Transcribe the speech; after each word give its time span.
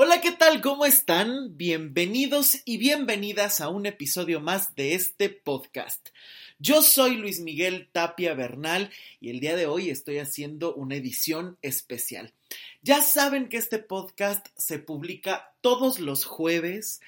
Hola, 0.00 0.20
¿qué 0.20 0.30
tal? 0.30 0.60
¿Cómo 0.60 0.86
están? 0.86 1.56
Bienvenidos 1.56 2.58
y 2.64 2.78
bienvenidas 2.78 3.60
a 3.60 3.68
un 3.68 3.84
episodio 3.84 4.38
más 4.38 4.76
de 4.76 4.94
este 4.94 5.28
podcast. 5.28 6.10
Yo 6.60 6.82
soy 6.82 7.16
Luis 7.16 7.40
Miguel 7.40 7.88
Tapia 7.90 8.32
Bernal 8.34 8.92
y 9.20 9.30
el 9.30 9.40
día 9.40 9.56
de 9.56 9.66
hoy 9.66 9.90
estoy 9.90 10.18
haciendo 10.18 10.72
una 10.72 10.94
edición 10.94 11.58
especial. 11.62 12.32
Ya 12.80 13.02
saben 13.02 13.48
que 13.48 13.56
este 13.56 13.80
podcast 13.80 14.46
se 14.56 14.78
publica 14.78 15.52
todos 15.62 15.98
los 15.98 16.24
jueves, 16.24 17.00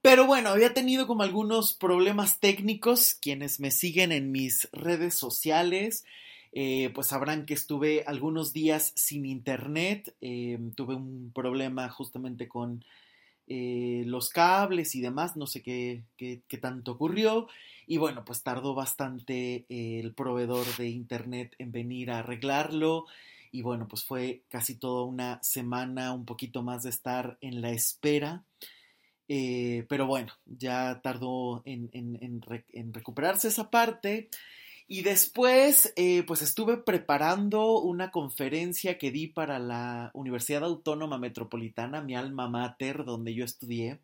pero 0.00 0.24
bueno, 0.24 0.48
había 0.48 0.72
tenido 0.72 1.06
como 1.06 1.24
algunos 1.24 1.74
problemas 1.74 2.40
técnicos. 2.40 3.12
Quienes 3.12 3.60
me 3.60 3.70
siguen 3.70 4.12
en 4.12 4.32
mis 4.32 4.70
redes 4.72 5.14
sociales 5.14 6.06
eh, 6.56 6.92
pues 6.94 7.08
sabrán 7.08 7.46
que 7.46 7.54
estuve 7.54 8.04
algunos 8.06 8.52
días 8.52 8.92
sin 8.94 9.26
internet, 9.26 10.14
eh, 10.20 10.56
tuve 10.76 10.94
un 10.94 11.32
problema 11.34 11.88
justamente 11.90 12.46
con 12.46 12.84
eh, 13.48 14.04
los 14.06 14.28
cables 14.30 14.94
y 14.94 15.00
demás, 15.00 15.36
no 15.36 15.48
sé 15.48 15.62
qué, 15.62 16.04
qué, 16.16 16.58
tanto 16.58 16.92
ocurrió. 16.92 17.48
Y 17.88 17.96
bueno, 17.96 18.24
pues 18.24 18.44
tardó 18.44 18.72
bastante 18.72 19.66
el 19.68 20.14
proveedor 20.14 20.64
de 20.76 20.88
internet 20.90 21.56
en 21.58 21.72
venir 21.72 22.12
a 22.12 22.20
arreglarlo. 22.20 23.06
Y 23.50 23.62
bueno, 23.62 23.88
pues 23.88 24.04
fue 24.04 24.42
casi 24.48 24.76
toda 24.76 25.04
una 25.04 25.42
semana, 25.42 26.12
un 26.12 26.24
poquito 26.24 26.62
más 26.62 26.84
de 26.84 26.90
estar 26.90 27.36
en 27.40 27.62
la 27.62 27.70
espera. 27.72 28.44
pero 29.26 30.06
bueno, 30.06 30.32
ya 30.46 31.00
tardó 31.02 31.62
en, 31.64 31.90
en 31.92 32.92
recuperarse 32.92 33.48
esa 33.48 33.70
parte. 33.70 34.30
Y 34.86 35.02
después, 35.02 35.92
eh, 35.96 36.24
pues 36.26 36.42
estuve 36.42 36.76
preparando 36.76 37.80
una 37.80 38.10
conferencia 38.10 38.98
que 38.98 39.10
di 39.10 39.26
para 39.26 39.58
la 39.58 40.10
Universidad 40.12 40.62
Autónoma 40.64 41.16
Metropolitana, 41.16 42.02
mi 42.02 42.14
alma 42.14 42.48
mater, 42.48 43.04
donde 43.04 43.34
yo 43.34 43.46
estudié, 43.46 44.00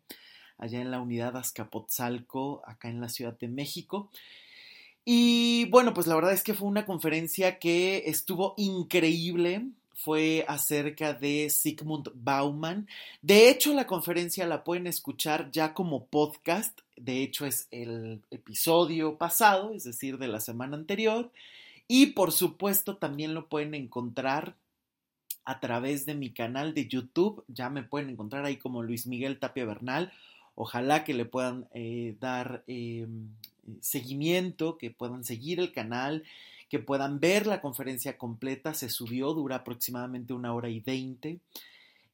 allá 0.57 0.81
en 0.81 0.89
la 0.89 0.99
unidad 0.99 1.37
Azcapotzalco, 1.37 2.63
acá 2.65 2.89
en 2.89 2.99
la 2.99 3.09
Ciudad 3.09 3.37
de 3.37 3.47
México. 3.47 4.09
Y 5.05 5.65
bueno, 5.69 5.93
pues 5.93 6.07
la 6.07 6.15
verdad 6.15 6.33
es 6.33 6.43
que 6.43 6.55
fue 6.55 6.67
una 6.67 6.85
conferencia 6.85 7.59
que 7.59 8.03
estuvo 8.07 8.55
increíble 8.57 9.67
fue 10.03 10.45
acerca 10.47 11.13
de 11.13 11.49
Sigmund 11.49 12.09
Bauman. 12.15 12.87
De 13.21 13.49
hecho, 13.49 13.73
la 13.73 13.85
conferencia 13.85 14.47
la 14.47 14.63
pueden 14.63 14.87
escuchar 14.87 15.51
ya 15.51 15.73
como 15.73 16.05
podcast. 16.05 16.79
De 16.95 17.21
hecho, 17.21 17.45
es 17.45 17.67
el 17.71 18.21
episodio 18.31 19.17
pasado, 19.17 19.73
es 19.73 19.83
decir, 19.83 20.17
de 20.17 20.27
la 20.27 20.39
semana 20.39 20.75
anterior. 20.75 21.31
Y 21.87 22.07
por 22.07 22.31
supuesto, 22.31 22.97
también 22.97 23.33
lo 23.33 23.47
pueden 23.47 23.75
encontrar 23.75 24.55
a 25.45 25.59
través 25.59 26.05
de 26.05 26.15
mi 26.15 26.31
canal 26.31 26.73
de 26.73 26.87
YouTube. 26.87 27.43
Ya 27.47 27.69
me 27.69 27.83
pueden 27.83 28.09
encontrar 28.09 28.45
ahí 28.45 28.57
como 28.57 28.81
Luis 28.81 29.05
Miguel 29.05 29.39
Tapia 29.39 29.65
Bernal. 29.65 30.11
Ojalá 30.55 31.03
que 31.03 31.13
le 31.13 31.25
puedan 31.25 31.67
eh, 31.73 32.15
dar 32.19 32.63
em, 32.67 33.29
seguimiento, 33.81 34.77
que 34.77 34.89
puedan 34.89 35.23
seguir 35.23 35.59
el 35.59 35.71
canal 35.71 36.23
que 36.71 36.79
puedan 36.79 37.19
ver 37.19 37.47
la 37.47 37.59
conferencia 37.59 38.17
completa. 38.17 38.73
Se 38.73 38.87
subió, 38.87 39.33
dura 39.33 39.57
aproximadamente 39.57 40.31
una 40.31 40.53
hora 40.53 40.69
y 40.69 40.79
veinte. 40.79 41.41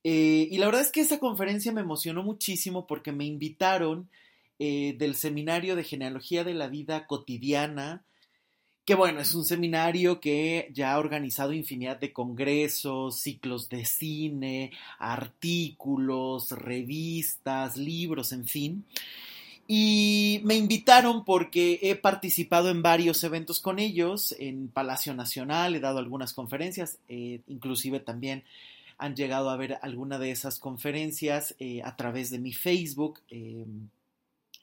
Eh, 0.03 0.47
y 0.50 0.58
la 0.58 0.66
verdad 0.66 0.81
es 0.81 0.91
que 0.91 1.02
esa 1.02 1.19
conferencia 1.19 1.72
me 1.72 1.81
emocionó 1.81 2.23
muchísimo 2.23 2.88
porque 2.88 3.11
me 3.11 3.25
invitaron 3.25 4.09
eh, 4.58 4.95
del 4.97 5.13
Seminario 5.13 5.75
de 5.75 5.83
Genealogía 5.83 6.44
de 6.44 6.55
la 6.55 6.69
Vida 6.69 7.05
Cotidiana, 7.05 8.03
que 8.83 8.95
bueno, 8.95 9.19
es 9.19 9.35
un 9.35 9.45
seminario 9.45 10.19
que 10.19 10.72
ya 10.73 10.94
ha 10.94 10.97
organizado 10.97 11.53
infinidad 11.53 12.00
de 12.00 12.11
congresos, 12.11 13.19
ciclos 13.19 13.69
de 13.69 13.85
cine, 13.85 14.72
artículos, 14.97 16.50
revistas, 16.50 17.78
libros, 17.78 18.31
en 18.31 18.45
fin. 18.47 18.85
Y 19.69 20.39
me 20.45 20.55
invitaron 20.55 21.25
porque 21.25 21.79
he 21.81 21.95
participado 21.95 22.69
en 22.69 22.81
varios 22.81 23.22
eventos 23.25 23.59
con 23.59 23.79
ellos, 23.79 24.33
en 24.39 24.69
Palacio 24.69 25.13
Nacional, 25.13 25.75
he 25.75 25.81
dado 25.81 26.00
algunas 26.00 26.33
conferencias, 26.33 27.00
eh, 27.09 27.41
inclusive 27.47 28.00
también 28.00 28.45
han 28.97 29.16
llegado 29.16 29.50
a 29.50 29.57
ver 29.57 29.77
alguna 29.81 30.19
de 30.19 30.31
esas 30.31 30.57
conferencias 30.57 31.53
eh, 31.59 31.81
a 31.83 31.97
través 31.97 32.29
de 32.29 32.39
mi 32.39 32.53
Facebook. 32.53 33.19
Em, 33.29 33.89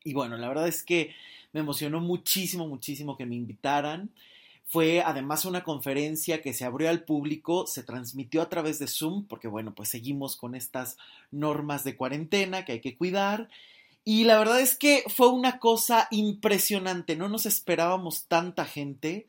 y 0.04 0.14
bueno, 0.14 0.38
la 0.38 0.48
verdad 0.48 0.68
es 0.68 0.82
que 0.82 1.14
me 1.52 1.60
emocionó 1.60 2.00
muchísimo, 2.00 2.66
muchísimo 2.66 3.16
que 3.16 3.26
me 3.26 3.36
invitaran. 3.36 4.10
Fue 4.66 5.02
además 5.02 5.44
una 5.44 5.62
conferencia 5.62 6.40
que 6.40 6.54
se 6.54 6.64
abrió 6.64 6.88
al 6.88 7.04
público, 7.04 7.66
se 7.66 7.82
transmitió 7.82 8.40
a 8.40 8.48
través 8.48 8.78
de 8.78 8.88
Zoom, 8.88 9.26
porque 9.26 9.48
bueno, 9.48 9.74
pues 9.74 9.90
seguimos 9.90 10.36
con 10.36 10.54
estas 10.54 10.96
normas 11.30 11.84
de 11.84 11.94
cuarentena 11.94 12.64
que 12.64 12.72
hay 12.72 12.80
que 12.80 12.96
cuidar. 12.96 13.48
Y 14.04 14.24
la 14.24 14.38
verdad 14.38 14.60
es 14.60 14.76
que 14.76 15.04
fue 15.08 15.28
una 15.30 15.58
cosa 15.58 16.08
impresionante, 16.10 17.16
no 17.16 17.28
nos 17.28 17.46
esperábamos 17.46 18.26
tanta 18.26 18.66
gente. 18.66 19.26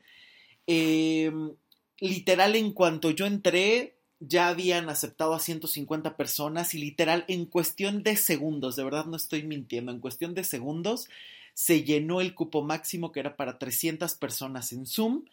Em, 0.66 1.52
literal, 1.98 2.56
en 2.56 2.72
cuanto 2.72 3.10
yo 3.10 3.26
entré, 3.26 3.96
ya 4.20 4.48
habían 4.48 4.88
aceptado 4.90 5.34
a 5.34 5.40
150 5.40 6.16
personas 6.16 6.74
y 6.74 6.78
literal, 6.78 7.24
en 7.28 7.46
cuestión 7.46 8.02
de 8.02 8.16
segundos, 8.16 8.76
de 8.76 8.84
verdad 8.84 9.06
no 9.06 9.16
estoy 9.16 9.42
mintiendo, 9.44 9.92
en 9.92 10.00
cuestión 10.00 10.34
de 10.34 10.44
segundos 10.44 11.08
se 11.54 11.84
llenó 11.84 12.20
el 12.20 12.34
cupo 12.34 12.62
máximo 12.62 13.12
que 13.12 13.20
era 13.20 13.36
para 13.36 13.58
300 13.58 14.14
personas 14.14 14.72
en 14.72 14.84
Zoom 14.84 15.24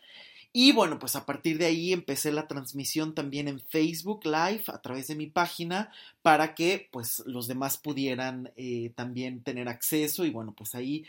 y 0.53 0.71
bueno, 0.71 0.99
pues 0.99 1.15
a 1.15 1.25
partir 1.25 1.57
de 1.57 1.65
ahí 1.65 1.93
empecé 1.93 2.31
la 2.31 2.47
transmisión 2.47 3.15
también 3.15 3.47
en 3.47 3.59
Facebook 3.59 4.23
Live 4.23 4.63
a 4.67 4.81
través 4.81 5.07
de 5.07 5.15
mi 5.15 5.25
página 5.25 5.91
para 6.21 6.53
que 6.53 6.89
pues 6.91 7.23
los 7.25 7.47
demás 7.47 7.77
pudieran 7.77 8.51
eh, 8.55 8.91
también 8.95 9.41
tener 9.41 9.67
acceso 9.67 10.25
y 10.25 10.29
bueno, 10.29 10.53
pues 10.55 10.75
ahí 10.75 11.05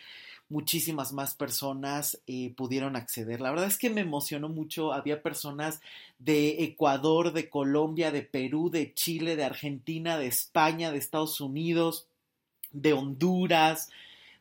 muchísimas 0.49 1.13
más 1.13 1.35
personas 1.35 2.21
eh, 2.27 2.55
pudieron 2.57 2.97
acceder. 2.97 3.43
La 3.43 3.51
verdad 3.51 3.67
es 3.67 3.77
que 3.77 3.91
me 3.91 4.01
emocionó 4.01 4.49
mucho. 4.49 4.95
Había 4.95 5.23
personas 5.23 5.81
de 6.19 6.65
Ecuador, 6.65 7.33
de 7.35 7.51
Colombia, 7.51 8.11
de 8.11 8.23
Perú, 8.23 8.71
de 8.71 8.95
Chile, 8.95 9.37
de 9.37 9.45
Argentina, 9.45 10.17
de 10.17 10.27
España, 10.27 10.91
de 10.91 10.99
Estados 10.99 11.41
Unidos, 11.41 12.07
de 12.73 12.95
Honduras, 12.95 13.91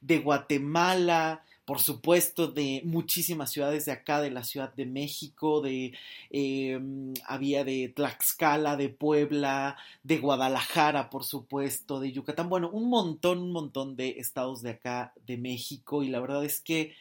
de 0.01 0.19
Guatemala, 0.19 1.43
por 1.65 1.79
supuesto, 1.79 2.47
de 2.47 2.81
muchísimas 2.83 3.51
ciudades 3.51 3.85
de 3.85 3.93
acá, 3.93 4.21
de 4.21 4.31
la 4.31 4.43
Ciudad 4.43 4.73
de 4.73 4.85
México, 4.85 5.61
de 5.61 5.93
em, 6.29 7.13
había 7.25 7.63
de 7.63 7.89
Tlaxcala, 7.95 8.75
de 8.75 8.89
Puebla, 8.89 9.77
de 10.03 10.17
Guadalajara, 10.17 11.09
por 11.09 11.23
supuesto, 11.23 11.99
de 11.99 12.11
Yucatán, 12.11 12.49
bueno, 12.49 12.69
un 12.69 12.89
montón, 12.89 13.39
un 13.39 13.51
montón 13.51 13.95
de 13.95 14.15
estados 14.19 14.61
de 14.61 14.71
acá 14.71 15.13
de 15.25 15.37
México 15.37 16.03
y 16.03 16.09
la 16.09 16.19
verdad 16.19 16.43
es 16.43 16.59
que 16.59 16.95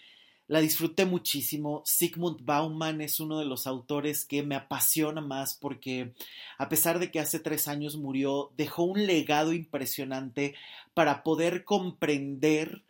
la 0.49 0.61
disfruté 0.61 1.07
muchísimo. 1.07 1.83
Sigmund 1.87 2.45
Bauman 2.45 3.01
es 3.01 3.21
uno 3.21 3.39
de 3.39 3.47
los 3.47 3.67
autores 3.67 4.25
que 4.25 4.43
me 4.43 4.55
apasiona 4.55 5.21
más 5.21 5.55
porque 5.55 6.13
a 6.59 6.69
pesar 6.69 6.99
de 6.99 7.11
que 7.11 7.21
hace 7.21 7.41
tres 7.41 7.69
años 7.69 7.97
murió, 7.97 8.53
dejó 8.57 8.83
un 8.85 9.07
legado 9.07 9.53
impresionante 9.53 10.55
para 10.95 11.23
poder 11.23 11.65
comprender 11.65 12.83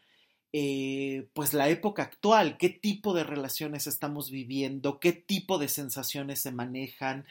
eh, 0.52 1.28
pues 1.32 1.54
la 1.54 1.68
época 1.70 2.02
actual, 2.02 2.58
qué 2.58 2.68
tipo 2.68 3.14
de 3.14 3.24
relaciones 3.24 3.86
estamos 3.86 4.30
viviendo, 4.30 5.00
qué 5.00 5.12
tipo 5.12 5.58
de 5.58 5.68
sensaciones 5.68 6.40
se 6.40 6.52
manejan, 6.52 7.24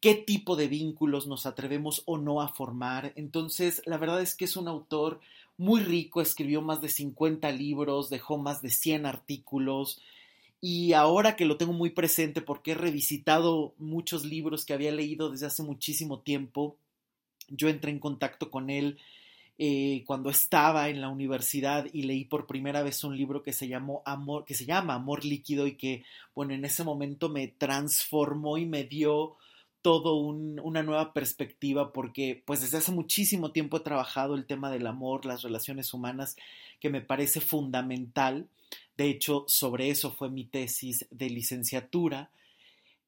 qué 0.00 0.14
tipo 0.14 0.56
de 0.56 0.68
vínculos 0.68 1.26
nos 1.26 1.44
atrevemos 1.44 2.02
o 2.06 2.16
no 2.16 2.40
a 2.40 2.48
formar. 2.48 3.12
Entonces, 3.16 3.82
la 3.84 3.98
verdad 3.98 4.22
es 4.22 4.34
que 4.34 4.46
es 4.46 4.56
un 4.56 4.68
autor 4.68 5.20
muy 5.56 5.82
rico, 5.82 6.20
escribió 6.20 6.62
más 6.62 6.80
de 6.80 6.88
50 6.88 7.50
libros, 7.52 8.10
dejó 8.10 8.38
más 8.38 8.62
de 8.62 8.70
100 8.70 9.06
artículos. 9.06 10.00
Y 10.60 10.94
ahora 10.94 11.36
que 11.36 11.44
lo 11.44 11.58
tengo 11.58 11.74
muy 11.74 11.90
presente 11.90 12.40
porque 12.40 12.72
he 12.72 12.74
revisitado 12.74 13.74
muchos 13.78 14.24
libros 14.24 14.64
que 14.64 14.72
había 14.72 14.92
leído 14.92 15.30
desde 15.30 15.46
hace 15.46 15.62
muchísimo 15.62 16.20
tiempo, 16.20 16.76
yo 17.48 17.68
entré 17.68 17.90
en 17.90 17.98
contacto 17.98 18.50
con 18.50 18.70
él 18.70 18.98
eh, 19.58 20.02
cuando 20.06 20.30
estaba 20.30 20.88
en 20.88 21.00
la 21.00 21.08
universidad 21.08 21.86
y 21.92 22.02
leí 22.02 22.24
por 22.24 22.46
primera 22.46 22.82
vez 22.82 23.04
un 23.04 23.16
libro 23.16 23.42
que 23.42 23.52
se 23.52 23.68
llamó 23.68 24.02
Amor, 24.04 24.44
que 24.44 24.54
se 24.54 24.66
llama 24.66 24.94
Amor 24.94 25.24
líquido 25.24 25.66
y 25.66 25.76
que, 25.76 26.04
bueno, 26.34 26.54
en 26.54 26.64
ese 26.64 26.82
momento 26.82 27.28
me 27.28 27.48
transformó 27.48 28.58
y 28.58 28.66
me 28.66 28.84
dio 28.84 29.36
todo 29.84 30.14
una 30.16 30.82
nueva 30.82 31.12
perspectiva 31.12 31.92
porque 31.92 32.42
pues 32.46 32.62
desde 32.62 32.78
hace 32.78 32.90
muchísimo 32.90 33.52
tiempo 33.52 33.76
he 33.76 33.80
trabajado 33.80 34.34
el 34.34 34.46
tema 34.46 34.70
del 34.70 34.86
amor, 34.86 35.26
las 35.26 35.42
relaciones 35.42 35.92
humanas, 35.92 36.36
que 36.80 36.88
me 36.88 37.02
parece 37.02 37.40
fundamental. 37.40 38.48
De 38.96 39.10
hecho, 39.10 39.44
sobre 39.46 39.90
eso 39.90 40.10
fue 40.10 40.30
mi 40.30 40.44
tesis 40.44 41.06
de 41.10 41.28
licenciatura. 41.28 42.30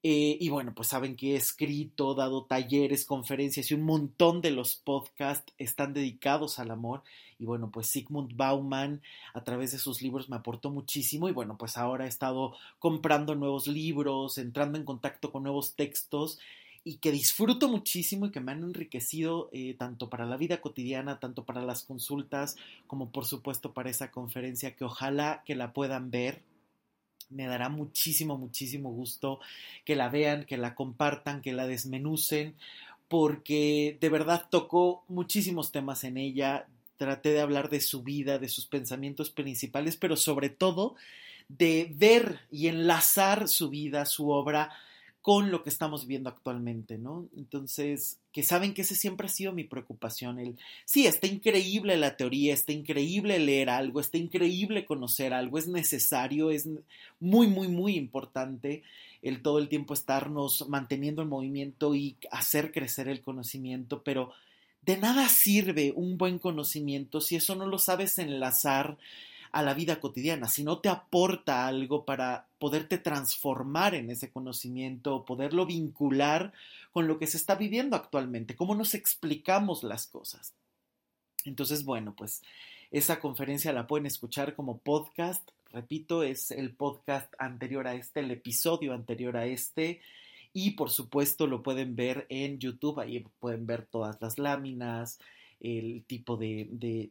Eh, 0.02 0.36
y 0.40 0.48
bueno, 0.50 0.72
pues 0.74 0.88
saben 0.88 1.16
que 1.16 1.32
he 1.32 1.36
escrito, 1.36 2.14
dado 2.14 2.44
talleres, 2.44 3.04
conferencias 3.04 3.70
y 3.70 3.74
un 3.74 3.82
montón 3.82 4.40
de 4.40 4.52
los 4.52 4.76
podcasts 4.76 5.52
están 5.58 5.94
dedicados 5.94 6.58
al 6.58 6.70
amor. 6.70 7.02
Y 7.38 7.44
bueno, 7.44 7.70
pues 7.70 7.88
Sigmund 7.88 8.36
Bauman 8.36 9.02
a 9.34 9.42
través 9.44 9.72
de 9.72 9.78
sus 9.78 10.02
libros 10.02 10.28
me 10.28 10.36
aportó 10.36 10.70
muchísimo 10.70 11.28
y 11.28 11.32
bueno, 11.32 11.56
pues 11.58 11.76
ahora 11.76 12.04
he 12.04 12.08
estado 12.08 12.54
comprando 12.78 13.34
nuevos 13.34 13.66
libros, 13.66 14.38
entrando 14.38 14.78
en 14.78 14.84
contacto 14.84 15.32
con 15.32 15.42
nuevos 15.42 15.74
textos 15.74 16.38
y 16.84 16.98
que 16.98 17.10
disfruto 17.10 17.68
muchísimo 17.68 18.26
y 18.26 18.30
que 18.30 18.38
me 18.38 18.52
han 18.52 18.62
enriquecido 18.62 19.50
eh, 19.52 19.74
tanto 19.76 20.08
para 20.08 20.24
la 20.24 20.36
vida 20.36 20.60
cotidiana, 20.60 21.18
tanto 21.18 21.44
para 21.44 21.62
las 21.62 21.82
consultas, 21.82 22.54
como 22.86 23.10
por 23.10 23.24
supuesto 23.24 23.72
para 23.72 23.90
esa 23.90 24.12
conferencia 24.12 24.76
que 24.76 24.84
ojalá 24.84 25.42
que 25.44 25.56
la 25.56 25.72
puedan 25.72 26.12
ver. 26.12 26.42
Me 27.28 27.46
dará 27.46 27.68
muchísimo, 27.68 28.38
muchísimo 28.38 28.90
gusto 28.90 29.40
que 29.84 29.96
la 29.96 30.08
vean, 30.08 30.44
que 30.44 30.56
la 30.56 30.74
compartan, 30.74 31.42
que 31.42 31.52
la 31.52 31.66
desmenucen, 31.66 32.54
porque 33.08 33.96
de 34.00 34.08
verdad 34.08 34.46
tocó 34.50 35.04
muchísimos 35.08 35.72
temas 35.72 36.04
en 36.04 36.16
ella. 36.16 36.66
Traté 36.96 37.30
de 37.30 37.40
hablar 37.40 37.68
de 37.68 37.80
su 37.80 38.02
vida, 38.02 38.38
de 38.38 38.48
sus 38.48 38.66
pensamientos 38.66 39.30
principales, 39.30 39.96
pero 39.96 40.16
sobre 40.16 40.48
todo 40.48 40.96
de 41.48 41.92
ver 41.94 42.40
y 42.50 42.68
enlazar 42.68 43.48
su 43.48 43.68
vida, 43.68 44.04
su 44.06 44.30
obra 44.30 44.70
con 45.26 45.50
lo 45.50 45.64
que 45.64 45.70
estamos 45.70 46.06
viendo 46.06 46.30
actualmente, 46.30 46.98
¿no? 46.98 47.26
Entonces, 47.36 48.20
que 48.30 48.44
saben 48.44 48.72
que 48.74 48.82
ese 48.82 48.94
siempre 48.94 49.26
ha 49.26 49.28
sido 49.28 49.50
mi 49.50 49.64
preocupación. 49.64 50.38
El, 50.38 50.56
sí, 50.84 51.08
está 51.08 51.26
increíble 51.26 51.96
la 51.96 52.16
teoría, 52.16 52.54
está 52.54 52.70
increíble 52.70 53.40
leer 53.40 53.68
algo, 53.68 53.98
está 53.98 54.18
increíble 54.18 54.84
conocer 54.84 55.34
algo, 55.34 55.58
es 55.58 55.66
necesario, 55.66 56.52
es 56.52 56.68
muy, 57.18 57.48
muy, 57.48 57.66
muy 57.66 57.96
importante 57.96 58.84
el 59.20 59.42
todo 59.42 59.58
el 59.58 59.68
tiempo 59.68 59.94
estarnos 59.94 60.68
manteniendo 60.68 61.22
en 61.22 61.28
movimiento 61.28 61.96
y 61.96 62.16
hacer 62.30 62.70
crecer 62.70 63.08
el 63.08 63.20
conocimiento, 63.20 64.04
pero 64.04 64.30
de 64.82 64.96
nada 64.96 65.28
sirve 65.28 65.92
un 65.96 66.18
buen 66.18 66.38
conocimiento 66.38 67.20
si 67.20 67.34
eso 67.34 67.56
no 67.56 67.66
lo 67.66 67.80
sabes 67.80 68.20
enlazar 68.20 68.96
a 69.56 69.62
la 69.62 69.72
vida 69.72 70.00
cotidiana, 70.00 70.48
si 70.48 70.64
no 70.64 70.80
te 70.80 70.90
aporta 70.90 71.66
algo 71.66 72.04
para 72.04 72.46
poderte 72.58 72.98
transformar 72.98 73.94
en 73.94 74.10
ese 74.10 74.30
conocimiento, 74.30 75.24
poderlo 75.24 75.64
vincular 75.64 76.52
con 76.92 77.08
lo 77.08 77.18
que 77.18 77.26
se 77.26 77.38
está 77.38 77.54
viviendo 77.54 77.96
actualmente, 77.96 78.54
cómo 78.54 78.74
nos 78.74 78.92
explicamos 78.92 79.82
las 79.82 80.08
cosas. 80.08 80.52
Entonces, 81.46 81.86
bueno, 81.86 82.14
pues 82.14 82.42
esa 82.90 83.18
conferencia 83.18 83.72
la 83.72 83.86
pueden 83.86 84.04
escuchar 84.04 84.54
como 84.54 84.76
podcast. 84.76 85.48
Repito, 85.72 86.22
es 86.22 86.50
el 86.50 86.74
podcast 86.74 87.32
anterior 87.38 87.86
a 87.86 87.94
este, 87.94 88.20
el 88.20 88.32
episodio 88.32 88.92
anterior 88.92 89.38
a 89.38 89.46
este. 89.46 90.02
Y 90.52 90.72
por 90.72 90.90
supuesto 90.90 91.46
lo 91.46 91.62
pueden 91.62 91.96
ver 91.96 92.26
en 92.28 92.58
YouTube, 92.58 93.00
ahí 93.00 93.24
pueden 93.40 93.66
ver 93.66 93.86
todas 93.86 94.20
las 94.20 94.38
láminas, 94.38 95.18
el 95.60 96.04
tipo 96.06 96.36
de, 96.36 97.08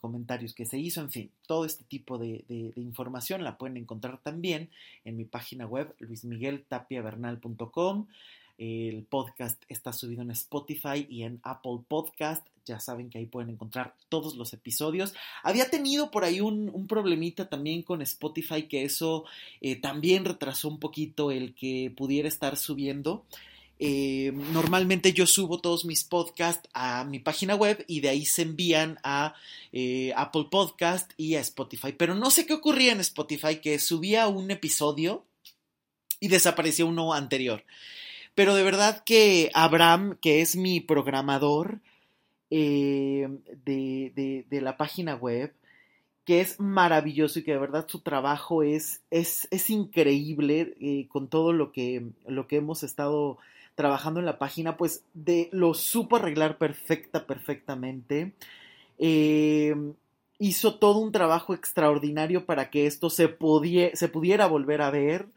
comentarios 0.00 0.54
que 0.54 0.66
se 0.66 0.78
hizo, 0.78 1.00
en 1.00 1.10
fin, 1.10 1.30
todo 1.46 1.64
este 1.64 1.84
tipo 1.84 2.18
de, 2.18 2.44
información 2.76 3.42
la 3.44 3.56
pueden 3.56 3.76
encontrar 3.76 4.18
también 4.22 4.68
en 5.04 5.16
mi 5.16 5.24
página 5.24 5.66
web 5.66 5.94
luismigueltapiavernal.com. 5.98 8.06
El 8.56 9.02
podcast 9.02 9.60
está 9.68 9.92
subido 9.92 10.22
en 10.22 10.30
Spotify 10.30 11.04
y 11.08 11.24
en 11.24 11.40
Apple 11.42 11.80
Podcast. 11.88 12.46
Ya 12.64 12.78
saben 12.78 13.10
que 13.10 13.18
ahí 13.18 13.26
pueden 13.26 13.50
encontrar 13.50 13.96
todos 14.08 14.36
los 14.36 14.52
episodios. 14.52 15.12
Había 15.42 15.70
tenido 15.70 16.12
por 16.12 16.22
ahí 16.24 16.40
un, 16.40 16.86
problemita 16.86 17.48
también 17.48 17.82
con 17.82 18.00
Spotify 18.02 18.68
que 18.68 18.84
eso 18.84 19.24
eh, 19.60 19.74
también 19.76 20.24
retrasó 20.24 20.68
un 20.68 20.78
poquito 20.78 21.32
el 21.32 21.54
que 21.54 21.92
pudiera 21.96 22.28
estar 22.28 22.56
subiendo. 22.56 23.24
Eh, 23.86 24.32
normalmente 24.32 25.12
yo 25.12 25.26
subo 25.26 25.60
todos 25.60 25.84
mis 25.84 26.04
podcasts 26.04 26.70
a 26.72 27.04
mi 27.04 27.18
página 27.18 27.54
web 27.54 27.84
y 27.86 28.00
de 28.00 28.08
ahí 28.08 28.24
se 28.24 28.40
envían 28.40 28.98
a 29.02 29.34
eh, 29.72 30.10
Apple 30.16 30.46
Podcast 30.50 31.12
y 31.18 31.34
a 31.34 31.40
Spotify. 31.40 31.92
Pero 31.92 32.14
no 32.14 32.30
sé 32.30 32.46
qué 32.46 32.54
ocurría 32.54 32.92
en 32.92 33.00
Spotify, 33.00 33.56
que 33.56 33.78
subía 33.78 34.26
un 34.26 34.50
episodio 34.50 35.26
y 36.18 36.28
desapareció 36.28 36.86
uno 36.86 37.12
anterior. 37.12 37.62
Pero 38.34 38.54
de 38.54 38.62
verdad 38.62 39.04
que 39.04 39.50
Abraham, 39.52 40.16
que 40.18 40.40
es 40.40 40.56
mi 40.56 40.80
programador 40.80 41.80
eh, 42.48 43.28
de, 43.66 44.46
la 44.62 44.78
página 44.78 45.14
web, 45.14 45.52
que 46.24 46.40
es 46.40 46.58
maravilloso 46.58 47.38
y 47.38 47.42
que 47.42 47.52
de 47.52 47.58
verdad 47.58 47.84
su 47.86 48.00
trabajo 48.00 48.62
es, 48.62 49.02
es, 49.10 49.46
es 49.50 49.68
increíble 49.68 51.06
con 51.10 51.28
todo 51.28 51.52
lo 51.52 51.70
que, 51.70 52.06
lo 52.26 52.48
que 52.48 52.56
hemos 52.56 52.82
estado 52.82 53.36
trabajando 53.74 54.20
en 54.20 54.26
la 54.26 54.38
página, 54.38 54.76
pues 54.76 55.04
de 55.14 55.48
lo 55.52 55.74
supo 55.74 56.16
arreglar 56.16 56.58
perfecta, 56.58 57.26
perfectamente. 57.26 58.32
Em, 58.98 59.94
hizo 60.38 60.76
todo 60.76 60.98
un 60.98 61.12
trabajo 61.12 61.54
extraordinario 61.54 62.46
para 62.46 62.70
que 62.70 62.86
esto 62.86 63.10
se, 63.10 63.36
se 63.94 64.08
pudiera 64.08 64.46
volver 64.46 64.82
a 64.82 64.90
ver. 64.90 65.28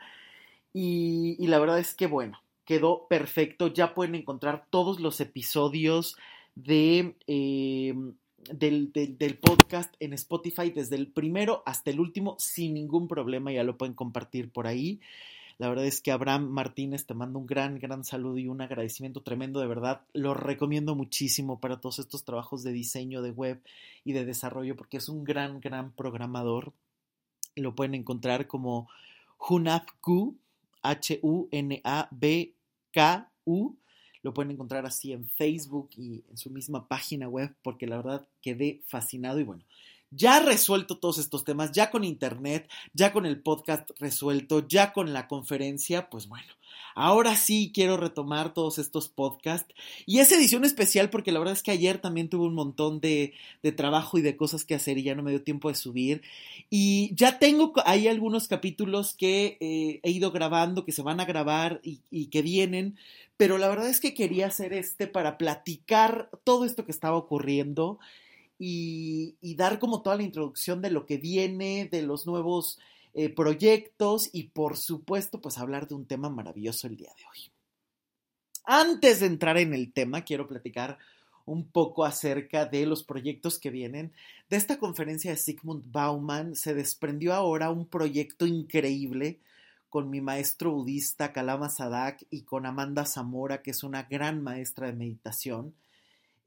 Y, 0.74 1.48
la 1.48 1.60
verdad 1.60 1.80
es 1.80 1.96
que, 1.96 2.08
bueno, 2.08 2.40
quedó 2.66 3.08
perfecto. 3.08 3.68
Ya 3.68 3.96
pueden 3.96 4.16
encontrar 4.16 4.66
todos 4.70 5.00
los 5.00 5.20
episodios 5.22 6.18
del, 6.56 7.16
del, 8.52 9.38
podcast 9.42 9.96
en 10.00 10.14
Spotify, 10.14 10.70
desde 10.70 10.96
el 10.96 11.08
primero 11.08 11.64
hasta 11.66 11.90
el 11.90 12.00
último, 12.00 12.36
sin 12.38 12.76
ningún 12.76 13.08
problema. 13.08 13.52
Ya 13.52 13.64
lo 13.64 13.78
pueden 13.78 13.96
compartir 13.96 14.52
por 14.52 14.68
ahí. 14.68 15.00
La 15.60 15.70
verdad 15.70 15.86
es 15.88 16.02
que 16.02 16.12
Abraham 16.12 16.50
Martínez 16.50 17.08
te 17.08 17.16
mando 17.16 17.40
un 17.40 17.48
gran, 17.48 17.80
gran 17.80 18.04
saludo 18.04 18.38
y 18.38 18.48
un 18.48 18.62
agradecimiento 18.62 19.22
tremendo, 19.22 19.60
de 19.60 19.66
verdad. 19.66 20.02
Lo 20.14 20.36
recomiendo 20.36 20.94
muchísimo 20.94 21.60
para 21.60 21.82
todos 21.82 21.98
estos 21.98 22.24
trabajos 22.24 22.62
de 22.64 22.72
diseño 22.72 23.24
de 23.24 23.32
web 23.32 23.60
y 24.04 24.14
de 24.14 24.24
desarrollo 24.24 24.76
porque 24.76 24.98
es 24.98 25.10
un 25.10 25.24
gran, 25.24 25.60
gran 25.60 25.92
programador. 25.94 26.74
Lo 27.56 27.74
pueden 27.74 27.96
encontrar 27.96 28.46
como 28.46 28.88
Hunabku, 29.40 30.38
H-U-N-A-B-K-U. 30.84 31.48
Lo 34.22 34.34
pueden 34.34 34.52
encontrar 34.52 34.86
así 34.86 35.12
en 35.12 35.28
Facebook 35.28 35.90
y 35.98 36.24
en 36.30 36.38
su 36.38 36.52
misma 36.52 36.88
página 36.88 37.28
web 37.28 37.56
porque 37.64 37.88
la 37.88 37.98
verdad 37.98 38.28
quedé 38.44 38.82
fascinado 38.86 39.40
y 39.40 39.44
bueno, 39.44 39.64
ya 40.12 40.40
resuelto 40.40 40.98
todos 40.98 41.18
estos 41.18 41.44
temas, 41.44 41.72
ya 41.72 41.92
con 41.92 42.04
internet, 42.04 42.70
ya 42.94 43.12
con 43.12 43.26
el 43.26 43.42
podcast 43.42 43.90
resuelto, 44.00 44.68
ya 44.68 44.94
con 44.94 45.14
la 45.14 45.28
conferencia, 45.28 46.10
pues 46.10 46.28
bueno, 46.28 46.48
ahora 46.96 47.36
sí 47.36 47.72
quiero 47.74 47.98
retomar 47.98 48.54
todos 48.54 48.80
estos 48.80 49.10
podcasts. 49.10 49.74
Y 50.06 50.20
es 50.20 50.32
edición 50.32 50.66
especial 50.66 51.10
porque 51.10 51.32
la 51.32 51.40
verdad 51.40 51.54
es 51.54 51.64
que 51.64 51.72
ayer 51.72 52.00
también 52.00 52.30
tuve 52.30 52.48
un 52.48 52.56
montón 52.56 53.00
de, 53.00 53.34
trabajo 53.76 54.18
y 54.18 54.22
de 54.22 54.38
cosas 54.38 54.66
que 54.66 54.76
hacer 54.76 54.98
y 54.98 55.04
ya 55.04 55.16
no 55.16 55.24
me 55.24 55.32
dio 55.32 55.44
tiempo 55.44 55.70
de 55.70 55.76
subir. 55.76 56.22
Y 56.70 57.14
ya 57.14 57.38
tengo 57.38 57.74
ahí 57.86 58.08
algunos 58.08 58.48
capítulos 58.48 59.14
que 59.14 59.58
eh, 59.60 60.00
he 60.04 60.12
ido 60.12 60.32
grabando, 60.32 60.86
que 60.86 60.92
se 60.92 61.02
van 61.02 61.20
a 61.20 61.26
grabar 61.26 61.80
y, 61.84 62.00
y 62.10 62.28
que 62.28 62.42
vienen, 62.42 62.98
pero 63.38 63.58
la 63.60 63.68
verdad 63.68 63.90
es 63.90 64.00
que 64.00 64.16
quería 64.16 64.48
hacer 64.48 64.74
este 64.74 65.06
para 65.06 65.38
platicar 65.38 66.30
todo 66.44 66.66
esto 66.66 66.86
que 66.86 66.92
estaba 66.92 67.18
ocurriendo 67.18 68.00
y, 68.60 69.56
dar 69.56 69.80
como 69.80 70.02
toda 70.02 70.18
la 70.18 70.24
introducción 70.24 70.82
de 70.82 70.92
lo 70.92 71.06
que 71.06 71.18
viene, 71.18 71.88
de 71.92 72.02
los 72.02 72.26
nuevos 72.26 72.80
eh, 73.14 73.30
proyectos 73.30 74.30
y 74.32 74.44
por 74.44 74.78
supuesto 74.78 75.42
pues 75.42 75.58
hablar 75.58 75.88
de 75.88 75.96
un 75.96 76.06
tema 76.06 76.30
maravilloso 76.30 76.88
el 76.88 76.98
día 76.98 77.12
de 77.18 77.24
hoy. 77.24 77.52
Antes 78.66 79.22
de 79.22 79.28
entrar 79.28 79.58
en 79.58 79.74
el 79.74 79.94
tema, 79.94 80.24
quiero 80.24 80.48
platicar 80.48 80.98
un 81.46 81.66
poco 81.66 82.04
acerca 82.04 82.66
de 82.66 82.86
los 82.86 83.04
proyectos 83.04 83.58
que 83.58 83.72
vienen. 83.72 84.12
De 84.50 84.58
esta 84.58 84.78
conferencia 84.78 85.32
de 85.32 85.38
Sigmund 85.38 85.92
Bauman 85.92 86.56
se 86.56 86.74
desprendió 86.74 87.34
ahora 87.34 87.72
un 87.72 87.88
proyecto 87.88 88.46
increíble 88.46 89.40
con 89.90 90.10
mi 90.10 90.20
maestro 90.20 90.72
budista 90.72 91.32
Kalama 91.32 91.70
Sadak 91.70 92.26
y 92.30 92.42
con 92.42 92.66
Amanda 92.66 93.06
Zamora, 93.06 93.62
que 93.62 93.72
es 93.72 93.84
una 93.84 94.04
gran 94.04 94.44
maestra 94.44 94.88
de 94.88 94.94
meditación. 94.94 95.74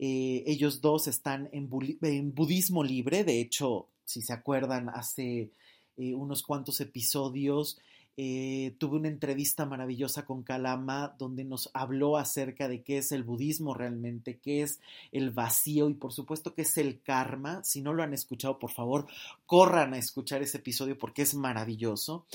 Eh, 0.03 0.45
ellos 0.47 0.81
dos 0.81 1.07
están 1.09 1.51
en, 1.53 1.69
budismo 1.69 2.83
libre, 2.83 3.23
de 3.23 3.39
hecho, 3.39 3.87
si 4.07 4.23
se 4.23 4.33
acuerdan, 4.33 4.89
hace 4.89 5.51
eh, 5.99 6.15
unos 6.15 6.43
cuantos 6.43 6.81
episodios 6.81 7.79
eh, 8.17 8.75
tuve 8.79 8.97
una 8.97 9.09
entrevista 9.09 9.65
maravillosa 9.65 10.27
con 10.27 10.43
Kalama 10.43 11.15
donde 11.19 11.45
nos 11.45 11.71
habló 11.73 12.17
acerca 12.17 12.69
de 12.69 12.83
qué 12.83 12.99
es 12.99 13.13
el 13.13 13.23
budismo 13.23 13.73
realmente, 13.73 14.39
qué 14.39 14.63
es 14.63 14.81
el 15.13 15.31
vacío 15.31 15.89
y 15.89 15.95
por 15.95 16.13
supuesto 16.13 16.55
qué 16.55 16.63
es 16.63 16.77
el 16.77 17.01
karma. 17.03 17.63
Si 17.65 17.81
no 17.81 17.95
lo 17.95 18.03
han 18.03 18.13
escuchado, 18.13 18.59
por 18.59 18.73
favor, 18.73 19.07
corran 19.47 19.95
a 19.95 19.99
escuchar 19.99 20.43
ese 20.43 20.59
episodio 20.59 20.99
porque 20.99 21.23
es 21.23 21.35
maravilloso. 21.35 22.27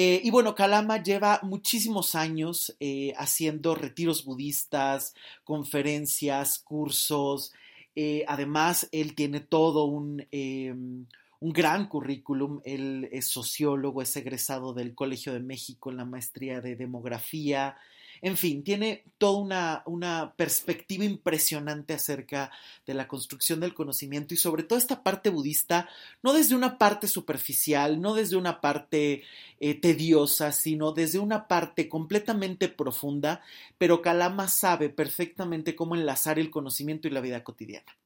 Eh, 0.00 0.20
y 0.22 0.30
bueno, 0.30 0.54
Kalama 0.54 1.02
lleva 1.02 1.40
muchísimos 1.42 2.14
años 2.14 2.76
eh, 2.78 3.12
haciendo 3.16 3.74
retiros 3.74 4.24
budistas, 4.24 5.12
conferencias, 5.42 6.60
cursos. 6.60 7.52
Eh, 7.96 8.24
además, 8.28 8.88
él 8.92 9.16
tiene 9.16 9.40
todo 9.40 9.86
un, 9.86 10.24
un, 10.30 11.52
gran 11.52 11.88
currículum. 11.88 12.60
Él 12.64 13.08
es 13.10 13.26
sociólogo, 13.26 14.00
es 14.00 14.16
egresado 14.16 14.72
del 14.72 14.94
Colegio 14.94 15.32
de 15.32 15.40
México 15.40 15.90
en 15.90 15.96
la 15.96 16.04
maestría 16.04 16.60
de 16.60 16.76
demografía. 16.76 17.76
En 18.22 18.36
fin, 18.36 18.62
tiene 18.62 19.04
toda 19.18 19.38
una, 19.38 19.82
una, 19.86 20.34
perspectiva 20.36 21.04
impresionante 21.04 21.94
acerca 21.94 22.50
de 22.86 22.94
la 22.94 23.06
construcción 23.06 23.60
del 23.60 23.74
conocimiento 23.74 24.34
y 24.34 24.36
sobre 24.36 24.62
todo 24.62 24.78
esta 24.78 25.02
parte 25.02 25.30
budista, 25.30 25.88
no 26.22 26.32
desde 26.32 26.54
una 26.54 26.78
parte 26.78 27.08
superficial, 27.08 28.00
no 28.00 28.14
desde 28.14 28.36
una 28.36 28.60
parte 28.60 29.22
eh, 29.60 29.74
tediosa, 29.74 30.52
sino 30.52 30.92
desde 30.92 31.18
una 31.18 31.48
parte 31.48 31.88
completamente 31.88 32.68
profunda, 32.68 33.42
pero 33.76 34.02
Kalama 34.02 34.48
sabe 34.48 34.88
perfectamente 34.88 35.76
cómo 35.76 35.94
enlazar 35.94 36.38
el 36.38 36.50
conocimiento 36.50 37.08
y 37.08 37.12
la 37.12 37.20
vida 37.20 37.44
cotidiana. 37.44 37.96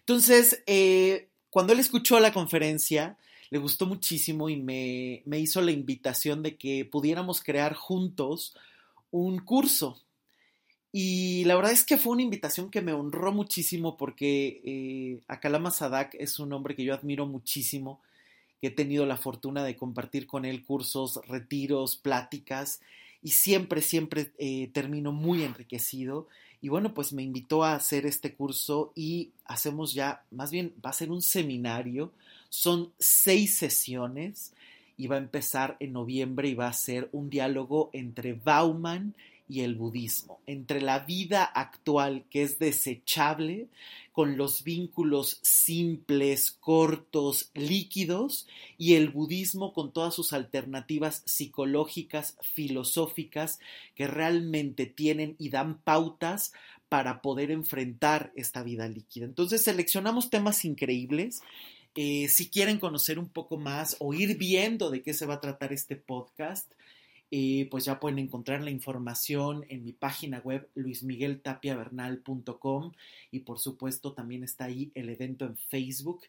Entonces, 0.00 0.62
eh, 0.66 1.28
cuando 1.50 1.72
él 1.72 1.80
escuchó 1.80 2.18
la 2.20 2.32
conferencia, 2.32 3.18
le 3.50 3.58
gustó 3.58 3.86
muchísimo 3.86 4.48
y 4.48 4.56
me, 4.56 5.22
me 5.24 5.38
hizo 5.38 5.60
la 5.60 5.70
invitación 5.70 6.42
de 6.42 6.56
que 6.56 6.84
pudiéramos 6.84 7.42
crear 7.42 7.74
juntos 7.74 8.56
un 9.10 9.38
curso. 9.38 10.00
Y 10.90 11.44
la 11.44 11.54
verdad 11.54 11.72
es 11.72 11.84
que 11.84 11.98
fue 11.98 12.14
una 12.14 12.22
invitación 12.22 12.70
que 12.70 12.80
me 12.80 12.92
honró 12.92 13.32
muchísimo 13.32 13.96
porque 13.96 14.62
eh, 14.64 15.20
Akalama 15.28 15.70
Sadak 15.70 16.14
es 16.14 16.38
un 16.38 16.52
hombre 16.52 16.74
que 16.74 16.84
yo 16.84 16.94
admiro 16.94 17.26
muchísimo, 17.26 18.00
que 18.60 18.68
he 18.68 18.70
tenido 18.70 19.04
la 19.04 19.18
fortuna 19.18 19.62
de 19.64 19.76
compartir 19.76 20.26
con 20.26 20.44
él 20.44 20.64
cursos, 20.64 21.20
retiros, 21.28 21.96
pláticas 21.96 22.80
y 23.22 23.30
siempre, 23.30 23.82
siempre 23.82 24.32
eh, 24.38 24.70
termino 24.72 25.12
muy 25.12 25.42
enriquecido. 25.42 26.26
Y 26.60 26.70
bueno, 26.70 26.94
pues 26.94 27.12
me 27.12 27.22
invitó 27.22 27.62
a 27.64 27.74
hacer 27.74 28.06
este 28.06 28.34
curso 28.34 28.92
y 28.96 29.30
hacemos 29.44 29.94
ya, 29.94 30.24
más 30.30 30.50
bien 30.50 30.72
va 30.84 30.90
a 30.90 30.94
ser 30.94 31.10
un 31.10 31.22
seminario, 31.22 32.12
son 32.48 32.92
seis 32.98 33.58
sesiones 33.58 34.52
y 34.98 35.06
va 35.06 35.14
a 35.14 35.20
empezar 35.20 35.76
en 35.80 35.94
noviembre 35.94 36.48
y 36.48 36.54
va 36.54 36.66
a 36.66 36.72
ser 36.74 37.08
un 37.12 37.30
diálogo 37.30 37.88
entre 37.94 38.34
Bauman 38.34 39.14
y 39.48 39.62
el 39.62 39.76
budismo, 39.76 40.40
entre 40.46 40.82
la 40.82 40.98
vida 40.98 41.44
actual 41.44 42.24
que 42.28 42.42
es 42.42 42.58
desechable, 42.58 43.68
con 44.12 44.36
los 44.36 44.64
vínculos 44.64 45.38
simples, 45.42 46.50
cortos, 46.50 47.50
líquidos, 47.54 48.46
y 48.76 48.94
el 48.94 49.08
budismo 49.08 49.72
con 49.72 49.92
todas 49.92 50.12
sus 50.12 50.32
alternativas 50.32 51.22
psicológicas, 51.24 52.36
filosóficas, 52.42 53.60
que 53.94 54.06
realmente 54.06 54.86
tienen 54.86 55.36
y 55.38 55.50
dan 55.50 55.78
pautas 55.78 56.52
para 56.88 57.22
poder 57.22 57.50
enfrentar 57.50 58.32
esta 58.34 58.62
vida 58.62 58.88
líquida. 58.88 59.24
Entonces 59.24 59.62
seleccionamos 59.62 60.30
temas 60.30 60.64
increíbles 60.64 61.40
eh, 62.00 62.28
si 62.28 62.48
quieren 62.48 62.78
conocer 62.78 63.18
un 63.18 63.28
poco 63.28 63.56
más 63.56 63.96
o 63.98 64.14
ir 64.14 64.38
viendo 64.38 64.88
de 64.88 65.02
qué 65.02 65.12
se 65.12 65.26
va 65.26 65.34
a 65.34 65.40
tratar 65.40 65.72
este 65.72 65.96
podcast, 65.96 66.70
eh, 67.32 67.66
pues 67.72 67.86
ya 67.86 67.98
pueden 67.98 68.20
encontrar 68.20 68.62
la 68.62 68.70
información 68.70 69.66
en 69.68 69.82
mi 69.82 69.94
página 69.94 70.38
web 70.38 70.70
luismigueltapiavernal.com 70.76 72.92
y 73.32 73.40
por 73.40 73.58
supuesto 73.58 74.12
también 74.12 74.44
está 74.44 74.66
ahí 74.66 74.92
el 74.94 75.08
evento 75.08 75.44
en 75.44 75.56
Facebook. 75.56 76.20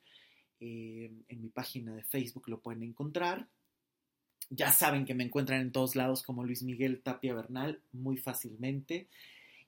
Eh, 0.60 1.12
en 1.28 1.40
mi 1.40 1.50
página 1.50 1.94
de 1.94 2.02
Facebook 2.02 2.50
lo 2.50 2.62
pueden 2.62 2.82
encontrar. 2.82 3.48
Ya 4.50 4.72
saben 4.72 5.06
que 5.06 5.14
me 5.14 5.26
encuentran 5.26 5.62
en 5.62 5.72
todos 5.72 5.96
lados 5.96 6.24
como 6.24 6.44
Luis 6.44 6.64
Miguel 6.64 7.00
Tapia 7.04 7.36
Bernal 7.36 7.80
muy 7.92 8.18
fácilmente. 8.18 9.08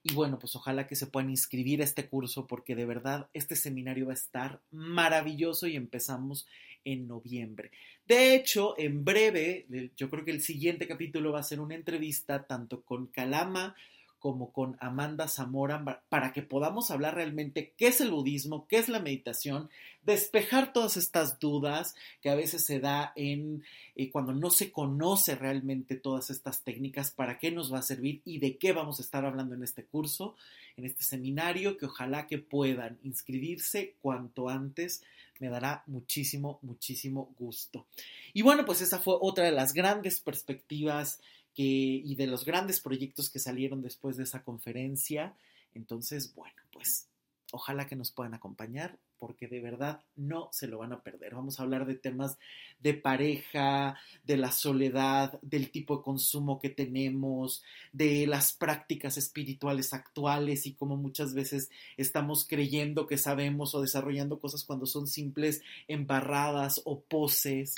Y 0.03 0.13
bueno, 0.15 0.39
pues 0.39 0.55
ojalá 0.55 0.87
que 0.87 0.95
se 0.95 1.07
puedan 1.07 1.29
inscribir 1.29 1.81
a 1.81 1.83
este 1.83 2.07
curso 2.07 2.47
porque 2.47 2.75
de 2.75 2.85
verdad 2.85 3.29
este 3.33 3.55
seminario 3.55 4.07
va 4.07 4.13
a 4.13 4.15
estar 4.15 4.59
maravilloso 4.71 5.67
y 5.67 5.75
empezamos 5.75 6.47
en 6.83 7.07
noviembre. 7.07 7.71
De 8.07 8.33
hecho, 8.33 8.73
en 8.79 9.05
breve, 9.05 9.67
yo 9.95 10.09
creo 10.09 10.25
que 10.25 10.31
el 10.31 10.41
siguiente 10.41 10.87
capítulo 10.87 11.31
va 11.31 11.39
a 11.39 11.43
ser 11.43 11.59
una 11.59 11.75
entrevista 11.75 12.47
tanto 12.47 12.81
con 12.81 13.07
Calama 13.07 13.75
como 14.21 14.53
con 14.53 14.77
Amanda 14.79 15.27
Zamora 15.27 16.03
para 16.07 16.31
que 16.31 16.43
podamos 16.43 16.91
hablar 16.91 17.15
realmente 17.15 17.73
qué 17.75 17.87
es 17.87 18.01
el 18.01 18.11
budismo, 18.11 18.67
qué 18.67 18.77
es 18.77 18.87
la 18.87 18.99
meditación, 18.99 19.67
despejar 20.03 20.73
todas 20.73 20.95
estas 20.95 21.39
dudas 21.39 21.95
que 22.21 22.29
a 22.29 22.35
veces 22.35 22.63
se 22.63 22.79
da 22.79 23.13
en 23.15 23.63
eh, 23.95 24.11
cuando 24.11 24.31
no 24.31 24.51
se 24.51 24.71
conoce 24.71 25.33
realmente 25.35 25.95
todas 25.95 26.29
estas 26.29 26.61
técnicas, 26.61 27.09
para 27.09 27.39
qué 27.39 27.51
nos 27.51 27.73
va 27.73 27.79
a 27.79 27.83
servir 27.83 28.21
y 28.23 28.37
de 28.37 28.57
qué 28.57 28.73
vamos 28.73 28.99
a 28.99 29.01
estar 29.01 29.25
hablando 29.25 29.55
en 29.55 29.63
este 29.63 29.85
curso, 29.85 30.35
en 30.77 30.85
este 30.85 31.03
seminario, 31.03 31.77
que 31.77 31.87
ojalá 31.87 32.27
que 32.27 32.37
puedan 32.37 32.99
inscribirse 33.03 33.95
cuanto 34.03 34.49
antes. 34.49 35.01
Me 35.39 35.49
dará 35.49 35.83
muchísimo, 35.87 36.59
muchísimo 36.61 37.33
gusto. 37.39 37.87
Y 38.33 38.43
bueno, 38.43 38.63
pues 38.65 38.81
esa 38.81 38.99
fue 38.99 39.15
otra 39.19 39.45
de 39.45 39.51
las 39.51 39.73
grandes 39.73 40.19
perspectivas 40.19 41.19
y 41.55 42.15
de 42.15 42.27
los 42.27 42.45
grandes 42.45 42.79
proyectos 42.79 43.29
que 43.29 43.39
salieron 43.39 43.81
después 43.81 44.17
de 44.17 44.23
esa 44.23 44.43
conferencia. 44.43 45.35
Entonces, 45.73 46.33
bueno, 46.33 46.55
pues 46.71 47.07
ojalá 47.51 47.87
que 47.87 47.95
nos 47.95 48.11
puedan 48.11 48.33
acompañar 48.33 48.97
porque 49.21 49.47
de 49.47 49.61
verdad 49.61 50.01
no 50.15 50.49
se 50.51 50.65
lo 50.65 50.79
van 50.79 50.93
a 50.93 51.03
perder. 51.03 51.35
Vamos 51.35 51.59
a 51.59 51.63
hablar 51.63 51.85
de 51.85 51.93
temas 51.93 52.39
de 52.79 52.95
pareja, 52.95 53.99
de 54.23 54.35
la 54.35 54.51
soledad, 54.51 55.39
del 55.43 55.69
tipo 55.69 55.97
de 55.97 56.03
consumo 56.03 56.59
que 56.59 56.69
tenemos, 56.71 57.61
de 57.91 58.25
las 58.25 58.51
prácticas 58.51 59.17
espirituales 59.17 59.93
actuales 59.93 60.65
y 60.65 60.73
cómo 60.73 60.97
muchas 60.97 61.35
veces 61.35 61.69
estamos 61.97 62.47
creyendo 62.47 63.05
que 63.05 63.19
sabemos 63.19 63.75
o 63.75 63.81
desarrollando 63.81 64.39
cosas 64.39 64.63
cuando 64.63 64.87
son 64.87 65.05
simples 65.05 65.61
embarradas 65.87 66.81
o 66.85 67.01
poses. 67.01 67.75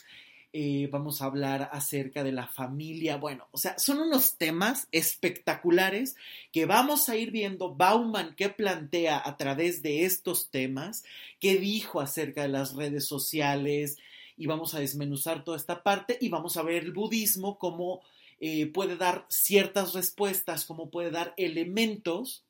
Eh, 0.56 0.88
vamos 0.92 1.20
a 1.20 1.26
hablar 1.26 1.68
acerca 1.72 2.24
de 2.24 2.32
la 2.32 2.48
familia. 2.48 3.18
Bueno, 3.18 3.48
o 3.52 3.58
sea, 3.58 3.80
son 3.80 4.00
unos 4.00 4.38
temas 4.38 4.88
espectaculares 4.92 6.16
que 6.52 6.68
vamos 6.68 7.10
a 7.10 7.16
ir 7.16 7.32
viendo 7.32 7.74
Bauman 7.74 8.36
qué 8.36 8.50
plantea 8.50 9.20
a 9.26 9.36
través 9.36 9.82
de 9.82 10.06
estos 10.06 10.52
temas, 10.52 11.04
qué 11.40 11.58
dijo 11.58 12.02
acerca 12.02 12.44
de 12.44 12.50
las 12.50 12.76
redes 12.76 13.08
sociales 13.08 13.98
y 14.38 14.46
vamos 14.46 14.76
a 14.76 14.80
desmenuzar 14.80 15.44
toda 15.44 15.58
esta 15.58 15.82
parte 15.82 16.20
y 16.22 16.30
vamos 16.30 16.56
a 16.56 16.62
ver 16.62 16.84
el 16.84 16.92
budismo 16.92 17.58
cómo 17.58 18.02
eh, 18.40 18.68
puede 18.68 18.96
dar 18.96 19.26
ciertas 19.30 19.94
respuestas, 19.94 20.66
cómo 20.66 20.92
puede 20.92 21.10
dar 21.10 21.34
elementos 21.36 22.44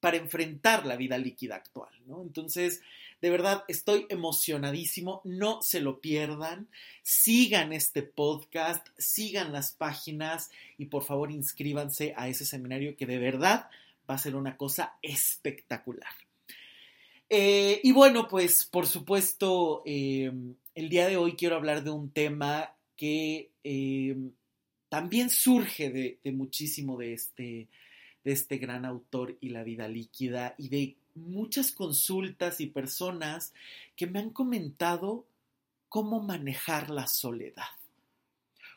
para 0.00 0.16
enfrentar 0.16 0.86
la 0.86 0.96
vida 0.96 1.18
líquida 1.18 1.56
actual, 1.56 1.92
¿no? 2.06 2.22
Entonces, 2.22 2.80
de 3.20 3.30
verdad, 3.30 3.64
estoy 3.66 4.06
emocionadísimo. 4.08 5.20
No 5.24 5.60
se 5.62 5.80
lo 5.80 6.00
pierdan. 6.00 6.68
Sigan 7.02 7.72
este 7.72 8.02
podcast, 8.02 8.86
sigan 8.96 9.52
las 9.52 9.72
páginas 9.72 10.50
y 10.76 10.86
por 10.86 11.02
favor 11.02 11.32
inscríbanse 11.32 12.14
a 12.16 12.28
ese 12.28 12.44
seminario 12.44 12.96
que 12.96 13.06
de 13.06 13.18
verdad 13.18 13.68
va 14.08 14.14
a 14.14 14.18
ser 14.18 14.36
una 14.36 14.56
cosa 14.56 14.94
espectacular. 15.02 16.12
Eh, 17.28 17.80
y 17.82 17.92
bueno, 17.92 18.28
pues 18.28 18.64
por 18.64 18.86
supuesto, 18.86 19.82
eh, 19.84 20.32
el 20.74 20.88
día 20.88 21.08
de 21.08 21.16
hoy 21.16 21.34
quiero 21.34 21.56
hablar 21.56 21.82
de 21.82 21.90
un 21.90 22.10
tema 22.10 22.72
que 22.96 23.50
eh, 23.64 24.16
también 24.88 25.28
surge 25.28 25.90
de, 25.90 26.18
de 26.22 26.32
muchísimo 26.32 26.96
de 26.96 27.12
este, 27.12 27.68
de 28.24 28.32
este 28.32 28.58
gran 28.58 28.84
autor 28.84 29.36
y 29.40 29.50
la 29.50 29.62
vida 29.62 29.88
líquida 29.88 30.54
y 30.56 30.68
de 30.68 30.96
muchas 31.26 31.72
consultas 31.72 32.60
y 32.60 32.66
personas 32.66 33.52
que 33.96 34.06
me 34.06 34.18
han 34.18 34.30
comentado 34.30 35.26
cómo 35.88 36.20
manejar 36.20 36.90
la 36.90 37.06
soledad, 37.06 37.68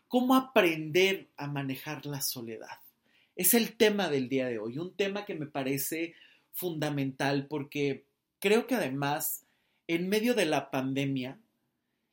cómo 0.07 0.35
aprender 0.35 1.27
a 1.37 1.47
manejar 1.47 2.05
la 2.05 2.21
soledad. 2.21 2.79
Es 3.35 3.53
el 3.53 3.75
tema 3.75 4.09
del 4.09 4.29
día 4.29 4.47
de 4.47 4.59
hoy, 4.59 4.77
un 4.77 4.93
tema 4.93 5.25
que 5.25 5.35
me 5.35 5.45
parece 5.45 6.15
fundamental 6.53 7.47
porque 7.47 8.05
creo 8.39 8.67
que 8.67 8.75
además, 8.75 9.45
en 9.87 10.09
medio 10.09 10.33
de 10.33 10.45
la 10.45 10.71
pandemia, 10.71 11.39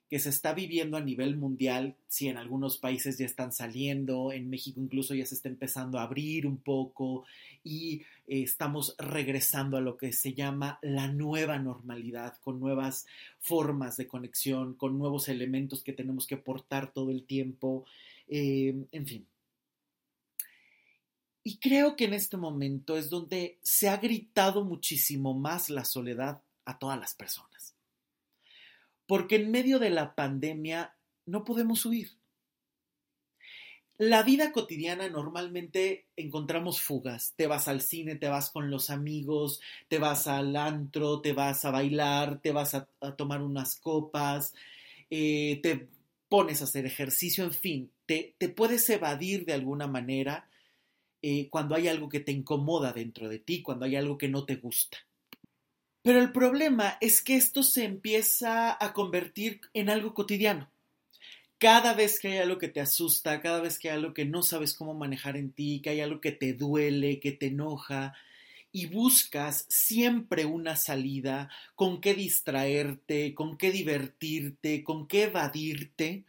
que 0.08 0.18
se 0.18 0.30
está 0.30 0.54
viviendo 0.54 0.96
a 0.96 1.02
nivel 1.02 1.36
mundial, 1.36 1.94
si 2.08 2.28
en 2.28 2.38
algunos 2.38 2.78
países 2.78 3.18
ya 3.18 3.26
están 3.26 3.52
saliendo, 3.52 4.32
en 4.32 4.48
México 4.48 4.80
incluso 4.80 5.14
ya 5.14 5.26
se 5.26 5.34
está 5.34 5.48
empezando 5.48 5.98
a 5.98 6.04
abrir 6.04 6.46
un 6.46 6.56
poco 6.56 7.24
y 7.62 8.02
eh, 8.26 8.42
estamos 8.42 8.94
regresando 8.98 9.76
a 9.76 9.82
lo 9.82 9.98
que 9.98 10.12
se 10.12 10.32
llama 10.32 10.78
la 10.80 11.08
nueva 11.08 11.58
normalidad, 11.58 12.38
con 12.42 12.58
nuevas 12.58 13.06
formas 13.38 13.98
de 13.98 14.06
conexión, 14.06 14.74
con 14.74 14.98
nuevos 14.98 15.28
elementos 15.28 15.82
que 15.82 15.92
tenemos 15.92 16.26
que 16.26 16.38
portar 16.38 16.90
todo 16.92 17.10
el 17.10 17.24
tiempo, 17.24 17.84
eh, 18.28 18.74
en 18.92 19.06
fin. 19.06 19.26
Y 21.44 21.58
creo 21.58 21.96
que 21.96 22.04
en 22.04 22.14
este 22.14 22.36
momento 22.36 22.96
es 22.96 23.10
donde 23.10 23.58
se 23.62 23.88
ha 23.88 23.98
gritado 23.98 24.64
muchísimo 24.64 25.34
más 25.34 25.70
la 25.70 25.84
soledad 25.84 26.42
a 26.64 26.78
todas 26.78 26.98
las 26.98 27.14
personas 27.14 27.77
porque 29.08 29.36
en 29.36 29.50
medio 29.50 29.78
de 29.80 29.90
la 29.90 30.14
pandemia 30.14 30.94
no 31.24 31.42
podemos 31.42 31.84
huir. 31.86 32.10
La 33.96 34.22
vida 34.22 34.52
cotidiana 34.52 35.08
normalmente 35.08 36.06
encontramos 36.14 36.80
fugas. 36.80 37.32
Te 37.34 37.48
vas 37.48 37.66
al 37.66 37.80
cine, 37.80 38.14
te 38.14 38.28
vas 38.28 38.50
con 38.50 38.70
los 38.70 38.90
amigos, 38.90 39.60
te 39.88 39.98
vas 39.98 40.28
al 40.28 40.54
antro, 40.54 41.20
te 41.20 41.32
vas 41.32 41.64
a 41.64 41.72
bailar, 41.72 42.40
te 42.40 42.52
vas 42.52 42.74
a, 42.74 42.86
tomar 43.16 43.42
unas 43.42 43.80
copas, 43.80 44.54
eh, 45.10 45.58
te 45.62 45.88
pones 46.28 46.60
a 46.60 46.64
hacer 46.64 46.86
ejercicio, 46.86 47.42
en 47.42 47.54
fin, 47.54 47.90
te, 48.06 48.34
puedes 48.54 48.88
evadir 48.90 49.46
de 49.46 49.54
alguna 49.54 49.86
manera 49.86 50.48
eh, 51.22 51.48
cuando 51.48 51.74
hay 51.74 51.88
algo 51.88 52.08
que 52.08 52.20
te 52.20 52.30
incomoda 52.30 52.92
dentro 52.92 53.28
de 53.28 53.38
ti, 53.38 53.62
cuando 53.62 53.86
hay 53.86 53.96
algo 53.96 54.18
que 54.18 54.28
no 54.28 54.44
te 54.44 54.56
gusta. 54.56 55.07
Pero 56.02 56.20
el 56.20 56.32
problema 56.32 56.96
es 57.00 57.20
que 57.20 57.36
esto 57.36 57.62
se 57.62 57.84
empieza 57.84 58.76
a 58.82 58.92
convertir 58.92 59.60
en 59.74 59.90
algo 59.90 60.14
cotidiano. 60.14 60.70
Cada 61.58 61.92
vez 61.92 62.20
que 62.20 62.28
hay 62.28 62.38
algo 62.38 62.58
que 62.58 62.68
te 62.68 62.80
asusta, 62.80 63.40
cada 63.40 63.60
vez 63.60 63.78
que 63.78 63.90
hay 63.90 63.96
algo 63.96 64.14
que 64.14 64.24
no 64.24 64.42
sabes 64.42 64.74
cómo 64.74 64.94
manejar 64.94 65.36
en 65.36 65.50
ti, 65.50 65.80
que 65.82 65.90
hay 65.90 66.00
algo 66.00 66.20
que 66.20 66.30
te 66.30 66.52
duele, 66.52 67.18
que 67.18 67.32
te 67.32 67.46
enoja, 67.46 68.14
y 68.70 68.86
buscas 68.86 69.66
siempre 69.68 70.44
una 70.44 70.76
salida, 70.76 71.50
con 71.74 72.00
qué 72.00 72.14
distraerte, 72.14 73.34
con 73.34 73.56
qué 73.56 73.72
divertirte, 73.72 74.84
con 74.84 75.08
qué 75.08 75.24
evadirte, 75.24 76.24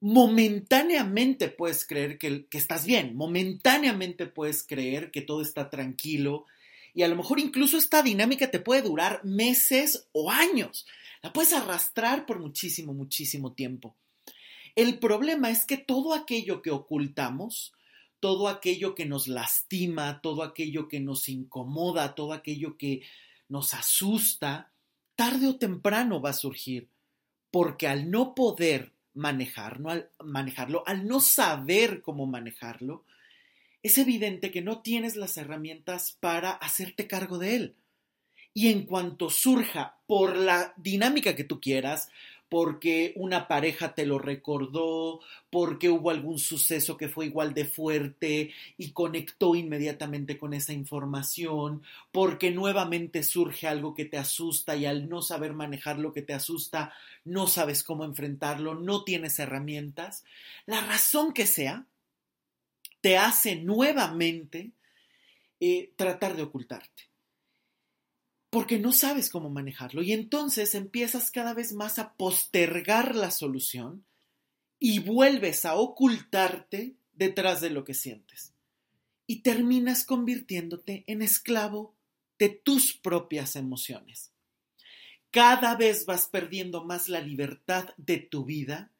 momentáneamente 0.00 1.48
puedes 1.48 1.84
creer 1.84 2.16
que, 2.16 2.46
que, 2.46 2.58
estás 2.58 2.86
bien, 2.86 3.16
momentáneamente 3.16 4.26
puedes 4.26 4.62
creer 4.62 5.10
que 5.10 5.20
todo 5.20 5.42
está 5.42 5.68
tranquilo 5.68 6.46
y 6.94 7.02
a 7.02 7.08
lo 7.08 7.16
mejor 7.16 7.40
incluso 7.40 7.76
esta 7.76 8.02
dinámica 8.02 8.50
te 8.50 8.60
puede 8.60 8.82
durar 8.82 9.24
meses 9.24 10.08
o 10.12 10.30
años. 10.30 10.86
La 11.22 11.32
puedes 11.32 11.52
arrastrar 11.52 12.26
por 12.26 12.40
muchísimo, 12.40 12.94
muchísimo 12.94 13.52
tiempo. 13.52 13.96
El 14.74 14.98
problema 14.98 15.50
es 15.50 15.66
que 15.66 15.76
todo 15.76 16.14
aquello 16.14 16.62
que 16.62 16.70
ocultamos, 16.70 17.72
todo 18.20 18.48
aquello 18.48 18.94
que 18.94 19.06
nos 19.06 19.28
lastima, 19.28 20.20
todo 20.20 20.42
aquello 20.42 20.88
que 20.88 21.00
nos 21.00 21.28
incomoda, 21.28 22.14
todo 22.14 22.32
aquello 22.32 22.76
que 22.76 23.02
nos 23.48 23.74
asusta, 23.74 24.72
tarde 25.16 25.48
o 25.48 25.56
temprano 25.56 26.20
va 26.20 26.30
a 26.30 26.34
surgir, 26.34 26.88
porque 27.50 27.88
al 27.88 28.10
no 28.10 28.34
poder 28.34 28.92
manejarlo, 29.14 29.90
al, 29.90 30.10
manejarlo, 30.22 30.84
al 30.86 31.06
no 31.06 31.20
saber 31.20 32.00
cómo 32.00 32.26
manejarlo, 32.26 33.04
es 33.82 33.98
evidente 33.98 34.50
que 34.50 34.62
no 34.62 34.80
tienes 34.80 35.16
las 35.16 35.36
herramientas 35.36 36.16
para 36.20 36.50
hacerte 36.50 37.06
cargo 37.06 37.38
de 37.38 37.56
él. 37.56 37.74
Y 38.52 38.68
en 38.68 38.84
cuanto 38.84 39.30
surja 39.30 39.98
por 40.06 40.36
la 40.36 40.74
dinámica 40.76 41.36
que 41.36 41.44
tú 41.44 41.60
quieras, 41.60 42.10
porque 42.50 43.12
una 43.14 43.46
pareja 43.46 43.94
te 43.94 44.04
lo 44.04 44.18
recordó, 44.18 45.20
porque 45.50 45.88
hubo 45.88 46.10
algún 46.10 46.40
suceso 46.40 46.96
que 46.96 47.08
fue 47.08 47.26
igual 47.26 47.54
de 47.54 47.64
fuerte 47.64 48.52
y 48.76 48.90
conectó 48.90 49.54
inmediatamente 49.54 50.36
con 50.36 50.52
esa 50.52 50.72
información, 50.72 51.82
porque 52.10 52.50
nuevamente 52.50 53.22
surge 53.22 53.68
algo 53.68 53.94
que 53.94 54.04
te 54.04 54.18
asusta 54.18 54.74
y 54.74 54.84
al 54.84 55.08
no 55.08 55.22
saber 55.22 55.52
manejar 55.52 56.00
lo 56.00 56.12
que 56.12 56.22
te 56.22 56.34
asusta, 56.34 56.92
no 57.24 57.46
sabes 57.46 57.84
cómo 57.84 58.04
enfrentarlo, 58.04 58.74
no 58.74 59.04
tienes 59.04 59.38
herramientas, 59.38 60.24
la 60.66 60.80
razón 60.80 61.32
que 61.32 61.46
sea, 61.46 61.86
te 63.00 63.16
hace 63.16 63.56
nuevamente 63.56 64.72
eh, 65.60 65.92
tratar 65.96 66.36
de 66.36 66.42
ocultarte. 66.42 67.04
Porque 68.50 68.78
no 68.78 68.92
sabes 68.92 69.30
cómo 69.30 69.48
manejarlo. 69.48 70.02
Y 70.02 70.12
entonces 70.12 70.74
empiezas 70.74 71.30
cada 71.30 71.54
vez 71.54 71.72
más 71.72 71.98
a 71.98 72.14
postergar 72.14 73.14
la 73.14 73.30
solución 73.30 74.04
y 74.78 74.98
vuelves 74.98 75.64
a 75.64 75.74
ocultarte 75.76 76.96
detrás 77.12 77.60
de 77.60 77.70
lo 77.70 77.84
que 77.84 77.94
sientes. 77.94 78.52
Y 79.26 79.42
terminas 79.42 80.04
convirtiéndote 80.04 81.04
en 81.06 81.22
esclavo 81.22 81.94
de 82.38 82.48
tus 82.48 82.94
propias 82.94 83.54
emociones. 83.54 84.32
Cada 85.30 85.76
vez 85.76 86.06
vas 86.06 86.26
perdiendo 86.26 86.84
más 86.84 87.08
la 87.08 87.20
libertad 87.20 87.90
de 87.96 88.18
tu 88.18 88.44
vida 88.44 88.90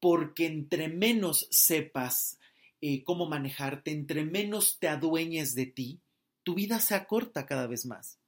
porque 0.00 0.46
entre 0.46 0.88
menos 0.88 1.46
sepas 1.50 2.39
eh, 2.80 3.02
cómo 3.04 3.26
manejarte, 3.26 3.90
entre 3.90 4.24
menos 4.24 4.78
te 4.78 4.88
adueñes 4.88 5.54
de 5.54 5.66
ti, 5.66 6.00
tu 6.42 6.54
vida 6.54 6.80
se 6.80 6.94
acorta 6.94 7.46
cada 7.46 7.66
vez 7.66 7.86
más 7.86 8.18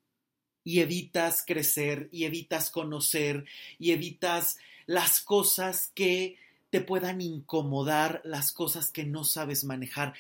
y 0.65 0.81
evitas 0.81 1.43
crecer 1.47 2.09
y 2.13 2.25
evitas 2.25 2.71
conocer 2.71 3.45
y 3.79 3.93
evitas 3.93 4.59
las 4.87 5.21
cosas 5.21 5.91
que 5.95 6.37
te 6.71 6.81
puedan 6.81 7.21
incomodar, 7.21 8.23
las 8.25 8.53
cosas 8.53 8.91
que 8.91 9.05
no 9.05 9.25
sabes 9.25 9.65
manejar. 9.65 10.15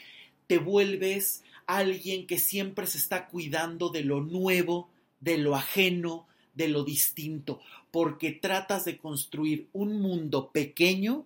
Te 0.46 0.58
vuelves 0.58 1.42
alguien 1.66 2.26
que 2.26 2.38
siempre 2.38 2.86
se 2.86 2.98
está 2.98 3.28
cuidando 3.28 3.88
de 3.88 4.02
lo 4.02 4.20
nuevo, 4.20 4.90
de 5.20 5.38
lo 5.38 5.54
ajeno, 5.54 6.26
de 6.54 6.68
lo 6.68 6.84
distinto, 6.84 7.60
porque 7.90 8.32
tratas 8.32 8.84
de 8.84 8.98
construir 8.98 9.68
un 9.72 10.00
mundo 10.00 10.50
pequeño, 10.50 11.24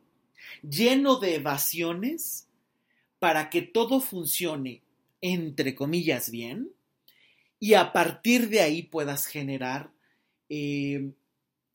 lleno 0.62 1.16
de 1.16 1.36
evasiones, 1.36 2.45
para 3.18 3.50
que 3.50 3.62
todo 3.62 4.00
funcione, 4.00 4.82
entre 5.20 5.74
comillas, 5.74 6.30
bien, 6.30 6.70
y 7.58 7.74
a 7.74 7.92
partir 7.92 8.48
de 8.48 8.60
ahí 8.60 8.82
puedas 8.82 9.26
generar 9.26 9.90
eh, 10.48 11.10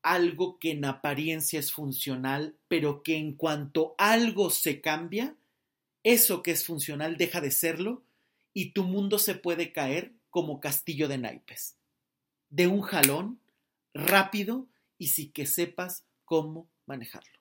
algo 0.04 0.60
que 0.60 0.72
en 0.72 0.86
apariencia 0.86 1.60
es 1.60 1.72
funcional, 1.72 2.56
pero 2.68 3.04
que 3.04 3.18
en 3.18 3.34
cuanto 3.34 3.96
algo 3.98 4.50
se 4.50 4.82
cambia, 4.82 5.36
eso 6.04 6.42
que 6.44 6.52
es 6.52 6.66
funcional 6.66 7.18
deja 7.18 7.42
de 7.42 7.52
serlo 7.52 8.04
y 8.54 8.72
tu 8.72 8.84
mundo 8.84 9.20
se 9.20 9.36
puede 9.36 9.72
caer 9.72 10.14
como 10.30 10.60
castillo 10.60 11.08
de 11.08 11.18
naipes. 11.18 11.78
De 12.50 12.68
un 12.68 12.82
jalón, 12.82 13.40
rápido 13.94 14.68
y 14.98 15.08
sin 15.08 15.32
que 15.32 15.46
sepas 15.46 16.04
cómo 16.26 16.68
manejarlo. 16.86 17.41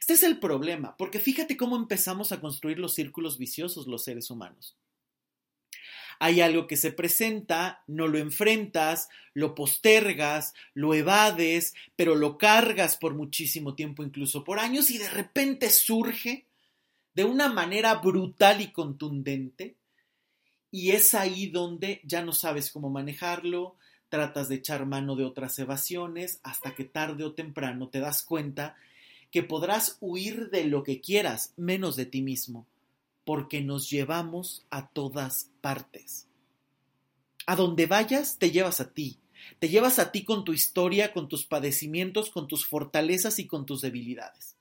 Este 0.00 0.14
es 0.14 0.22
el 0.22 0.38
problema, 0.38 0.96
porque 0.96 1.20
fíjate 1.20 1.56
cómo 1.56 1.76
empezamos 1.76 2.32
a 2.32 2.40
construir 2.40 2.78
los 2.78 2.94
círculos 2.94 3.38
viciosos 3.38 3.86
los 3.86 4.04
seres 4.04 4.30
humanos. 4.30 4.76
Hay 6.18 6.40
algo 6.40 6.66
que 6.66 6.76
se 6.76 6.92
presenta, 6.92 7.82
no 7.88 8.06
lo 8.06 8.18
enfrentas, 8.18 9.08
lo 9.34 9.54
postergas, 9.54 10.54
lo 10.72 10.94
evades, 10.94 11.74
pero 11.96 12.14
lo 12.14 12.38
cargas 12.38 12.96
por 12.96 13.14
muchísimo 13.14 13.74
tiempo, 13.74 14.04
incluso 14.04 14.44
por 14.44 14.60
años, 14.60 14.90
y 14.90 14.98
de 14.98 15.10
repente 15.10 15.68
surge 15.70 16.46
de 17.14 17.24
una 17.24 17.48
manera 17.48 17.94
brutal 17.96 18.60
y 18.60 18.72
contundente, 18.72 19.76
y 20.70 20.92
es 20.92 21.12
ahí 21.14 21.48
donde 21.48 22.00
ya 22.04 22.24
no 22.24 22.32
sabes 22.32 22.70
cómo 22.70 22.88
manejarlo, 22.88 23.76
tratas 24.08 24.48
de 24.48 24.56
echar 24.56 24.86
mano 24.86 25.16
de 25.16 25.24
otras 25.24 25.58
evasiones, 25.58 26.40
hasta 26.42 26.74
que 26.74 26.84
tarde 26.84 27.24
o 27.24 27.34
temprano 27.34 27.88
te 27.88 28.00
das 28.00 28.22
cuenta 28.22 28.76
que 29.32 29.42
podrás 29.42 29.96
huir 30.00 30.50
de 30.50 30.64
lo 30.64 30.84
que 30.84 31.00
quieras, 31.00 31.52
menos 31.56 31.96
de 31.96 32.06
ti 32.06 32.22
mismo 32.22 32.68
porque 33.24 33.60
nos 33.60 33.88
llevamos 33.88 34.66
a 34.70 34.88
todas 34.88 35.50
partes. 35.60 36.26
A 37.46 37.56
donde 37.56 37.86
vayas, 37.86 38.38
te 38.38 38.50
llevas 38.50 38.80
a 38.80 38.92
ti. 38.92 39.18
Te 39.58 39.68
llevas 39.68 39.98
a 39.98 40.12
ti 40.12 40.24
con 40.24 40.44
tu 40.44 40.52
historia, 40.52 41.12
con 41.12 41.28
tus 41.28 41.44
padecimientos, 41.44 42.30
con 42.30 42.46
tus 42.46 42.66
fortalezas 42.66 43.38
y 43.38 43.46
con 43.46 43.66
tus 43.66 43.80
debilidades. 43.80 44.56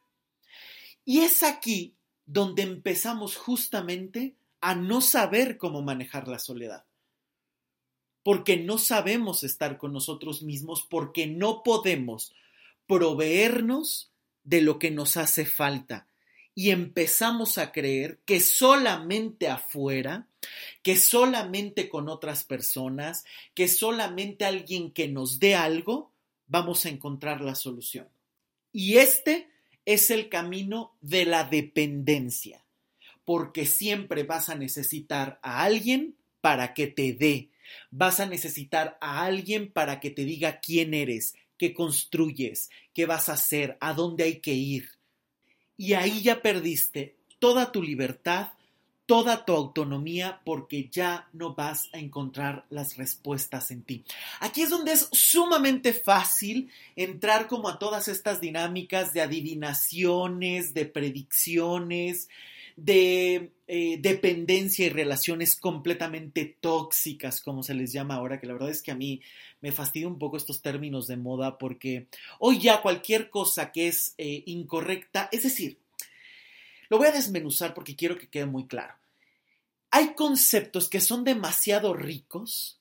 Y 1.05 1.19
es 1.19 1.43
aquí 1.43 1.93
donde 2.25 2.63
empezamos 2.63 3.35
justamente 3.35 4.35
a 4.59 4.75
no 4.75 5.01
saber 5.01 5.57
cómo 5.57 5.81
manejar 5.81 6.27
la 6.27 6.39
soledad. 6.39 6.85
Porque 8.23 8.57
no 8.57 8.77
sabemos 8.77 9.43
estar 9.43 9.77
con 9.77 9.93
nosotros 9.93 10.43
mismos, 10.43 10.85
porque 10.87 11.25
no 11.25 11.63
podemos 11.63 12.33
proveernos 12.87 14.10
de 14.43 14.61
lo 14.61 14.79
que 14.79 14.91
nos 14.91 15.17
hace 15.17 15.45
falta 15.45 16.07
y 16.53 16.71
empezamos 16.71 17.57
a 17.57 17.71
creer 17.71 18.19
que 18.25 18.39
solamente 18.39 19.47
afuera, 19.47 20.27
que 20.83 20.97
solamente 20.97 21.89
con 21.89 22.09
otras 22.09 22.43
personas, 22.43 23.23
que 23.53 23.67
solamente 23.67 24.45
alguien 24.45 24.91
que 24.91 25.07
nos 25.07 25.39
dé 25.39 25.55
algo, 25.55 26.11
vamos 26.47 26.85
a 26.85 26.89
encontrar 26.89 27.41
la 27.41 27.55
solución. 27.55 28.07
Y 28.73 28.97
este 28.97 29.49
es 29.85 30.11
el 30.11 30.29
camino 30.29 30.93
de 31.01 31.25
la 31.25 31.45
dependencia, 31.45 32.65
porque 33.23 33.65
siempre 33.65 34.23
vas 34.23 34.49
a 34.49 34.55
necesitar 34.55 35.39
a 35.41 35.63
alguien 35.63 36.15
para 36.41 36.73
que 36.73 36.87
te 36.87 37.13
dé, 37.13 37.49
vas 37.91 38.19
a 38.19 38.25
necesitar 38.25 38.97
a 38.99 39.23
alguien 39.23 39.71
para 39.71 39.99
que 39.99 40.09
te 40.09 40.25
diga 40.25 40.59
quién 40.59 40.93
eres, 40.93 41.35
qué 41.61 41.75
construyes, 41.75 42.71
qué 42.91 43.05
vas 43.05 43.29
a 43.29 43.33
hacer, 43.33 43.77
a 43.81 43.93
dónde 43.93 44.23
hay 44.23 44.39
que 44.39 44.55
ir 44.55 44.89
y 45.77 45.93
ahí 45.93 46.23
ya 46.23 46.41
perdiste 46.41 47.17
toda 47.37 47.71
tu 47.71 47.83
libertad, 47.83 48.53
toda 49.05 49.45
tu 49.45 49.53
autonomía 49.53 50.41
porque 50.43 50.89
ya 50.91 51.29
no 51.33 51.53
vas 51.53 51.87
a 51.93 51.99
encontrar 51.99 52.65
las 52.71 52.97
respuestas 52.97 53.69
en 53.69 53.83
ti. 53.83 54.03
Aquí 54.39 54.63
es 54.63 54.71
donde 54.71 54.93
es 54.93 55.07
sumamente 55.11 55.93
fácil 55.93 56.71
entrar 56.95 57.45
como 57.45 57.69
a 57.69 57.77
todas 57.77 58.07
estas 58.07 58.41
dinámicas 58.41 59.13
de 59.13 59.21
adivinaciones, 59.21 60.73
de 60.73 60.85
predicciones, 60.87 62.27
de 62.75 63.51
eh, 63.73 63.99
dependencia 64.01 64.85
y 64.85 64.89
relaciones 64.89 65.55
completamente 65.55 66.57
tóxicas, 66.59 67.39
como 67.39 67.63
se 67.63 67.73
les 67.73 67.93
llama 67.93 68.15
ahora, 68.15 68.37
que 68.37 68.45
la 68.45 68.51
verdad 68.51 68.69
es 68.69 68.81
que 68.81 68.91
a 68.91 68.95
mí 68.95 69.21
me 69.61 69.71
fastidia 69.71 70.09
un 70.09 70.19
poco 70.19 70.35
estos 70.35 70.61
términos 70.61 71.07
de 71.07 71.15
moda 71.15 71.57
porque 71.57 72.07
hoy 72.39 72.59
ya 72.59 72.81
cualquier 72.81 73.29
cosa 73.29 73.71
que 73.71 73.87
es 73.87 74.13
eh, 74.17 74.43
incorrecta, 74.45 75.29
es 75.31 75.43
decir, 75.43 75.77
lo 76.89 76.97
voy 76.97 77.07
a 77.07 77.13
desmenuzar 77.13 77.73
porque 77.73 77.95
quiero 77.95 78.17
que 78.17 78.27
quede 78.27 78.45
muy 78.45 78.67
claro. 78.67 78.93
hay 79.89 80.15
conceptos 80.15 80.89
que 80.89 80.99
son 80.99 81.23
demasiado 81.23 81.93
ricos, 81.93 82.77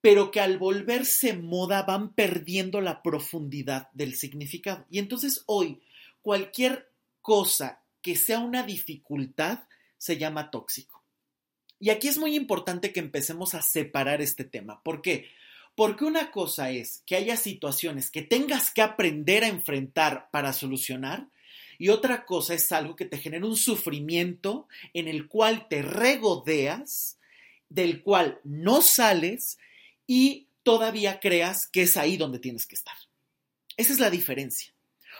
pero 0.00 0.30
que 0.30 0.38
al 0.38 0.58
volverse 0.58 1.32
moda 1.32 1.82
van 1.82 2.12
perdiendo 2.12 2.80
la 2.80 3.02
profundidad 3.02 3.90
del 3.94 4.14
significado. 4.14 4.86
Y 4.92 5.00
entonces 5.00 5.42
hoy 5.46 5.80
cualquier 6.22 6.88
cosa 7.20 7.80
que 8.00 8.14
sea 8.14 8.38
una 8.38 8.62
dificultad 8.62 9.64
se 10.00 10.16
llama 10.16 10.50
tóxico. 10.50 11.04
Y 11.78 11.90
aquí 11.90 12.08
es 12.08 12.16
muy 12.16 12.34
importante 12.34 12.92
que 12.92 13.00
empecemos 13.00 13.54
a 13.54 13.60
separar 13.60 14.22
este 14.22 14.44
tema. 14.44 14.82
¿Por 14.82 15.02
qué? 15.02 15.28
Porque 15.74 16.04
una 16.04 16.30
cosa 16.30 16.70
es 16.70 17.02
que 17.04 17.16
haya 17.16 17.36
situaciones 17.36 18.10
que 18.10 18.22
tengas 18.22 18.70
que 18.70 18.80
aprender 18.80 19.44
a 19.44 19.48
enfrentar 19.48 20.30
para 20.30 20.54
solucionar 20.54 21.28
y 21.78 21.90
otra 21.90 22.24
cosa 22.24 22.54
es 22.54 22.72
algo 22.72 22.96
que 22.96 23.04
te 23.04 23.18
genera 23.18 23.46
un 23.46 23.56
sufrimiento 23.56 24.68
en 24.94 25.06
el 25.06 25.28
cual 25.28 25.68
te 25.68 25.82
regodeas, 25.82 27.18
del 27.68 28.02
cual 28.02 28.40
no 28.42 28.80
sales 28.80 29.58
y 30.06 30.48
todavía 30.62 31.20
creas 31.20 31.66
que 31.66 31.82
es 31.82 31.98
ahí 31.98 32.16
donde 32.16 32.38
tienes 32.38 32.66
que 32.66 32.74
estar. 32.74 32.96
Esa 33.76 33.92
es 33.92 33.98
la 33.98 34.10
diferencia. 34.10 34.72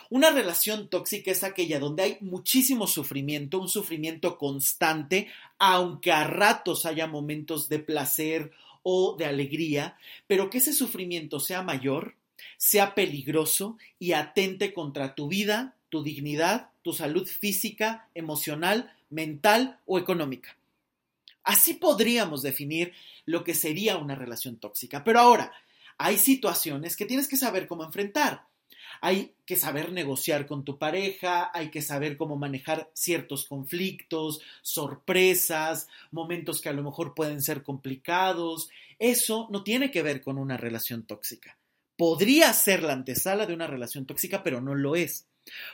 Una 0.08 0.30
relación 0.30 0.88
tóxica 0.88 1.30
es 1.30 1.44
aquella 1.44 1.78
donde 1.78 2.02
hay 2.02 2.18
muchísimo 2.20 2.86
sufrimiento, 2.86 3.60
un 3.60 3.68
sufrimiento 3.68 4.38
constante, 4.38 5.28
aunque 5.58 6.12
a 6.12 6.24
ratos 6.24 6.86
haya 6.86 7.06
momentos 7.06 7.68
de 7.68 7.78
placer 7.78 8.52
o 8.82 9.16
de 9.18 9.26
alegría, 9.26 9.96
pero 10.26 10.50
que 10.50 10.58
ese 10.58 10.72
sufrimiento 10.72 11.38
sea 11.40 11.62
mayor, 11.62 12.14
sea 12.56 12.94
peligroso 12.94 13.76
y 13.98 14.12
atente 14.12 14.72
contra 14.72 15.14
tu 15.14 15.28
vida, 15.28 15.76
tu 15.90 16.02
dignidad, 16.02 16.70
tu 16.82 16.92
salud 16.92 17.26
física, 17.26 18.08
emocional, 18.14 18.92
mental 19.10 19.78
o 19.86 19.98
económica. 19.98 20.56
Así 21.42 21.74
podríamos 21.74 22.42
definir 22.42 22.92
lo 23.26 23.44
que 23.44 23.54
sería 23.54 23.96
una 23.96 24.14
relación 24.14 24.56
tóxica. 24.56 25.04
Pero 25.04 25.20
ahora, 25.20 25.52
hay 25.98 26.16
situaciones 26.16 26.96
que 26.96 27.06
tienes 27.06 27.28
que 27.28 27.36
saber 27.36 27.66
cómo 27.66 27.84
enfrentar. 27.84 28.46
Hay 29.00 29.34
que 29.46 29.56
saber 29.56 29.92
negociar 29.92 30.46
con 30.46 30.64
tu 30.64 30.78
pareja, 30.78 31.50
hay 31.54 31.70
que 31.70 31.82
saber 31.82 32.16
cómo 32.16 32.36
manejar 32.36 32.90
ciertos 32.94 33.46
conflictos, 33.46 34.40
sorpresas, 34.62 35.88
momentos 36.10 36.60
que 36.60 36.68
a 36.68 36.72
lo 36.72 36.82
mejor 36.82 37.14
pueden 37.14 37.42
ser 37.42 37.62
complicados. 37.62 38.68
Eso 38.98 39.48
no 39.50 39.62
tiene 39.64 39.90
que 39.90 40.02
ver 40.02 40.20
con 40.20 40.38
una 40.38 40.56
relación 40.56 41.04
tóxica. 41.04 41.56
Podría 41.96 42.52
ser 42.52 42.82
la 42.82 42.92
antesala 42.92 43.46
de 43.46 43.54
una 43.54 43.66
relación 43.66 44.06
tóxica, 44.06 44.42
pero 44.42 44.60
no 44.60 44.74
lo 44.74 44.96
es. 44.96 45.26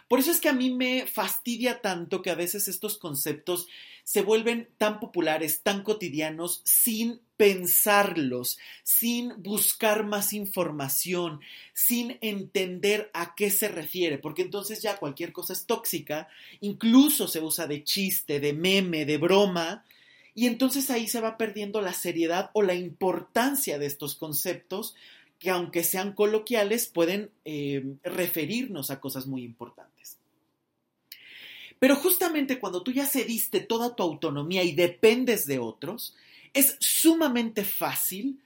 Por 0.08 0.18
eso 0.18 0.30
es 0.30 0.40
que 0.40 0.48
a 0.48 0.52
mí 0.52 0.70
me 0.70 1.06
fastidia 1.06 1.80
tanto 1.80 2.22
que 2.22 2.30
a 2.30 2.34
veces 2.34 2.68
estos 2.68 2.98
conceptos 2.98 3.66
se 4.04 4.22
vuelven 4.22 4.68
tan 4.78 5.00
populares, 5.00 5.62
tan 5.62 5.82
cotidianos, 5.82 6.60
sin 6.64 7.20
pensarlos, 7.36 8.56
sin 8.84 9.32
buscar 9.42 10.06
más 10.06 10.32
información, 10.32 11.40
sin 11.74 12.16
entender 12.20 13.10
a 13.14 13.34
qué 13.34 13.50
se 13.50 13.66
refiere, 13.66 14.18
porque 14.18 14.42
entonces 14.42 14.80
ya 14.80 14.96
cualquier 14.96 15.32
cosa 15.32 15.52
es 15.52 15.66
tóxica, 15.66 16.28
incluso 16.60 17.26
se 17.26 17.40
usa 17.40 17.66
de 17.66 17.82
chiste, 17.82 18.38
de 18.38 18.52
meme, 18.52 19.06
de 19.06 19.18
broma, 19.18 19.84
y 20.36 20.46
entonces 20.46 20.90
ahí 20.90 21.08
se 21.08 21.20
va 21.20 21.36
perdiendo 21.36 21.80
la 21.80 21.92
seriedad 21.92 22.50
o 22.52 22.62
la 22.62 22.74
importancia 22.74 23.78
de 23.78 23.86
estos 23.86 24.14
conceptos 24.14 24.94
que 25.46 25.52
aunque 25.52 25.84
sean 25.84 26.12
coloquiales, 26.12 26.88
pueden 26.88 27.30
eh, 27.44 27.94
referirnos 28.02 28.90
a 28.90 28.98
cosas 28.98 29.28
muy 29.28 29.44
importantes. 29.44 30.18
Pero 31.78 31.94
justamente 31.94 32.58
cuando 32.58 32.82
tú 32.82 32.90
ya 32.90 33.06
cediste 33.06 33.60
toda 33.60 33.94
tu 33.94 34.02
autonomía 34.02 34.64
y 34.64 34.74
dependes 34.74 35.46
de 35.46 35.60
otros, 35.60 36.16
es 36.52 36.76
sumamente 36.80 37.62
fácil 37.62 38.42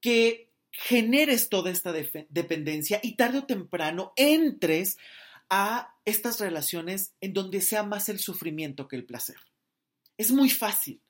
que 0.00 0.48
generes 0.72 1.50
toda 1.50 1.70
esta 1.70 1.92
dependencia 1.92 2.98
y 3.00 3.14
tarde 3.14 3.38
o 3.38 3.44
temprano 3.44 4.12
entres 4.16 4.98
a 5.48 5.94
estas 6.04 6.40
relaciones 6.40 7.12
en 7.20 7.32
donde 7.32 7.60
sea 7.60 7.84
más 7.84 8.08
el 8.08 8.18
sufrimiento 8.18 8.88
que 8.88 8.96
el 8.96 9.04
placer. 9.04 9.36
Es 10.18 10.32
muy 10.32 10.50
fácil, 10.50 11.00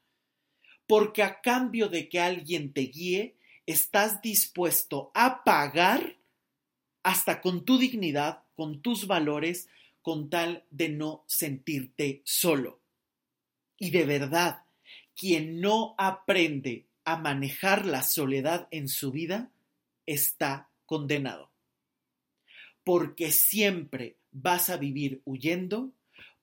porque 0.87 1.23
a 1.23 1.41
cambio 1.41 1.89
de 1.89 2.11
que 2.11 2.21
alguien 2.21 2.75
te 2.75 2.83
guíe, 2.83 3.37
estás 3.67 4.23
dispuesto 4.23 5.11
a 5.15 5.45
pagar 5.45 6.17
hasta 7.03 7.41
con 7.41 7.65
tu 7.65 7.79
dignidad, 7.79 8.43
con 8.57 8.81
tus 8.81 9.07
valores, 9.07 9.69
con 10.03 10.31
tal 10.31 10.65
de 10.71 10.89
no 10.89 11.25
sentirte 11.27 12.23
solo. 12.25 12.81
Y 13.79 13.91
de 13.91 14.05
verdad, 14.05 14.65
quien 15.15 15.61
no 15.61 15.95
aprende 15.99 16.87
a 17.05 17.17
manejar 17.17 17.87
la 17.87 18.03
soledad 18.03 18.69
en 18.71 18.89
su 18.89 19.11
vida 19.11 19.51
está 20.07 20.71
condenado. 20.87 21.51
Porque 22.83 23.31
siempre 23.33 24.17
vas 24.31 24.69
a 24.71 24.77
vivir 24.77 25.23
huyendo, 25.25 25.93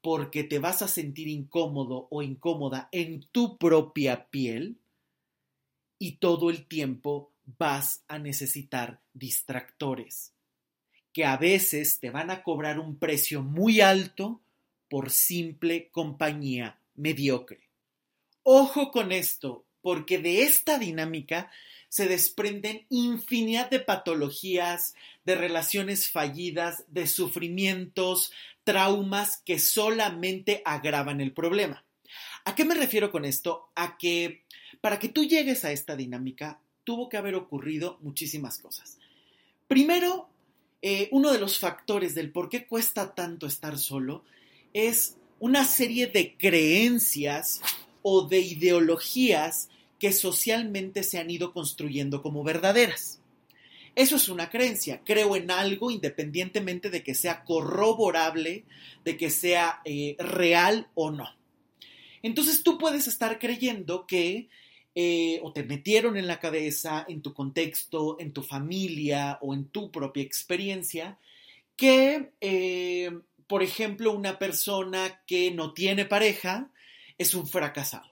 porque 0.02 0.44
te 0.44 0.60
vas 0.60 0.82
a 0.82 0.88
sentir 0.88 1.28
incómodo 1.28 2.08
o 2.10 2.24
incómoda 2.24 2.90
en 2.92 3.24
tu 3.32 3.58
propia 3.58 4.28
piel, 4.30 4.78
y 6.02 6.14
todo 6.14 6.50
el 6.50 6.66
tiempo 6.66 7.32
vas 7.60 8.04
a 8.08 8.18
necesitar 8.18 9.02
distractores 9.14 10.34
que 11.14 11.26
a 11.26 11.38
veces 11.38 12.00
te 12.00 12.10
van 12.10 12.32
a 12.32 12.42
cobrar 12.42 12.80
un 12.80 12.98
precio 12.98 13.44
muy 13.44 13.82
alto 13.82 14.42
por 14.90 15.12
simple 15.12 15.90
compañía 15.92 16.80
mediocre. 16.96 17.70
Ojo 18.42 18.90
con 18.90 19.12
esto, 19.12 19.64
porque 19.84 20.18
de 20.18 20.42
esta 20.42 20.80
dinámica 20.80 21.52
se 21.88 22.08
desprenden 22.08 22.88
infinidad 22.90 23.70
de 23.70 23.80
patologías, 23.80 24.96
de 25.24 25.36
relaciones 25.36 26.10
fallidas, 26.10 26.84
de 26.88 27.06
sufrimientos, 27.06 28.32
traumas 28.64 29.38
que 29.46 29.60
solamente 29.60 30.64
agravan 30.66 31.22
el 31.22 31.32
problema. 31.32 31.86
¿A 32.44 32.56
qué 32.56 32.66
me 32.66 32.74
refiero 32.74 33.12
con 33.12 33.24
esto? 33.24 33.70
A 33.76 34.00
que 34.00 34.46
para 34.82 35.00
que 35.00 35.10
tú 35.10 35.24
llegues 35.24 35.64
a 35.64 35.72
esta 35.72 35.96
dinámica, 35.96 36.60
tuvo 36.84 37.08
que 37.08 37.18
haber 37.18 37.36
ocurrido 37.36 37.98
muchísimas 38.02 38.58
cosas. 38.58 38.98
Primero, 39.68 40.28
eh, 40.82 41.08
uno 41.12 41.32
de 41.32 41.40
los 41.40 41.60
factores 41.60 42.16
del 42.16 42.32
por 42.32 42.50
qué 42.50 42.66
cuesta 42.66 43.14
tanto 43.14 43.46
estar 43.46 43.78
solo 43.78 44.24
es 44.74 45.16
una 45.40 45.64
serie 45.66 46.08
de 46.08 46.36
creencias 46.36 47.62
o 48.02 48.28
de 48.28 48.40
ideologías 48.40 49.70
que 50.00 50.12
socialmente 50.12 51.04
se 51.04 51.20
han 51.20 51.30
ido 51.30 51.54
construyendo 51.54 52.24
como 52.24 52.44
verdaderas. 52.44 53.20
Eso 53.96 54.16
es 54.16 54.30
una 54.30 54.50
creencia. 54.50 55.02
Creo 55.06 55.36
en 55.36 55.52
algo 55.52 55.92
independientemente 55.92 56.90
de 56.90 57.04
que 57.04 57.14
sea 57.14 57.44
corroborable, 57.44 58.64
de 59.04 59.18
que 59.18 59.30
sea 59.30 59.82
eh, 59.86 60.16
real 60.18 60.88
o 60.96 61.12
no. 61.12 61.30
Entonces 62.24 62.64
tú 62.64 62.78
puedes 62.78 63.08
estar 63.08 63.38
creyendo 63.40 64.08
que 64.08 64.50
eh, 64.94 65.40
o 65.44 65.54
te 65.54 65.64
metieron 65.64 66.18
en 66.18 66.28
la 66.28 66.40
cabeza, 66.40 67.06
en 67.08 67.22
tu 67.22 67.34
contexto, 67.34 68.18
en 68.20 68.34
tu 68.34 68.44
familia 68.44 69.38
o 69.42 69.54
en 69.54 69.66
tu 69.66 69.92
propia 69.92 70.24
experiencia, 70.24 71.18
que, 71.76 72.32
eh, 72.42 73.12
por 73.48 73.64
ejemplo, 73.64 74.12
una 74.12 74.38
persona 74.38 75.22
que 75.26 75.52
no 75.52 75.74
tiene 75.74 76.06
pareja 76.06 76.72
es 77.18 77.34
un 77.34 77.48
fracasado. 77.48 78.12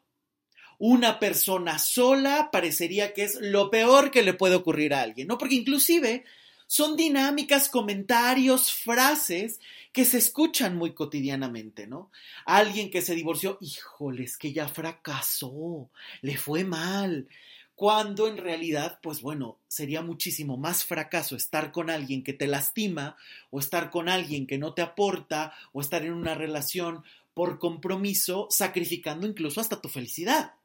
Una 0.77 1.19
persona 1.19 1.77
sola 1.79 2.49
parecería 2.51 3.13
que 3.13 3.23
es 3.23 3.35
lo 3.41 3.69
peor 3.69 4.11
que 4.11 4.23
le 4.23 4.33
puede 4.33 4.55
ocurrir 4.55 4.93
a 4.93 5.01
alguien, 5.01 5.27
¿no? 5.27 5.37
Porque 5.37 5.55
inclusive 5.55 6.23
son 6.67 6.95
dinámicas, 6.95 7.67
comentarios, 7.67 8.71
frases 8.71 9.59
que 9.91 10.06
se 10.06 10.17
escuchan 10.17 10.78
muy 10.78 10.93
cotidianamente, 10.93 11.88
¿no? 11.88 12.12
Alguien 12.45 12.91
que 12.91 13.02
se 13.02 13.15
divorció, 13.15 13.58
híjoles, 13.62 14.38
que 14.38 14.54
ya 14.54 14.67
fracasó, 14.67 15.89
le 16.21 16.38
fue 16.38 16.63
mal. 16.63 17.28
Cuando 17.75 18.28
en 18.28 18.38
realidad, 18.38 18.99
pues 19.02 19.21
bueno, 19.21 19.58
sería 19.67 20.02
muchísimo 20.02 20.58
más 20.58 20.84
fracaso 20.84 21.36
estar 21.36 21.71
con 21.71 21.89
alguien 21.89 22.23
que 22.23 22.34
te 22.34 22.47
lastima, 22.47 23.15
o 23.52 23.60
estar 23.60 23.89
con 23.89 24.10
alguien 24.10 24.47
que 24.47 24.58
no 24.58 24.73
te 24.73 24.82
aporta, 24.82 25.54
o 25.71 25.82
estar 25.82 26.04
en 26.04 26.13
una 26.13 26.36
relación 26.36 27.04
por 27.34 27.58
compromiso, 27.58 28.47
sacrificando 28.49 29.25
incluso 29.25 29.62
hasta 29.62 29.82
tu 29.82 29.88
felicidad. 29.88 30.56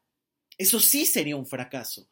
Eso 0.58 0.80
sí 0.80 1.06
sería 1.06 1.36
un 1.36 1.46
fracaso 1.46 2.08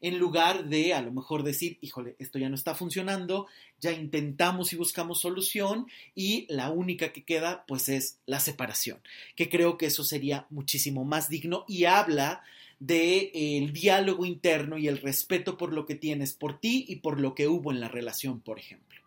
en 0.00 0.18
lugar 0.18 0.68
de 0.68 0.94
a 0.94 1.02
lo 1.02 1.12
mejor 1.12 1.42
decir, 1.42 1.78
híjole, 1.80 2.16
esto 2.18 2.38
ya 2.38 2.48
no 2.48 2.54
está 2.54 2.74
funcionando, 2.74 3.46
ya 3.80 3.92
intentamos 3.92 4.72
y 4.72 4.76
buscamos 4.76 5.20
solución 5.20 5.86
y 6.14 6.46
la 6.48 6.70
única 6.70 7.12
que 7.12 7.24
queda 7.24 7.64
pues 7.66 7.88
es 7.88 8.18
la 8.26 8.40
separación, 8.40 9.00
que 9.34 9.48
creo 9.48 9.78
que 9.78 9.86
eso 9.86 10.04
sería 10.04 10.46
muchísimo 10.50 11.04
más 11.04 11.28
digno 11.28 11.64
y 11.68 11.84
habla 11.84 12.42
del 12.78 13.32
de, 13.32 13.70
diálogo 13.72 14.26
interno 14.26 14.76
y 14.78 14.88
el 14.88 14.98
respeto 14.98 15.56
por 15.56 15.72
lo 15.72 15.86
que 15.86 15.94
tienes 15.94 16.34
por 16.34 16.60
ti 16.60 16.84
y 16.88 16.96
por 16.96 17.20
lo 17.20 17.34
que 17.34 17.48
hubo 17.48 17.72
en 17.72 17.80
la 17.80 17.88
relación, 17.88 18.40
por 18.40 18.58
ejemplo. 18.58 19.00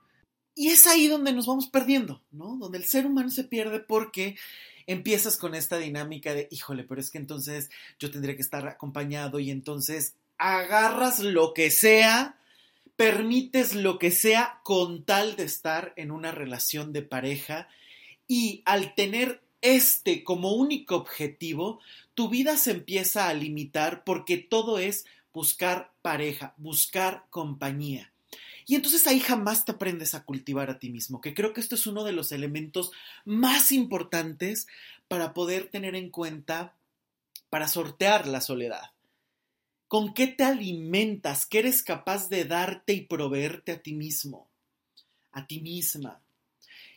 y 0.55 0.69
es 0.69 0.87
ahí 0.87 1.07
donde 1.07 1.31
nos 1.31 1.45
vamos 1.45 1.67
perdiendo, 1.67 2.21
¿no? 2.31 2.57
Donde 2.57 2.79
el 2.79 2.85
ser 2.85 3.05
humano 3.05 3.29
se 3.29 3.45
pierde 3.45 3.79
porque 3.79 4.35
empiezas 4.89 5.37
con 5.37 5.53
esta 5.53 5.77
dinámica 5.77 6.33
de, 6.33 6.47
híjole, 6.49 6.83
pero 6.83 6.99
es 6.99 7.11
que 7.11 7.19
entonces 7.19 7.69
yo 7.99 8.09
tendría 8.09 8.35
que 8.35 8.41
estar 8.41 8.67
acompañado 8.67 9.39
y 9.39 9.51
entonces 9.51 10.15
agarras 10.39 11.19
lo 11.19 11.53
que 11.53 11.69
sea, 11.69 12.37
permites 12.95 13.75
lo 13.75 13.99
que 13.99 14.11
sea 14.11 14.59
con 14.63 15.03
tal 15.03 15.35
de 15.35 15.43
estar 15.43 15.93
en 15.95 16.11
una 16.11 16.31
relación 16.31 16.91
de 16.91 17.01
pareja 17.01 17.67
y 18.27 18.63
al 18.65 18.95
tener 18.95 19.41
este 19.61 20.23
como 20.23 20.53
único 20.53 20.95
objetivo, 20.95 21.79
tu 22.13 22.29
vida 22.29 22.57
se 22.57 22.71
empieza 22.71 23.27
a 23.27 23.33
limitar 23.33 24.03
porque 24.03 24.37
todo 24.37 24.79
es 24.79 25.05
buscar 25.33 25.91
pareja, 26.01 26.53
buscar 26.57 27.25
compañía. 27.29 28.11
Y 28.65 28.75
entonces 28.75 29.07
ahí 29.07 29.19
jamás 29.19 29.65
te 29.65 29.71
aprendes 29.71 30.13
a 30.13 30.23
cultivar 30.23 30.69
a 30.69 30.79
ti 30.79 30.89
mismo, 30.89 31.21
que 31.21 31.33
creo 31.33 31.53
que 31.53 31.61
esto 31.61 31.75
es 31.75 31.87
uno 31.87 32.03
de 32.03 32.11
los 32.11 32.31
elementos 32.31 32.91
más 33.25 33.71
importantes 33.71 34.67
para 35.07 35.33
poder 35.33 35.69
tener 35.69 35.95
en 35.95 36.09
cuenta, 36.11 36.75
para 37.49 37.67
sortear 37.67 38.27
la 38.27 38.41
soledad. 38.41 38.91
¿Con 39.89 40.13
qué 40.13 40.27
te 40.27 40.43
alimentas? 40.43 41.47
¿Qué 41.47 41.57
eres 41.57 41.81
capaz 41.81 42.29
de 42.29 42.45
darte 42.45 42.93
y 42.93 43.01
proveerte 43.07 43.71
a 43.71 43.81
ti 43.81 43.95
mismo? 43.95 44.47
A 45.31 45.47
ti 45.47 45.61
misma. 45.61 46.21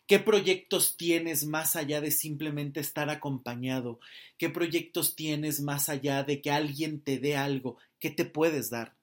¿Qué 0.07 0.18
proyectos 0.18 0.98
tienes 0.98 1.46
más 1.46 1.74
allá 1.74 2.02
de 2.02 2.11
simplemente 2.11 2.81
estar 2.81 3.09
acompañado? 3.09 3.98
¿Qué 4.37 4.50
proyectos 4.50 5.16
tienes 5.16 5.62
más 5.62 5.88
allá 5.88 6.22
de 6.22 6.42
que 6.42 6.50
alguien 6.50 7.00
te 7.00 7.18
dé 7.18 7.35
algo? 7.35 7.78
¿Qué 7.98 8.11
te 8.11 8.26
puedes 8.26 8.68
dar? 8.68 8.94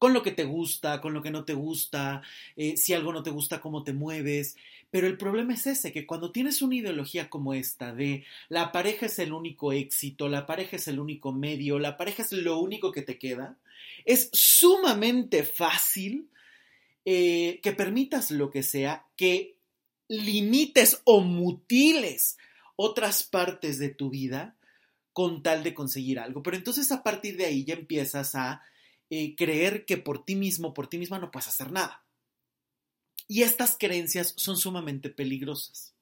Con 0.00 0.14
lo 0.14 0.22
que 0.22 0.30
te 0.30 0.44
gusta, 0.44 1.02
con 1.02 1.12
lo 1.12 1.20
que 1.20 1.30
no 1.30 1.44
te 1.44 1.52
gusta, 1.52 2.22
eh, 2.56 2.78
si 2.78 2.94
algo 2.94 3.12
no 3.12 3.22
te 3.22 3.28
gusta, 3.28 3.60
cómo 3.60 3.84
te 3.84 3.92
mueves. 3.92 4.56
Pero 4.90 5.06
el 5.06 5.18
problema 5.18 5.52
es 5.52 5.66
ese, 5.66 5.92
que 5.92 6.06
cuando 6.06 6.32
tienes 6.32 6.62
una 6.62 6.74
ideología 6.74 7.28
como 7.28 7.52
esta 7.52 7.94
de 7.94 8.24
la 8.48 8.72
pareja 8.72 9.04
es 9.04 9.18
el 9.18 9.34
único 9.34 9.72
éxito, 9.72 10.30
la 10.30 10.46
pareja 10.46 10.76
es 10.76 10.88
el 10.88 11.00
único 11.00 11.32
medio, 11.32 11.78
la 11.78 11.98
pareja 11.98 12.22
es 12.22 12.32
lo 12.32 12.58
único 12.58 12.92
que 12.92 13.02
te 13.02 13.18
queda, 13.18 13.58
es 14.06 14.30
sumamente 14.32 15.44
fácil 15.44 16.30
eh, 17.04 17.60
que 17.62 17.72
permitas 17.72 18.30
lo 18.30 18.50
que 18.50 18.62
sea, 18.62 19.04
que 19.16 19.56
limites 20.08 21.02
o 21.04 21.20
mutiles 21.20 22.38
otras 22.74 23.22
partes 23.22 23.78
de 23.78 23.90
tu 23.90 24.08
vida 24.08 24.56
con 25.12 25.42
tal 25.42 25.62
de 25.62 25.74
conseguir 25.74 26.18
algo. 26.18 26.42
Pero 26.42 26.56
entonces 26.56 26.90
a 26.90 27.02
partir 27.02 27.36
de 27.36 27.44
ahí 27.44 27.64
ya 27.64 27.74
empiezas 27.74 28.34
a 28.34 28.62
eh, 29.10 29.34
creer 29.36 29.84
que 29.84 29.96
por 29.96 30.24
ti 30.24 30.36
mismo, 30.36 30.72
por 30.72 30.86
ti 30.86 30.96
misma 30.96 31.18
no 31.18 31.30
puedes 31.30 31.48
hacer 31.48 31.72
nada. 31.72 32.04
Y 33.28 33.42
estas 33.42 33.76
creencias 33.78 34.34
son 34.36 34.56
sumamente 34.56 35.10
peligrosas. 35.10 35.94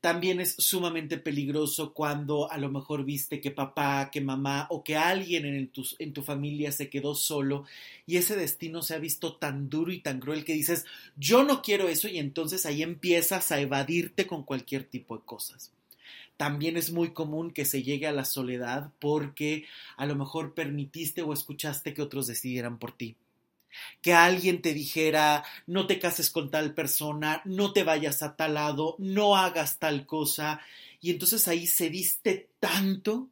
También 0.00 0.38
es 0.38 0.54
sumamente 0.58 1.16
peligroso 1.16 1.94
cuando 1.94 2.50
a 2.52 2.58
lo 2.58 2.70
mejor 2.70 3.04
viste 3.04 3.40
que 3.40 3.50
papá, 3.50 4.10
que 4.12 4.20
mamá 4.20 4.66
o 4.68 4.84
que 4.84 4.96
alguien 4.96 5.46
en, 5.46 5.72
en 5.98 6.12
tu 6.12 6.22
familia 6.22 6.72
se 6.72 6.90
quedó 6.90 7.14
solo 7.14 7.64
y 8.06 8.18
ese 8.18 8.36
destino 8.36 8.82
se 8.82 8.94
ha 8.94 8.98
visto 8.98 9.36
tan 9.36 9.70
duro 9.70 9.92
y 9.92 10.00
tan 10.00 10.20
cruel 10.20 10.44
que 10.44 10.52
dices, 10.52 10.84
yo 11.16 11.42
no 11.42 11.62
quiero 11.62 11.88
eso 11.88 12.06
y 12.08 12.18
entonces 12.18 12.66
ahí 12.66 12.82
empiezas 12.82 13.50
a 13.50 13.60
evadirte 13.60 14.26
con 14.26 14.42
cualquier 14.42 14.84
tipo 14.84 15.16
de 15.16 15.24
cosas. 15.24 15.72
También 16.36 16.76
es 16.76 16.90
muy 16.90 17.12
común 17.12 17.52
que 17.52 17.64
se 17.64 17.82
llegue 17.82 18.06
a 18.06 18.12
la 18.12 18.24
soledad 18.24 18.90
porque 18.98 19.66
a 19.96 20.06
lo 20.06 20.16
mejor 20.16 20.54
permitiste 20.54 21.22
o 21.22 21.32
escuchaste 21.32 21.94
que 21.94 22.02
otros 22.02 22.26
decidieran 22.26 22.78
por 22.78 22.92
ti 22.92 23.16
que 24.02 24.12
alguien 24.12 24.62
te 24.62 24.72
dijera, 24.72 25.44
no 25.66 25.88
te 25.88 25.98
cases 25.98 26.30
con 26.30 26.50
tal 26.50 26.74
persona, 26.74 27.42
no 27.44 27.72
te 27.72 27.82
vayas 27.82 28.22
a 28.22 28.36
tal 28.36 28.54
lado, 28.54 28.94
no 28.98 29.36
hagas 29.36 29.80
tal 29.80 30.06
cosa, 30.06 30.60
y 31.00 31.10
entonces 31.10 31.48
ahí 31.48 31.66
cediste 31.66 32.48
tanto 32.60 33.28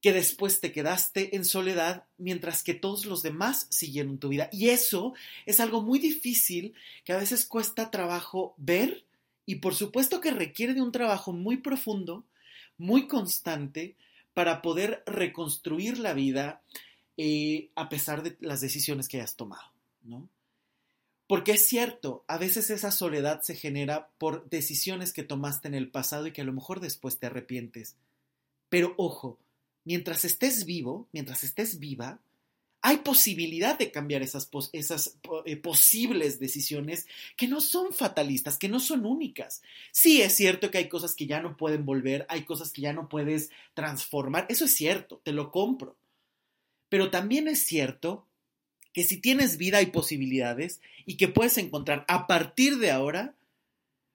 que 0.00 0.12
después 0.12 0.60
te 0.60 0.72
quedaste 0.72 1.36
en 1.36 1.44
soledad 1.44 2.04
mientras 2.16 2.62
que 2.62 2.74
todos 2.74 3.04
los 3.04 3.22
demás 3.22 3.66
siguieron 3.70 4.18
tu 4.18 4.28
vida. 4.28 4.48
Y 4.52 4.70
eso 4.70 5.12
es 5.46 5.60
algo 5.60 5.82
muy 5.82 5.98
difícil 5.98 6.74
que 7.04 7.12
a 7.12 7.18
veces 7.18 7.44
cuesta 7.44 7.90
trabajo 7.90 8.54
ver 8.56 9.04
y 9.50 9.56
por 9.56 9.74
supuesto 9.74 10.20
que 10.20 10.30
requiere 10.30 10.74
de 10.74 10.80
un 10.80 10.92
trabajo 10.92 11.32
muy 11.32 11.56
profundo, 11.56 12.24
muy 12.78 13.08
constante, 13.08 13.96
para 14.32 14.62
poder 14.62 15.02
reconstruir 15.06 15.98
la 15.98 16.12
vida 16.14 16.62
eh, 17.16 17.68
a 17.74 17.88
pesar 17.88 18.22
de 18.22 18.36
las 18.38 18.60
decisiones 18.60 19.08
que 19.08 19.16
hayas 19.16 19.34
tomado, 19.34 19.64
¿no? 20.04 20.28
Porque 21.26 21.50
es 21.50 21.66
cierto, 21.66 22.22
a 22.28 22.38
veces 22.38 22.70
esa 22.70 22.92
soledad 22.92 23.42
se 23.42 23.56
genera 23.56 24.08
por 24.18 24.48
decisiones 24.50 25.12
que 25.12 25.24
tomaste 25.24 25.66
en 25.66 25.74
el 25.74 25.90
pasado 25.90 26.28
y 26.28 26.32
que 26.32 26.42
a 26.42 26.44
lo 26.44 26.52
mejor 26.52 26.78
después 26.78 27.18
te 27.18 27.26
arrepientes. 27.26 27.96
Pero 28.68 28.94
ojo, 28.98 29.36
mientras 29.84 30.24
estés 30.24 30.64
vivo, 30.64 31.08
mientras 31.10 31.42
estés 31.42 31.80
viva, 31.80 32.20
hay 32.82 32.98
posibilidad 32.98 33.78
de 33.78 33.90
cambiar 33.90 34.22
esas, 34.22 34.50
eh, 35.44 35.56
posibles 35.56 36.40
decisiones 36.40 37.06
que 37.36 37.46
no 37.46 37.60
son 37.60 37.92
fatalistas, 37.92 38.56
que 38.56 38.68
no 38.68 38.80
son 38.80 39.04
únicas. 39.04 39.62
Sí, 39.92 40.22
es 40.22 40.34
cierto 40.34 40.70
que 40.70 40.78
hay 40.78 40.88
cosas 40.88 41.14
que 41.14 41.26
ya 41.26 41.40
no 41.40 41.56
pueden 41.56 41.84
volver, 41.84 42.26
hay 42.28 42.44
cosas 42.44 42.72
que 42.72 42.82
ya 42.82 42.92
no 42.92 43.08
puedes 43.08 43.50
transformar, 43.74 44.46
eso 44.48 44.64
es 44.64 44.74
cierto, 44.74 45.20
te 45.24 45.32
lo 45.32 45.50
compro. 45.50 45.96
Pero 46.88 47.10
también 47.10 47.48
es 47.48 47.64
cierto 47.64 48.26
que 48.92 49.04
si 49.04 49.18
tienes 49.18 49.56
vida 49.56 49.78
hay 49.78 49.86
posibilidades 49.86 50.80
y 51.06 51.16
que 51.16 51.28
puedes 51.28 51.58
encontrar 51.58 52.04
a 52.08 52.26
partir 52.26 52.78
de 52.78 52.90
ahora 52.90 53.34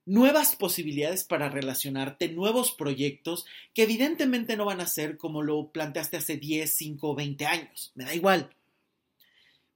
nuevas 0.06 0.56
posibilidades 0.56 1.24
para 1.24 1.50
relacionarte, 1.50 2.30
nuevos 2.30 2.72
proyectos 2.72 3.46
que 3.74 3.84
evidentemente 3.84 4.56
no 4.56 4.66
van 4.66 4.82
a 4.82 4.88
ser 4.88 5.18
como 5.18 5.42
lo 5.42 5.72
planteaste 5.72 6.18
hace 6.18 6.38
10, 6.38 6.74
5 6.74 7.10
o 7.10 7.16
20 7.16 7.46
años, 7.46 7.92
me 7.96 8.06
da 8.06 8.14
igual. 8.14 8.56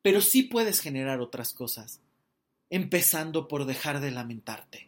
Pero 0.02 0.22
sí 0.22 0.44
puedes 0.44 0.80
generar 0.80 1.20
otras 1.20 1.54
cosas, 1.54 2.00
empezando 2.70 3.48
por 3.48 3.66
dejar 3.66 4.00
de 4.00 4.12
lamentarte. 4.12 4.88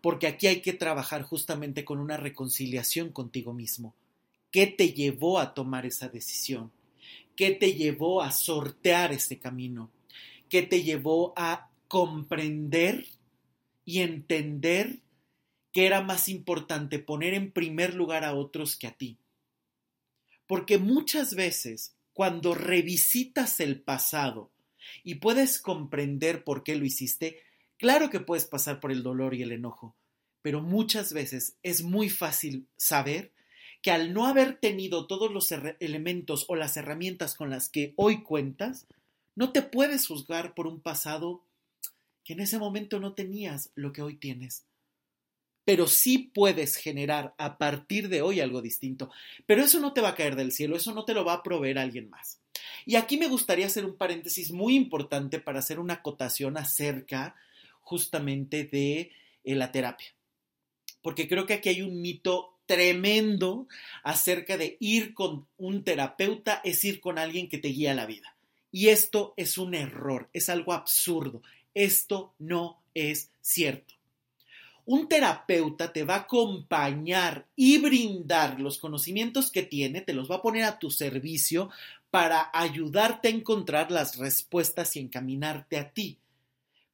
Porque 0.00 0.26
aquí 0.26 0.46
hay 0.46 0.60
que 0.60 0.72
trabajar 0.72 1.22
justamente 1.22 1.84
con 1.84 1.98
una 1.98 2.16
reconciliación 2.16 3.10
contigo 3.10 3.52
mismo. 3.52 3.94
¿Qué 4.50 4.66
te 4.66 4.92
llevó 4.92 5.38
a 5.38 5.54
tomar 5.54 5.86
esa 5.86 6.08
decisión? 6.08 6.70
¿Qué 7.36 7.50
te 7.50 7.74
llevó 7.74 8.22
a 8.22 8.30
sortear 8.30 9.12
ese 9.12 9.38
camino? 9.38 9.90
¿Qué 10.48 10.62
te 10.62 10.82
llevó 10.82 11.32
a 11.36 11.70
comprender 11.88 13.06
y 13.84 14.00
entender 14.00 15.00
que 15.72 15.86
era 15.86 16.00
más 16.00 16.28
importante 16.28 16.98
poner 16.98 17.34
en 17.34 17.50
primer 17.52 17.94
lugar 17.94 18.24
a 18.24 18.34
otros 18.34 18.76
que 18.76 18.86
a 18.86 18.92
ti? 18.92 19.18
Porque 20.46 20.78
muchas 20.78 21.34
veces, 21.34 21.96
cuando 22.12 22.54
revisitas 22.54 23.60
el 23.60 23.80
pasado 23.80 24.50
y 25.02 25.16
puedes 25.16 25.60
comprender 25.60 26.44
por 26.44 26.62
qué 26.62 26.76
lo 26.76 26.84
hiciste, 26.84 27.40
claro 27.78 28.10
que 28.10 28.20
puedes 28.20 28.44
pasar 28.44 28.80
por 28.80 28.92
el 28.92 29.02
dolor 29.02 29.34
y 29.34 29.42
el 29.42 29.52
enojo, 29.52 29.96
pero 30.42 30.60
muchas 30.60 31.12
veces 31.12 31.56
es 31.62 31.82
muy 31.82 32.10
fácil 32.10 32.66
saber 32.76 33.32
que 33.84 33.90
al 33.90 34.14
no 34.14 34.26
haber 34.26 34.56
tenido 34.56 35.06
todos 35.06 35.30
los 35.30 35.52
elementos 35.52 36.46
o 36.48 36.56
las 36.56 36.76
herramientas 36.78 37.34
con 37.34 37.50
las 37.50 37.68
que 37.68 37.92
hoy 37.96 38.22
cuentas, 38.22 38.86
no 39.36 39.52
te 39.52 39.60
puedes 39.60 40.06
juzgar 40.06 40.54
por 40.54 40.66
un 40.66 40.80
pasado 40.80 41.43
que 42.24 42.32
en 42.32 42.40
ese 42.40 42.58
momento 42.58 42.98
no 42.98 43.14
tenías 43.14 43.70
lo 43.74 43.92
que 43.92 44.02
hoy 44.02 44.16
tienes. 44.16 44.64
Pero 45.64 45.86
sí 45.86 46.30
puedes 46.34 46.76
generar 46.76 47.34
a 47.38 47.56
partir 47.58 48.08
de 48.08 48.22
hoy 48.22 48.40
algo 48.40 48.60
distinto. 48.60 49.10
Pero 49.46 49.62
eso 49.62 49.80
no 49.80 49.92
te 49.92 50.00
va 50.00 50.10
a 50.10 50.14
caer 50.14 50.36
del 50.36 50.52
cielo, 50.52 50.76
eso 50.76 50.92
no 50.92 51.04
te 51.04 51.14
lo 51.14 51.24
va 51.24 51.34
a 51.34 51.42
proveer 51.42 51.78
alguien 51.78 52.10
más. 52.10 52.40
Y 52.86 52.96
aquí 52.96 53.16
me 53.16 53.28
gustaría 53.28 53.66
hacer 53.66 53.84
un 53.84 53.96
paréntesis 53.96 54.50
muy 54.50 54.76
importante 54.76 55.40
para 55.40 55.60
hacer 55.60 55.78
una 55.78 55.94
acotación 55.94 56.56
acerca 56.56 57.34
justamente 57.80 58.64
de 58.64 59.12
eh, 59.44 59.54
la 59.54 59.72
terapia. 59.72 60.08
Porque 61.02 61.28
creo 61.28 61.46
que 61.46 61.54
aquí 61.54 61.68
hay 61.68 61.82
un 61.82 62.00
mito 62.00 62.54
tremendo 62.66 63.68
acerca 64.02 64.56
de 64.56 64.76
ir 64.80 65.14
con 65.14 65.46
un 65.58 65.84
terapeuta 65.84 66.60
es 66.64 66.82
ir 66.84 67.00
con 67.00 67.18
alguien 67.18 67.48
que 67.48 67.58
te 67.58 67.68
guía 67.68 67.94
la 67.94 68.06
vida. 68.06 68.36
Y 68.70 68.88
esto 68.88 69.34
es 69.36 69.58
un 69.58 69.74
error, 69.74 70.28
es 70.32 70.48
algo 70.48 70.72
absurdo. 70.72 71.42
Esto 71.74 72.34
no 72.38 72.80
es 72.94 73.30
cierto. 73.40 73.94
Un 74.86 75.08
terapeuta 75.08 75.92
te 75.92 76.04
va 76.04 76.14
a 76.16 76.18
acompañar 76.20 77.46
y 77.56 77.78
brindar 77.78 78.60
los 78.60 78.78
conocimientos 78.78 79.50
que 79.50 79.62
tiene, 79.62 80.02
te 80.02 80.12
los 80.12 80.30
va 80.30 80.36
a 80.36 80.42
poner 80.42 80.64
a 80.64 80.78
tu 80.78 80.90
servicio 80.90 81.70
para 82.10 82.50
ayudarte 82.52 83.28
a 83.28 83.32
encontrar 83.32 83.90
las 83.90 84.18
respuestas 84.18 84.94
y 84.96 85.00
encaminarte 85.00 85.78
a 85.78 85.90
ti. 85.90 86.18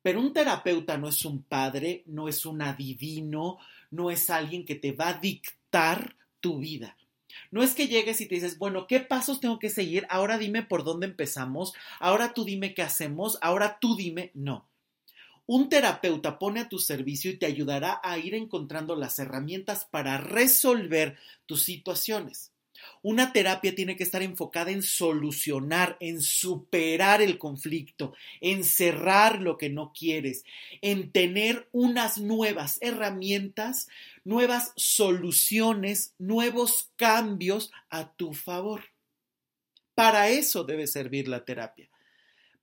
Pero 0.03 0.21
un 0.21 0.33
terapeuta 0.33 0.97
no 0.97 1.09
es 1.09 1.25
un 1.25 1.43
padre, 1.43 2.05
no 2.07 2.29
es 2.29 2.47
un 2.47 2.63
adivino, 2.63 3.59
no 3.91 4.11
es 4.11 4.31
alguien 4.31 4.65
que 4.65 4.77
te 4.77 4.93
va 4.93 5.09
a 5.09 5.15
dictar 5.15 6.17
tu 6.41 6.59
vida. 6.59 6.97
No 7.51 7.63
es 7.63 7.75
que 7.75 7.89
llegues 7.89 8.21
y 8.21 8.27
te 8.27 8.37
dices, 8.37 8.59
bueno, 8.59 8.87
¿qué 8.87 9.01
pasos 9.01 9.41
tengo 9.41 9.59
que 9.59 9.69
seguir? 9.69 10.07
Ahora 10.09 10.39
dime 10.39 10.63
por 10.63 10.85
dónde 10.85 11.07
empezamos, 11.07 11.75
ahora 11.99 12.33
tú 12.33 12.45
dime 12.45 12.73
qué 12.73 12.83
hacemos, 12.83 13.39
ahora 13.43 13.79
tú 13.81 13.97
dime, 13.97 14.31
no. 14.35 14.70
Un 15.47 15.69
terapeuta 15.69 16.39
pone 16.39 16.61
a 16.61 16.69
tu 16.69 16.79
servicio 16.79 17.31
y 17.31 17.37
te 17.37 17.47
ayudará 17.47 18.01
a 18.03 18.19
ir 18.19 18.35
encontrando 18.35 18.95
las 18.97 19.19
herramientas 19.19 19.87
para 19.91 20.19
resolver 20.19 21.17
tus 21.47 21.65
situaciones. 21.65 22.53
Una 23.03 23.33
terapia 23.33 23.75
tiene 23.75 23.97
que 23.97 24.05
estar 24.05 24.23
enfocada 24.23 24.71
en 24.71 24.83
solucionar, 24.83 25.97
en 26.01 26.21
superar 26.21 27.23
el 27.23 27.39
conflicto, 27.39 28.15
en 28.41 28.65
cerrar 28.65 29.41
lo 29.41 29.57
que 29.57 29.71
no 29.71 29.93
quieres, 29.93 30.45
en 30.81 31.11
tener 31.11 31.69
unas 31.73 32.19
nuevas 32.19 32.79
herramientas, 32.81 33.89
nuevas 34.25 34.73
soluciones, 34.77 36.15
nuevos 36.19 36.91
cambios 36.97 37.71
a 37.89 38.13
tu 38.13 38.35
favor. 38.35 38.85
Para 39.95 40.29
eso 40.29 40.65
debe 40.65 40.87
servir 40.87 41.29
la 41.29 41.45
terapia 41.45 41.90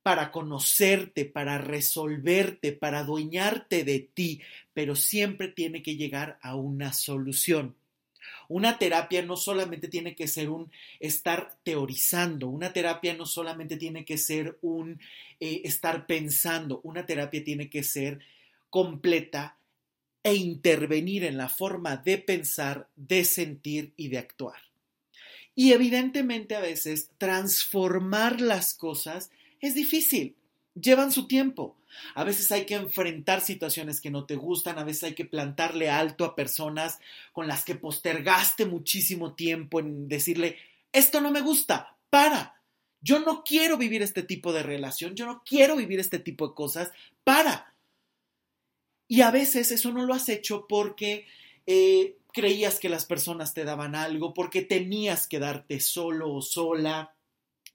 para 0.02 0.30
conocerte, 0.30 1.24
para 1.24 1.58
resolverte, 1.58 2.72
para 2.72 3.00
adueñarte 3.00 3.84
de 3.84 4.00
ti, 4.00 4.40
pero 4.72 4.96
siempre 4.96 5.48
tiene 5.48 5.82
que 5.82 5.96
llegar 5.96 6.38
a 6.42 6.54
una 6.54 6.92
solución. 6.92 7.76
Una 8.48 8.78
terapia 8.78 9.22
no 9.22 9.36
solamente 9.36 9.88
tiene 9.88 10.14
que 10.14 10.26
ser 10.26 10.48
un 10.48 10.70
estar 11.00 11.58
teorizando, 11.62 12.48
una 12.48 12.72
terapia 12.72 13.14
no 13.14 13.26
solamente 13.26 13.76
tiene 13.76 14.04
que 14.04 14.16
ser 14.16 14.58
un 14.62 15.00
eh, 15.40 15.62
estar 15.64 16.06
pensando, 16.06 16.80
una 16.82 17.04
terapia 17.04 17.44
tiene 17.44 17.68
que 17.68 17.82
ser 17.82 18.20
completa 18.70 19.58
e 20.22 20.34
intervenir 20.34 21.24
en 21.24 21.36
la 21.36 21.48
forma 21.48 21.96
de 21.96 22.18
pensar, 22.18 22.88
de 22.96 23.24
sentir 23.24 23.92
y 23.96 24.08
de 24.08 24.18
actuar. 24.18 24.60
Y 25.54 25.72
evidentemente 25.72 26.54
a 26.54 26.60
veces 26.60 27.10
transformar 27.18 28.40
las 28.40 28.74
cosas 28.74 29.30
es 29.60 29.74
difícil, 29.74 30.36
llevan 30.74 31.12
su 31.12 31.26
tiempo. 31.26 31.76
A 32.14 32.24
veces 32.24 32.52
hay 32.52 32.66
que 32.66 32.74
enfrentar 32.74 33.40
situaciones 33.40 34.00
que 34.00 34.10
no 34.10 34.24
te 34.24 34.36
gustan, 34.36 34.78
a 34.78 34.84
veces 34.84 35.04
hay 35.04 35.14
que 35.14 35.24
plantarle 35.24 35.90
alto 35.90 36.24
a 36.24 36.36
personas 36.36 36.98
con 37.32 37.46
las 37.48 37.64
que 37.64 37.74
postergaste 37.74 38.66
muchísimo 38.66 39.34
tiempo 39.34 39.80
en 39.80 40.08
decirle, 40.08 40.56
esto 40.92 41.20
no 41.20 41.30
me 41.30 41.40
gusta, 41.40 41.96
para. 42.10 42.54
Yo 43.00 43.20
no 43.20 43.44
quiero 43.44 43.76
vivir 43.76 44.02
este 44.02 44.22
tipo 44.22 44.52
de 44.52 44.62
relación, 44.62 45.14
yo 45.14 45.24
no 45.24 45.42
quiero 45.44 45.76
vivir 45.76 46.00
este 46.00 46.18
tipo 46.18 46.48
de 46.48 46.54
cosas, 46.54 46.90
para. 47.24 47.74
Y 49.06 49.22
a 49.22 49.30
veces 49.30 49.70
eso 49.70 49.92
no 49.92 50.04
lo 50.04 50.14
has 50.14 50.28
hecho 50.28 50.66
porque 50.68 51.26
eh, 51.66 52.18
creías 52.32 52.78
que 52.78 52.88
las 52.88 53.04
personas 53.04 53.54
te 53.54 53.64
daban 53.64 53.94
algo, 53.94 54.34
porque 54.34 54.62
temías 54.62 55.26
quedarte 55.26 55.80
solo 55.80 56.32
o 56.32 56.42
sola, 56.42 57.14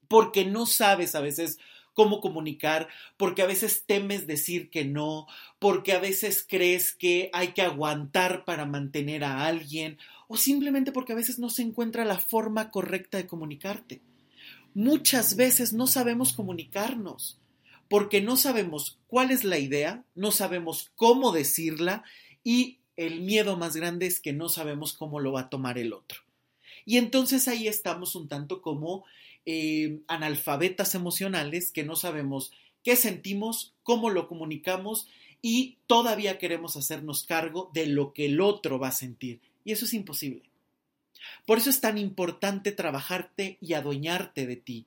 porque 0.07 0.45
no 0.45 0.65
sabes 0.65 1.15
a 1.15 1.21
veces 1.21 1.57
cómo 1.93 2.21
comunicar, 2.21 2.87
porque 3.17 3.41
a 3.41 3.47
veces 3.47 3.83
temes 3.85 4.27
decir 4.27 4.69
que 4.69 4.85
no, 4.85 5.27
porque 5.59 5.93
a 5.93 5.99
veces 5.99 6.45
crees 6.47 6.93
que 6.93 7.29
hay 7.33 7.49
que 7.49 7.61
aguantar 7.61 8.45
para 8.45 8.65
mantener 8.65 9.23
a 9.23 9.45
alguien, 9.45 9.97
o 10.27 10.37
simplemente 10.37 10.91
porque 10.91 11.13
a 11.13 11.17
veces 11.17 11.39
no 11.39 11.49
se 11.49 11.61
encuentra 11.61 12.05
la 12.05 12.19
forma 12.19 12.71
correcta 12.71 13.17
de 13.17 13.27
comunicarte. 13.27 14.01
Muchas 14.73 15.35
veces 15.35 15.73
no 15.73 15.87
sabemos 15.87 16.33
comunicarnos, 16.33 17.39
porque 17.89 18.21
no 18.21 18.37
sabemos 18.37 18.97
cuál 19.07 19.31
es 19.31 19.43
la 19.43 19.59
idea, 19.59 20.03
no 20.15 20.31
sabemos 20.31 20.91
cómo 20.95 21.31
decirla 21.31 22.03
y 22.43 22.79
el 22.95 23.21
miedo 23.21 23.57
más 23.57 23.75
grande 23.75 24.07
es 24.07 24.19
que 24.19 24.33
no 24.33 24.49
sabemos 24.49 24.93
cómo 24.93 25.19
lo 25.19 25.31
va 25.31 25.41
a 25.41 25.49
tomar 25.49 25.77
el 25.77 25.93
otro. 25.93 26.21
Y 26.85 26.97
entonces 26.97 27.47
ahí 27.47 27.67
estamos 27.67 28.15
un 28.15 28.27
tanto 28.27 28.61
como 28.61 29.05
eh, 29.45 29.99
analfabetas 30.07 30.95
emocionales 30.95 31.71
que 31.71 31.83
no 31.83 31.95
sabemos 31.95 32.51
qué 32.83 32.95
sentimos, 32.95 33.73
cómo 33.83 34.09
lo 34.09 34.27
comunicamos 34.27 35.07
y 35.41 35.77
todavía 35.87 36.37
queremos 36.37 36.75
hacernos 36.75 37.23
cargo 37.23 37.69
de 37.73 37.87
lo 37.87 38.13
que 38.13 38.25
el 38.25 38.41
otro 38.41 38.79
va 38.79 38.89
a 38.89 38.93
sentir. 38.93 39.41
Y 39.65 39.71
eso 39.71 39.85
es 39.85 39.93
imposible. 39.93 40.43
Por 41.45 41.57
eso 41.57 41.69
es 41.69 41.81
tan 41.81 41.97
importante 41.97 42.71
trabajarte 42.71 43.57
y 43.61 43.73
adueñarte 43.73 44.45
de 44.47 44.55
ti, 44.55 44.85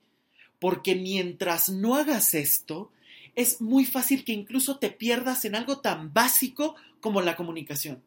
porque 0.59 0.95
mientras 0.95 1.69
no 1.69 1.95
hagas 1.95 2.33
esto, 2.33 2.91
es 3.35 3.61
muy 3.61 3.85
fácil 3.85 4.23
que 4.23 4.33
incluso 4.33 4.77
te 4.77 4.89
pierdas 4.89 5.45
en 5.45 5.55
algo 5.55 5.79
tan 5.79 6.13
básico 6.13 6.75
como 6.99 7.21
la 7.21 7.35
comunicación, 7.35 8.03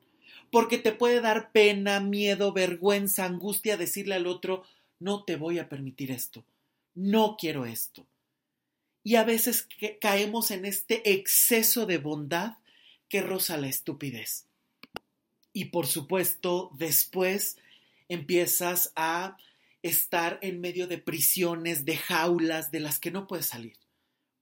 porque 0.51 0.79
te 0.79 0.93
puede 0.93 1.21
dar 1.21 1.53
pena, 1.53 2.01
miedo, 2.01 2.53
vergüenza, 2.53 3.25
angustia 3.25 3.77
decirle 3.77 4.17
al 4.17 4.27
otro, 4.27 4.65
no 5.01 5.25
te 5.25 5.35
voy 5.35 5.59
a 5.59 5.69
permitir 5.69 6.13
esto, 6.13 6.45
no 6.95 7.37
quiero 7.37 7.67
esto. 7.67 8.07
Y 9.03 9.17
a 9.17 9.25
veces 9.25 9.67
caemos 10.01 10.51
en 10.51 10.67
este 10.67 11.11
exceso 11.13 11.87
de 11.87 11.99
bondad 11.99 12.59
que 13.09 13.23
roza 13.23 13.57
la 13.57 13.69
estupidez. 13.69 14.47
Y 15.53 15.67
por 15.67 15.87
supuesto, 15.87 16.71
después 16.75 17.57
empiezas 18.09 18.93
a 18.95 19.37
estar 19.83 20.39
en 20.43 20.61
medio 20.61 20.87
de 20.87 20.99
prisiones, 20.99 21.85
de 21.85 21.97
jaulas 21.97 22.71
de 22.71 22.81
las 22.81 23.01
que 23.01 23.11
no 23.11 23.27
puedes 23.27 23.47
salir, 23.47 23.77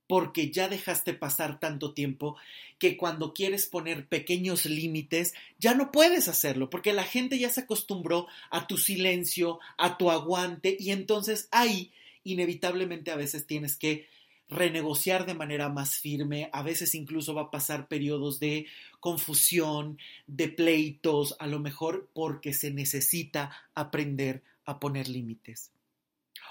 porque 0.09 0.51
ya 0.51 0.69
dejaste 0.69 1.15
pasar 1.15 1.61
tanto 1.61 1.95
tiempo 1.95 2.37
que 2.79 2.97
cuando 2.97 3.35
quieres 3.35 3.67
poner 3.67 4.09
pequeños 4.09 4.65
límites, 4.65 5.35
ya 5.59 5.75
no 5.75 5.93
puedes 5.93 6.27
hacerlo, 6.29 6.71
porque 6.71 6.93
la 6.93 7.05
gente 7.05 7.39
ya 7.39 7.51
se 7.51 7.61
acostumbró 7.61 8.27
a 8.51 8.67
tu 8.67 8.79
silencio, 8.79 9.61
a 9.77 9.99
tu 9.99 10.11
aguante, 10.11 10.77
y 10.81 10.91
entonces 10.91 11.49
ahí 11.53 11.93
inevitablemente 12.25 13.11
a 13.11 13.17
veces 13.17 13.47
tienes 13.47 13.77
que 13.77 14.09
renegociar 14.49 15.27
de 15.27 15.35
manera 15.35 15.69
más 15.69 15.99
firme, 15.99 16.49
a 16.53 16.63
veces 16.63 16.95
incluso 16.95 17.35
va 17.35 17.43
a 17.43 17.51
pasar 17.51 17.87
periodos 17.87 18.41
de 18.41 18.67
confusión, 19.01 19.99
de 20.27 20.49
pleitos, 20.49 21.37
a 21.39 21.47
lo 21.47 21.59
mejor 21.59 22.09
porque 22.15 22.55
se 22.55 22.71
necesita 22.71 23.51
aprender 23.75 24.43
a 24.65 24.81
poner 24.81 25.09
límites. 25.09 25.71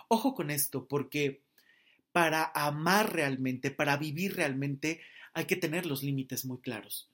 Ojo 0.09 0.35
con 0.35 0.51
esto, 0.51 0.87
porque 0.87 1.41
para 2.17 2.51
amar 2.55 3.13
realmente, 3.13 3.69
para 3.69 3.95
vivir 3.95 4.35
realmente, 4.35 5.01
hay 5.35 5.45
que 5.45 5.55
tener 5.55 5.85
los 5.85 6.01
límites 6.01 6.45
muy 6.45 6.57
claros. 6.57 7.11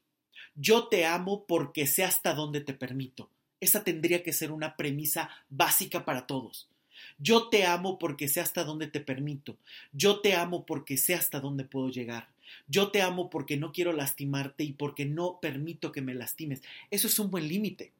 Yo 0.55 0.87
te 0.87 1.05
amo 1.05 1.43
porque 1.45 1.87
sé 1.87 2.05
hasta 2.05 2.33
dónde 2.33 2.61
te 2.61 2.73
permito. 2.73 3.29
Esa 3.59 3.83
tendría 3.83 4.23
que 4.23 4.31
ser 4.31 4.49
una 4.49 4.77
premisa 4.77 5.29
básica 5.49 6.05
para 6.05 6.25
todos. 6.25 6.69
Yo 7.17 7.49
te 7.49 7.65
amo 7.65 7.99
porque 7.99 8.29
sé 8.29 8.39
hasta 8.39 8.63
dónde 8.63 8.87
te 8.87 9.01
permito. 9.01 9.57
Yo 9.91 10.21
te 10.21 10.35
amo 10.35 10.65
porque 10.65 10.95
sé 10.95 11.15
hasta 11.15 11.41
dónde 11.41 11.65
puedo 11.65 11.89
llegar. 11.89 12.29
Yo 12.69 12.89
te 12.89 13.01
amo 13.01 13.29
porque 13.29 13.57
no 13.57 13.73
quiero 13.73 13.91
lastimarte 13.91 14.63
y 14.63 14.71
porque 14.71 15.03
no 15.03 15.37
permito 15.41 15.91
que 15.91 16.01
me 16.01 16.13
lastimes. 16.13 16.61
Eso 16.91 17.07
es 17.07 17.19
un 17.19 17.29
buen 17.29 17.49
límite. 17.49 17.91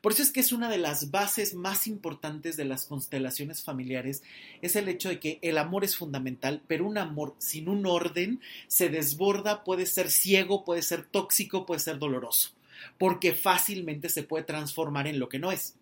Por 0.00 0.12
eso 0.12 0.22
es 0.22 0.30
que 0.30 0.40
es 0.40 0.52
una 0.52 0.68
de 0.68 0.78
las 0.78 1.10
bases 1.10 1.54
más 1.54 1.86
importantes 1.86 2.56
de 2.56 2.64
las 2.64 2.86
constelaciones 2.86 3.62
familiares, 3.62 4.22
es 4.62 4.76
el 4.76 4.88
hecho 4.88 5.08
de 5.08 5.20
que 5.20 5.38
el 5.42 5.58
amor 5.58 5.84
es 5.84 5.96
fundamental, 5.96 6.62
pero 6.66 6.86
un 6.86 6.98
amor 6.98 7.34
sin 7.38 7.68
un 7.68 7.86
orden 7.86 8.40
se 8.66 8.88
desborda, 8.88 9.64
puede 9.64 9.86
ser 9.86 10.10
ciego, 10.10 10.64
puede 10.64 10.82
ser 10.82 11.04
tóxico, 11.04 11.66
puede 11.66 11.80
ser 11.80 11.98
doloroso, 11.98 12.50
porque 12.98 13.32
fácilmente 13.32 14.08
se 14.08 14.22
puede 14.22 14.44
transformar 14.44 15.06
en 15.06 15.18
lo 15.18 15.28
que 15.28 15.38
no 15.38 15.52
es. 15.52 15.76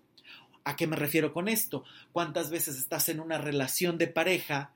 ¿A 0.65 0.77
qué 0.77 0.87
me 0.87 0.97
refiero 0.97 1.33
con 1.33 1.49
esto? 1.49 1.85
¿Cuántas 2.13 2.51
veces 2.51 2.79
estás 2.79 3.09
en 3.11 3.21
una 3.21 3.39
relación 3.39 3.99
de 3.99 4.07
pareja 4.07 4.74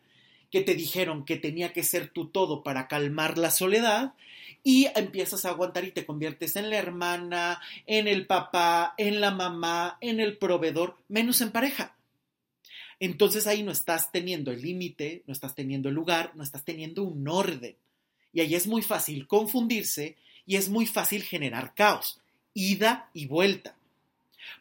que 0.51 0.63
te 0.63 0.75
dijeron 0.75 1.25
que 1.25 1.37
tenía 1.37 1.73
que 1.73 1.83
ser 1.83 2.09
tu 2.09 2.29
todo 2.29 2.63
para 2.63 2.89
calmar 2.89 3.39
la 3.39 3.51
soledad 3.51 4.15
y 4.63 4.87
empiezas 4.97 5.45
a 5.45 5.51
aguantar 5.51 5.85
y 5.85 5.93
te 5.93 6.07
conviertes 6.07 6.57
en 6.57 6.71
la 6.71 6.77
hermana, 6.77 7.61
en 7.87 8.09
el 8.09 8.27
papá, 8.27 8.95
en 8.97 9.21
la 9.21 9.31
mamá, 9.31 9.99
en 10.01 10.21
el 10.21 10.37
proveedor, 10.37 10.97
menos 11.09 11.41
en 11.41 11.53
pareja. 11.53 11.97
Entonces 13.01 13.47
ahí 13.47 13.63
no 13.63 13.71
estás 13.71 14.11
teniendo 14.11 14.51
el 14.51 14.63
límite, 14.63 15.23
no 15.27 15.33
estás 15.33 15.55
teniendo 15.55 15.89
el 15.89 15.95
lugar, 15.95 16.33
no 16.35 16.43
estás 16.43 16.65
teniendo 16.65 17.03
un 17.05 17.29
orden. 17.29 17.77
Y 18.33 18.41
ahí 18.41 18.55
es 18.55 18.67
muy 18.67 18.83
fácil 18.83 19.27
confundirse 19.27 20.17
y 20.47 20.57
es 20.57 20.69
muy 20.69 20.87
fácil 20.87 21.23
generar 21.23 21.75
caos, 21.75 22.21
ida 22.55 23.11
y 23.15 23.27
vuelta. 23.27 23.77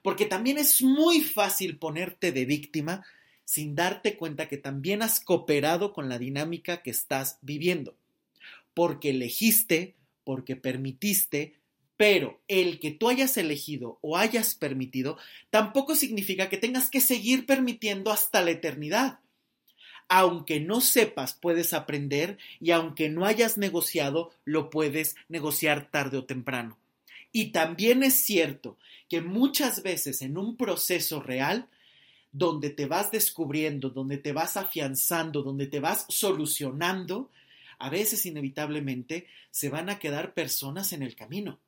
Porque 0.04 0.26
también 0.26 0.58
es 0.58 0.82
muy 0.82 1.22
fácil 1.22 1.78
ponerte 1.78 2.32
de 2.32 2.46
víctima 2.46 3.06
sin 3.48 3.76
darte 3.76 4.18
cuenta 4.18 4.50
que 4.50 4.58
también 4.58 5.02
has 5.02 5.22
cooperado 5.22 5.94
con 5.94 6.10
la 6.10 6.20
dinámica 6.20 6.84
que 6.84 6.90
estás 6.90 7.40
viviendo. 7.42 7.96
Porque 8.74 9.12
elegiste, 9.12 9.96
porque 10.26 10.58
permitiste, 10.58 11.54
pero 11.96 12.42
el 12.50 12.82
que 12.82 12.92
tú 12.92 13.08
hayas 13.08 13.38
elegido 13.38 14.00
o 14.02 14.18
hayas 14.18 14.54
permitido 14.54 15.18
tampoco 15.50 15.96
significa 15.96 16.50
que 16.50 16.58
tengas 16.58 16.90
que 16.90 17.00
seguir 17.00 17.46
permitiendo 17.46 18.12
hasta 18.12 18.42
la 18.42 18.52
eternidad. 18.52 19.20
Aunque 20.10 20.60
no 20.60 20.82
sepas, 20.82 21.32
puedes 21.32 21.72
aprender 21.72 22.38
y 22.60 22.72
aunque 22.72 23.08
no 23.08 23.26
hayas 23.26 23.58
negociado, 23.58 24.32
lo 24.44 24.70
puedes 24.70 25.16
negociar 25.30 25.90
tarde 25.90 26.18
o 26.18 26.26
temprano. 26.26 26.78
Y 27.32 27.52
también 27.52 28.04
es 28.04 28.16
cierto 28.16 28.78
que 29.08 29.22
muchas 29.22 29.84
veces 29.84 30.22
en 30.22 30.38
un 30.38 30.58
proceso 30.58 31.22
real 31.22 31.70
donde 32.32 32.70
te 32.70 32.86
vas 32.86 33.12
descubriendo, 33.12 33.90
donde 33.90 34.18
te 34.18 34.34
vas 34.34 34.58
afianzando, 34.58 35.44
donde 35.44 35.68
te 35.68 35.80
vas 35.80 36.06
solucionando, 36.10 37.30
a 37.80 37.90
veces 37.90 38.26
inevitablemente 38.26 39.28
se 39.52 39.70
van 39.70 39.90
a 39.90 40.00
quedar 40.00 40.34
personas 40.34 40.94
en 40.94 41.04
el 41.04 41.16
camino. 41.16 41.60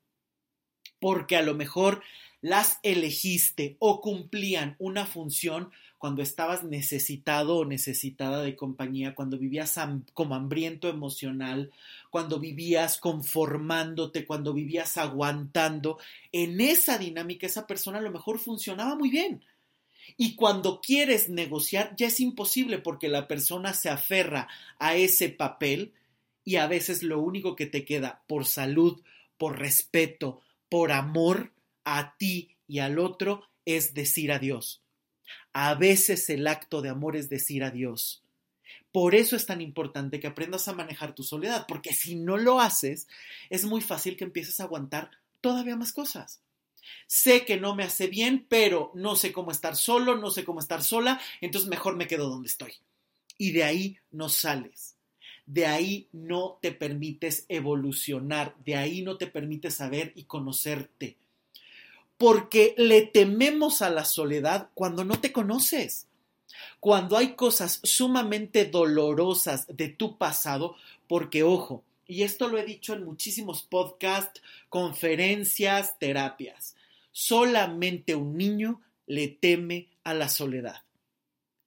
Porque 1.00 1.38
a 1.38 1.42
lo 1.42 1.56
mejor 1.56 2.02
las 2.42 2.80
elegiste 2.84 3.78
o 3.80 4.02
cumplían 4.02 4.76
una 4.80 5.06
función 5.06 5.72
cuando 5.98 6.22
estabas 6.22 6.64
necesitado 6.64 7.58
o 7.58 7.66
necesitada 7.66 8.42
de 8.42 8.56
compañía, 8.56 9.14
cuando 9.16 9.38
vivías 9.38 9.76
como 10.14 10.34
hambriento 10.34 10.88
emocional, 10.88 11.72
cuando 12.10 12.40
vivías 12.40 12.98
conformándote, 12.98 14.26
cuando 14.26 14.54
vivías 14.54 14.98
aguantando. 14.98 16.00
En 16.32 16.62
esa 16.62 16.98
dinámica 16.98 17.48
esa 17.48 17.68
persona 17.68 18.00
a 18.00 18.02
lo 18.02 18.12
mejor 18.12 18.40
funcionaba 18.40 18.96
muy 18.96 19.10
bien. 19.10 19.44
Y 20.18 20.36
cuando 20.36 20.82
quieres 20.82 21.30
negociar 21.30 21.96
ya 21.98 22.08
es 22.08 22.20
imposible 22.20 22.80
porque 22.80 23.08
la 23.08 23.28
persona 23.28 23.74
se 23.74 23.90
aferra 23.90 24.48
a 24.78 24.96
ese 24.96 25.30
papel 25.30 25.94
y 26.44 26.56
a 26.56 26.68
veces 26.68 27.04
lo 27.04 27.20
único 27.20 27.56
que 27.56 27.66
te 27.66 27.86
queda 27.86 28.24
por 28.28 28.46
salud, 28.46 29.02
por 29.38 29.60
respeto, 29.60 30.42
por 30.70 30.92
amor 30.92 31.52
a 31.84 32.16
ti 32.18 32.56
y 32.68 32.80
al 32.80 33.00
otro 33.00 33.44
es 33.66 33.94
decir 33.94 34.32
adiós. 34.32 34.82
A 35.54 35.76
veces 35.76 36.30
el 36.30 36.48
acto 36.48 36.82
de 36.82 36.90
amor 36.90 37.16
es 37.16 37.30
decir 37.30 37.64
adiós. 37.64 38.24
Por 38.92 39.14
eso 39.14 39.36
es 39.36 39.46
tan 39.46 39.62
importante 39.62 40.20
que 40.20 40.28
aprendas 40.28 40.68
a 40.68 40.74
manejar 40.74 41.14
tu 41.14 41.24
soledad, 41.24 41.66
porque 41.68 41.94
si 41.94 42.16
no 42.16 42.38
lo 42.38 42.60
haces, 42.60 43.08
es 43.50 43.66
muy 43.66 43.82
fácil 43.82 44.18
que 44.18 44.24
empieces 44.24 44.60
a 44.60 44.64
aguantar 44.64 45.12
todavía 45.42 45.76
más 45.76 45.94
cosas. 45.94 46.42
Sé 47.08 47.46
que 47.46 47.58
no 47.58 47.76
me 47.76 47.84
hace 47.84 48.08
bien, 48.08 48.46
pero 48.48 48.92
no 48.94 49.16
sé 49.16 49.32
cómo 49.32 49.52
estar 49.52 49.76
solo, 49.76 50.18
no 50.18 50.32
sé 50.32 50.44
cómo 50.44 50.60
estar 50.60 50.84
sola, 50.84 51.20
entonces 51.42 51.70
mejor 51.70 51.96
me 51.96 52.08
quedo 52.08 52.30
donde 52.30 52.48
estoy. 52.48 52.74
Y 53.38 53.52
de 53.52 53.64
ahí 53.64 53.98
no 54.12 54.30
sales. 54.30 54.96
De 55.46 55.66
ahí 55.66 56.08
no 56.12 56.60
te 56.62 56.72
permites 56.72 57.46
evolucionar, 57.50 58.56
de 58.64 58.76
ahí 58.76 59.02
no 59.02 59.18
te 59.18 59.28
permites 59.28 59.76
saber 59.76 60.14
y 60.16 60.24
conocerte 60.26 61.18
porque 62.20 62.76
le 62.78 63.04
tememos 63.04 63.82
a 63.82 63.90
la 63.90 64.04
soledad 64.04 64.70
cuando 64.74 65.06
no 65.06 65.22
te 65.22 65.32
conoces. 65.32 66.08
Cuando 66.82 67.16
hay 67.16 67.36
cosas 67.36 67.80
sumamente 67.84 68.66
dolorosas 68.66 69.66
de 69.68 69.88
tu 69.88 70.18
pasado, 70.18 70.76
porque 71.08 71.44
ojo, 71.44 71.86
y 72.10 72.24
esto 72.24 72.48
lo 72.48 72.58
he 72.58 72.66
dicho 72.66 72.96
en 72.96 73.06
muchísimos 73.06 73.62
podcasts, 73.62 74.42
conferencias, 74.68 76.00
terapias, 76.00 76.76
solamente 77.12 78.16
un 78.16 78.36
niño 78.36 78.82
le 79.06 79.28
teme 79.28 79.90
a 80.04 80.16
la 80.16 80.28
soledad. 80.28 80.82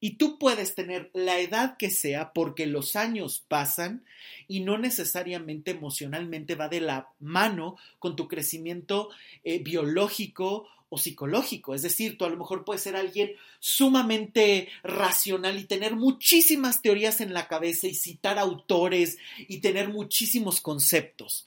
Y 0.01 0.16
tú 0.16 0.40
puedes 0.40 0.74
tener 0.74 1.12
la 1.14 1.38
edad 1.38 1.76
que 1.76 1.90
sea 1.90 2.32
porque 2.32 2.66
los 2.66 2.97
años 2.97 3.45
pasan 3.47 4.05
y 4.49 4.61
no 4.61 4.78
necesariamente 4.78 5.70
emocionalmente 5.70 6.57
va 6.57 6.68
de 6.68 6.80
la 6.80 7.12
mano 7.20 7.76
con 8.01 8.16
tu 8.16 8.26
crecimiento 8.26 9.11
eh, 9.45 9.61
biológico 9.61 10.66
o 10.93 10.99
psicológico. 10.99 11.74
Es 11.74 11.80
decir, 11.80 12.18
tú 12.18 12.26
a 12.26 12.28
lo 12.28 12.36
mejor 12.36 12.66
puedes 12.66 12.82
ser 12.82 12.97
alguien 12.97 13.32
sumamente 13.61 14.68
racional 14.82 15.59
y 15.59 15.64
tener 15.64 15.97
muchísimas 15.97 16.82
teorías 16.82 17.22
en 17.22 17.32
la 17.32 17.49
cabeza 17.49 17.86
y 17.86 17.95
citar 17.95 18.38
autores 18.38 19.16
y 19.38 19.61
tener 19.61 19.88
muchísimos 19.88 20.61
conceptos. 20.61 21.47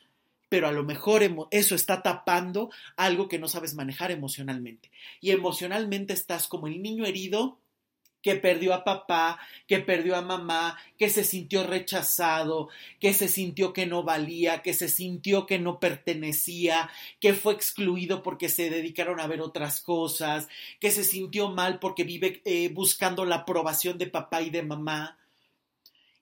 Pero 0.49 0.67
a 0.67 0.71
lo 0.71 0.83
mejor 0.83 1.21
eso 1.51 1.75
está 1.75 2.01
tapando 2.01 2.71
algo 2.97 3.27
que 3.27 3.37
no 3.37 3.47
sabes 3.47 3.75
manejar 3.75 4.09
emocionalmente. 4.09 4.89
Y 5.21 5.29
emocionalmente 5.29 6.13
estás 6.13 6.47
como 6.47 6.65
el 6.65 6.81
niño 6.81 7.05
herido 7.05 7.59
que 8.25 8.35
perdió 8.35 8.73
a 8.73 8.83
papá, 8.83 9.39
que 9.67 9.77
perdió 9.77 10.15
a 10.15 10.21
mamá, 10.23 10.79
que 10.97 11.11
se 11.11 11.23
sintió 11.23 11.63
rechazado, 11.63 12.69
que 12.99 13.13
se 13.13 13.27
sintió 13.27 13.71
que 13.71 13.85
no 13.85 14.01
valía, 14.01 14.63
que 14.63 14.73
se 14.73 14.89
sintió 14.89 15.45
que 15.45 15.59
no 15.59 15.79
pertenecía, 15.79 16.89
que 17.19 17.35
fue 17.35 17.53
excluido 17.53 18.23
porque 18.23 18.49
se 18.49 18.71
dedicaron 18.71 19.19
a 19.19 19.27
ver 19.27 19.41
otras 19.41 19.79
cosas, 19.79 20.47
que 20.79 20.89
se 20.89 21.03
sintió 21.03 21.51
mal 21.51 21.77
porque 21.77 22.03
vive 22.03 22.41
eh, 22.45 22.69
buscando 22.69 23.25
la 23.25 23.35
aprobación 23.35 23.99
de 23.99 24.07
papá 24.07 24.41
y 24.41 24.49
de 24.49 24.63
mamá. 24.63 25.19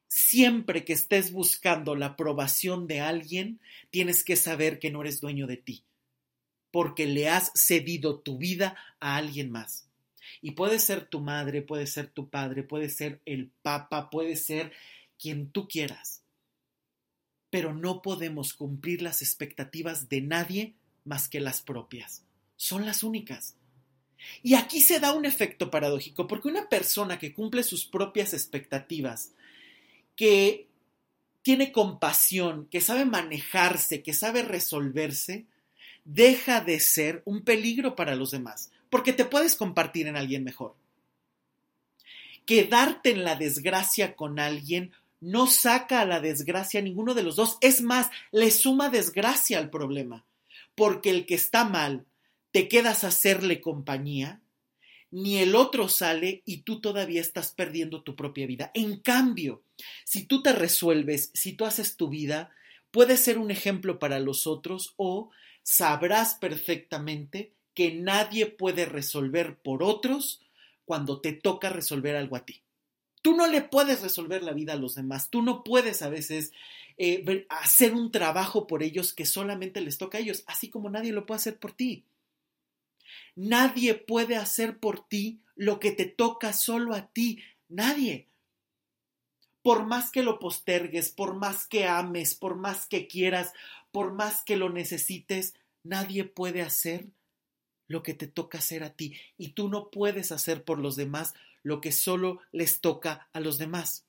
Siempre 0.10 0.84
que 0.84 0.92
estés 0.92 1.32
buscando 1.32 1.96
la 1.96 2.08
aprobación 2.08 2.86
de 2.86 3.00
alguien, 3.00 3.62
tienes 3.92 4.26
que 4.26 4.36
saber 4.36 4.78
que 4.78 4.92
no 4.92 5.04
eres 5.04 5.22
dueño 5.22 5.48
de 5.48 5.56
ti, 5.56 5.86
porque 6.70 7.06
le 7.08 7.30
has 7.30 7.54
cedido 7.56 8.20
tu 8.20 8.38
vida 8.38 8.76
a 9.00 9.16
alguien 9.16 9.52
más. 9.52 9.83
Y 10.46 10.52
puede 10.52 10.78
ser 10.78 11.06
tu 11.06 11.22
madre, 11.22 11.62
puede 11.62 11.88
ser 11.88 12.08
tu 12.08 12.30
padre, 12.30 12.64
puede 12.64 12.90
ser 12.90 13.22
el 13.26 13.50
papa, 13.62 14.10
puede 14.10 14.36
ser 14.36 14.74
quien 15.18 15.50
tú 15.50 15.70
quieras. 15.70 16.22
Pero 17.50 17.74
no 17.74 18.02
podemos 18.02 18.54
cumplir 18.54 19.02
las 19.02 19.22
expectativas 19.22 20.10
de 20.10 20.20
nadie 20.20 20.74
más 21.06 21.30
que 21.30 21.40
las 21.40 21.62
propias. 21.62 22.24
Son 22.58 22.86
las 22.86 23.04
únicas. 23.04 23.56
Y 24.42 24.56
aquí 24.56 24.82
se 24.82 25.00
da 25.00 25.14
un 25.14 25.24
efecto 25.24 25.72
paradójico, 25.72 26.28
porque 26.28 26.50
una 26.50 26.68
persona 26.68 27.18
que 27.18 27.34
cumple 27.34 27.64
sus 27.64 27.86
propias 27.86 28.34
expectativas, 28.34 29.32
que 30.18 30.68
tiene 31.42 31.72
compasión, 31.72 32.68
que 32.70 32.82
sabe 32.82 33.06
manejarse, 33.06 34.04
que 34.04 34.12
sabe 34.12 34.44
resolverse, 34.44 35.46
deja 36.04 36.60
de 36.60 36.82
ser 36.82 37.22
un 37.24 37.46
peligro 37.46 37.96
para 37.96 38.16
los 38.16 38.32
demás 38.32 38.73
porque 38.94 39.12
te 39.12 39.26
puedes 39.26 39.56
compartir 39.56 40.06
en 40.06 40.16
alguien 40.16 40.44
mejor. 40.44 40.76
Quedarte 42.46 43.10
en 43.10 43.24
la 43.24 43.36
desgracia 43.36 44.16
con 44.16 44.38
alguien 44.38 44.92
no 45.20 45.48
saca 45.48 46.02
a 46.02 46.06
la 46.06 46.20
desgracia 46.20 46.80
a 46.80 46.84
ninguno 46.84 47.16
de 47.16 47.24
los 47.24 47.36
dos. 47.36 47.58
Es 47.62 47.82
más, 47.82 48.12
le 48.32 48.52
suma 48.52 48.90
desgracia 48.90 49.58
al 49.58 49.72
problema. 49.72 50.28
Porque 50.76 51.10
el 51.10 51.26
que 51.26 51.34
está 51.34 51.64
mal, 51.66 52.06
te 52.52 52.68
quedas 52.68 53.04
a 53.04 53.08
hacerle 53.08 53.62
compañía, 53.62 54.42
ni 55.10 55.40
el 55.40 55.56
otro 55.56 55.90
sale 55.90 56.44
y 56.46 56.58
tú 56.58 56.80
todavía 56.80 57.22
estás 57.22 57.52
perdiendo 57.52 58.04
tu 58.04 58.16
propia 58.16 58.46
vida. 58.46 58.70
En 58.76 58.98
cambio, 58.98 59.64
si 60.06 60.28
tú 60.28 60.44
te 60.44 60.54
resuelves, 60.54 61.32
si 61.34 61.54
tú 61.54 61.66
haces 61.66 61.98
tu 61.98 62.10
vida, 62.10 62.52
puedes 62.92 63.22
ser 63.22 63.40
un 63.40 63.50
ejemplo 63.50 63.98
para 63.98 64.20
los 64.20 64.46
otros 64.46 64.94
o 64.98 65.32
sabrás 65.64 66.36
perfectamente 66.36 67.54
que 67.74 67.94
nadie 67.94 68.46
puede 68.46 68.86
resolver 68.86 69.58
por 69.58 69.84
otros 69.84 70.42
cuando 70.86 71.22
te 71.22 71.34
toca 71.34 71.70
resolver 71.70 72.16
algo 72.16 72.36
a 72.36 72.46
ti. 72.46 72.62
Tú 73.22 73.36
no 73.36 73.48
le 73.48 73.62
puedes 73.62 74.02
resolver 74.02 74.44
la 74.44 74.52
vida 74.52 74.74
a 74.74 74.78
los 74.78 74.96
demás, 74.96 75.30
tú 75.30 75.42
no 75.42 75.64
puedes 75.64 76.02
a 76.02 76.10
veces 76.10 76.52
eh, 76.98 77.46
hacer 77.50 77.94
un 77.94 78.12
trabajo 78.12 78.68
por 78.68 78.84
ellos 78.84 79.14
que 79.14 79.26
solamente 79.26 79.82
les 79.82 79.98
toca 79.98 80.18
a 80.18 80.22
ellos, 80.22 80.44
así 80.46 80.70
como 80.70 80.90
nadie 80.90 81.14
lo 81.14 81.26
puede 81.26 81.38
hacer 81.38 81.58
por 81.58 81.72
ti. 81.72 82.04
Nadie 83.36 83.96
puede 83.96 84.36
hacer 84.36 84.78
por 84.78 85.08
ti 85.08 85.40
lo 85.56 85.80
que 85.80 85.92
te 85.92 86.06
toca 86.06 86.54
solo 86.54 86.94
a 86.94 87.08
ti, 87.08 87.42
nadie. 87.70 88.28
Por 89.62 89.86
más 89.86 90.12
que 90.12 90.24
lo 90.24 90.40
postergues, 90.40 91.10
por 91.10 91.36
más 91.36 91.66
que 91.66 91.88
ames, 91.88 92.36
por 92.36 92.56
más 92.56 92.86
que 92.86 93.08
quieras, 93.08 93.54
por 93.92 94.12
más 94.12 94.44
que 94.44 94.58
lo 94.58 94.70
necesites, 94.70 95.54
nadie 95.84 96.26
puede 96.26 96.62
hacer 96.62 97.08
lo 97.94 98.02
que 98.02 98.16
te 98.16 98.28
toca 98.28 98.58
hacer 98.58 98.84
a 98.84 98.94
ti 98.94 99.16
y 99.38 99.50
tú 99.50 99.70
no 99.70 99.92
puedes 99.92 100.32
hacer 100.32 100.64
por 100.64 100.80
los 100.80 100.96
demás 100.96 101.36
lo 101.62 101.80
que 101.80 101.92
solo 101.92 102.40
les 102.52 102.82
toca 102.82 103.30
a 103.34 103.40
los 103.40 103.60
demás. 103.60 104.04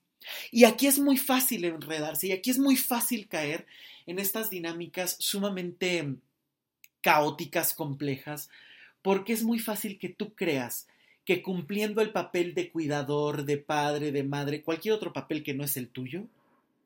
Y 0.51 0.64
aquí 0.64 0.87
es 0.87 0.99
muy 0.99 1.18
fácil 1.18 1.66
enredarse 1.66 2.28
y 2.28 2.32
aquí 2.32 2.51
es 2.51 2.59
muy 2.59 2.76
fácil 2.76 3.28
caer 3.28 3.66
en 4.07 4.18
estas 4.18 4.49
dinámicas 4.49 5.16
sumamente 5.18 6.16
caóticas, 7.03 7.74
complejas, 7.74 8.49
porque 9.03 9.35
es 9.35 9.43
muy 9.43 9.59
fácil 9.59 9.99
que 9.99 10.09
tú 10.09 10.35
creas 10.35 10.89
que 11.26 11.43
cumpliendo 11.43 12.01
el 12.01 12.11
papel 12.11 12.55
de 12.55 12.70
cuidador, 12.70 13.45
de 13.45 13.59
padre, 13.59 14.12
de 14.12 14.24
madre, 14.24 14.62
cualquier 14.62 14.95
otro 14.95 15.12
papel 15.12 15.43
que 15.43 15.53
no 15.53 15.62
es 15.62 15.76
el 15.76 15.89
tuyo, 15.89 16.24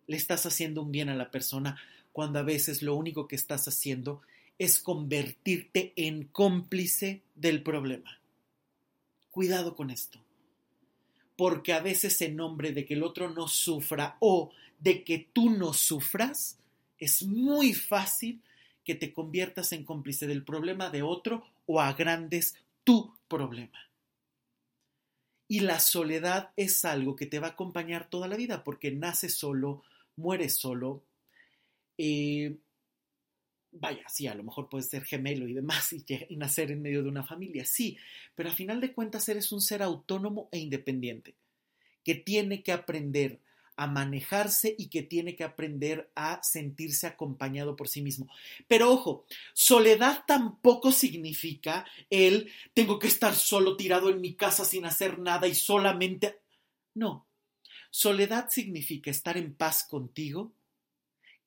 le 0.09 0.16
estás 0.16 0.46
haciendo 0.46 0.82
un 0.82 0.90
bien 0.90 1.09
a 1.11 1.14
la 1.14 1.30
persona 1.30 1.80
cuando 2.12 2.40
a 2.40 2.42
veces 2.42 2.82
lo 2.82 2.96
único 2.96 3.28
que 3.28 3.36
estás 3.36 3.68
haciendo 3.68 4.20
es 4.59 4.80
convertirte 4.80 5.92
en 5.96 6.24
cómplice 6.24 7.22
del 7.34 7.62
problema. 7.62 8.20
Cuidado 9.30 9.76
con 9.76 9.90
esto, 9.90 10.18
porque 11.36 11.72
a 11.72 11.80
veces 11.80 12.20
en 12.22 12.36
nombre 12.36 12.72
de 12.72 12.84
que 12.84 12.94
el 12.94 13.04
otro 13.04 13.30
no 13.30 13.46
sufra 13.46 14.16
o 14.20 14.50
de 14.80 15.04
que 15.04 15.28
tú 15.32 15.50
no 15.50 15.72
sufras, 15.72 16.59
es 16.98 17.22
muy 17.22 17.72
fácil 17.72 18.42
que 18.84 18.94
te 18.94 19.12
conviertas 19.12 19.72
en 19.72 19.84
cómplice 19.84 20.26
del 20.26 20.44
problema 20.44 20.90
de 20.90 21.02
otro 21.02 21.44
o 21.66 21.80
agrandes 21.80 22.56
tu 22.82 23.14
problema. 23.28 23.78
Y 25.46 25.61
la 25.61 25.78
soledad 25.78 26.50
es 26.56 26.84
algo 26.84 27.14
que 27.14 27.26
te 27.26 27.38
va 27.38 27.48
a 27.48 27.50
acompañar 27.50 28.11
toda 28.11 28.28
la 28.28 28.36
vida 28.36 28.64
porque 28.64 28.90
naces 28.90 29.34
solo, 29.34 29.82
mueres 30.16 30.56
solo, 30.56 31.04
eh, 31.96 32.56
vaya, 33.81 34.09
sí, 34.09 34.26
a 34.26 34.35
lo 34.35 34.43
mejor 34.43 34.68
puedes 34.68 34.89
ser 34.89 35.05
gemelo 35.05 35.49
y 35.49 35.55
demás 35.55 35.93
y, 36.29 36.37
nacer 36.37 36.70
en 36.70 36.83
medio 36.83 37.03
de 37.03 37.09
una 37.09 37.24
familia, 37.24 37.64
sí, 37.64 37.97
pero 38.35 38.51
a 38.51 38.55
final 38.55 38.81
de 38.81 38.93
cuentas 38.93 39.29
eres 39.29 39.53
un 39.53 39.61
ser 39.61 39.83
autónomo 39.83 40.49
e 40.53 40.59
independiente, 40.59 41.35
que 42.05 42.14
tiene 42.14 42.62
que 42.62 42.72
aprender 42.72 43.41
a 43.76 43.87
manejarse 43.87 44.74
y 44.76 44.89
que 44.89 45.03
tiene 45.03 45.37
que 45.37 45.45
aprender 45.45 46.11
a 46.16 46.41
sentirse 46.43 47.07
acompañado 47.07 47.76
por 47.76 47.87
sí 47.87 48.03
mismo. 48.03 48.29
Pero 48.66 48.91
ojo, 48.91 49.24
soledad 49.55 50.24
tampoco 50.26 50.91
significa 50.91 51.87
el 52.11 52.51
tengo 52.74 52.99
que 52.99 53.07
estar 53.07 53.37
solo 53.37 53.76
tirado 53.76 54.11
en 54.11 54.20
mi 54.20 54.35
casa 54.35 54.64
sin 54.64 54.85
hacer 54.85 55.20
nada 55.20 55.47
y 55.47 55.55
solamente... 55.55 56.41
No, 56.95 57.29
soledad 57.91 58.49
significa 58.51 59.12
estar 59.12 59.37
en 59.37 59.55
paz 59.55 59.85
contigo, 59.85 60.53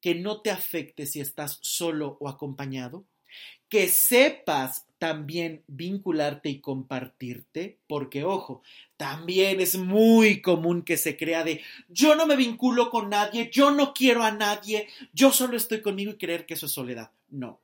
que 0.01 0.15
no 0.15 0.41
te 0.41 0.49
afecte 0.49 1.05
si 1.05 1.21
estás 1.21 1.59
solo 1.61 2.17
o 2.19 2.27
acompañado, 2.27 3.05
que 3.69 3.87
sepas 3.87 4.85
también 4.97 5.63
vincularte 5.67 6.49
y 6.49 6.59
compartirte, 6.59 7.79
porque 7.87 8.23
ojo, 8.23 8.61
también 8.97 9.61
es 9.61 9.77
muy 9.77 10.41
común 10.41 10.83
que 10.83 10.97
se 10.97 11.15
crea 11.15 11.43
de 11.43 11.61
yo 11.87 12.15
no 12.15 12.27
me 12.27 12.35
vinculo 12.35 12.89
con 12.89 13.09
nadie, 13.09 13.49
yo 13.51 13.71
no 13.71 13.93
quiero 13.93 14.23
a 14.23 14.31
nadie, 14.31 14.87
yo 15.13 15.31
solo 15.31 15.55
estoy 15.55 15.81
conmigo 15.81 16.11
y 16.11 16.17
creer 16.17 16.45
que 16.45 16.55
eso 16.55 16.65
es 16.65 16.73
soledad. 16.73 17.11
No. 17.29 17.59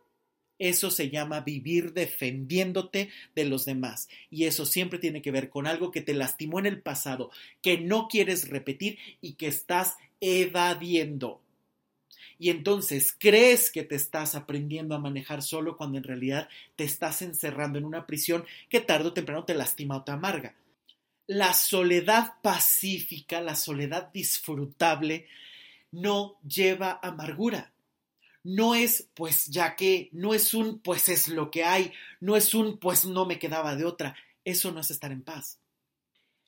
Eso 0.60 0.90
se 0.90 1.12
llama 1.12 1.42
vivir 1.42 1.94
defendiéndote 1.94 3.10
de 3.36 3.46
los 3.46 3.66
demás. 3.66 4.10
Y 4.32 4.46
eso 4.46 4.66
siempre 4.66 4.98
tiene 4.98 5.22
que 5.22 5.30
ver 5.30 5.50
con 5.50 5.68
algo 5.68 5.92
que 5.92 6.02
te 6.02 6.16
lastimó 6.16 6.58
en 6.58 6.66
el 6.66 6.82
pasado, 6.82 7.30
que 7.62 7.78
no 7.78 8.08
quieres 8.08 8.50
repetir 8.50 8.98
y 9.22 9.34
que 9.34 9.46
estás 9.48 9.98
evadiendo 10.20 11.42
y 12.40 12.50
entonces 12.50 13.16
crees 13.18 13.72
que 13.72 13.84
te 13.84 13.96
estás 13.96 14.36
aprendiendo 14.36 14.96
a 14.96 15.00
manejar 15.00 15.42
solo 15.42 15.78
cuando 15.78 15.98
en 15.98 16.04
realidad 16.04 16.50
te 16.76 16.84
estás 16.84 17.22
encerrando 17.22 17.80
en 17.80 17.86
una 17.86 18.06
prisión 18.06 18.46
que 18.70 18.80
tarde 18.80 19.10
o 19.10 19.14
temprano 19.14 19.44
te 19.46 19.56
lastima 19.56 19.98
o 19.98 20.04
te 20.04 20.12
amarga. 20.12 20.56
La 21.26 21.54
soledad 21.54 22.34
pacífica, 22.42 23.42
la 23.42 23.56
soledad 23.56 24.12
disfrutable, 24.14 25.28
no 25.92 26.38
lleva 26.48 27.00
amargura. 27.02 27.74
No 28.44 28.76
es 28.76 29.10
pues 29.14 29.48
ya 29.48 29.76
que, 29.76 30.10
no 30.14 30.34
es 30.34 30.54
un 30.54 30.80
pues 30.80 31.10
es 31.10 31.28
lo 31.28 31.52
que 31.52 31.66
hay, 31.66 31.92
no 32.22 32.38
es 32.38 32.54
un 32.54 32.78
pues 32.78 33.04
no 33.04 33.26
me 33.26 33.40
quedaba 33.40 33.76
de 33.76 33.84
otra. 33.84 34.16
Eso 34.46 34.72
no 34.72 34.80
es 34.80 34.92
estar 34.92 35.12
en 35.12 35.24
paz. 35.24 35.60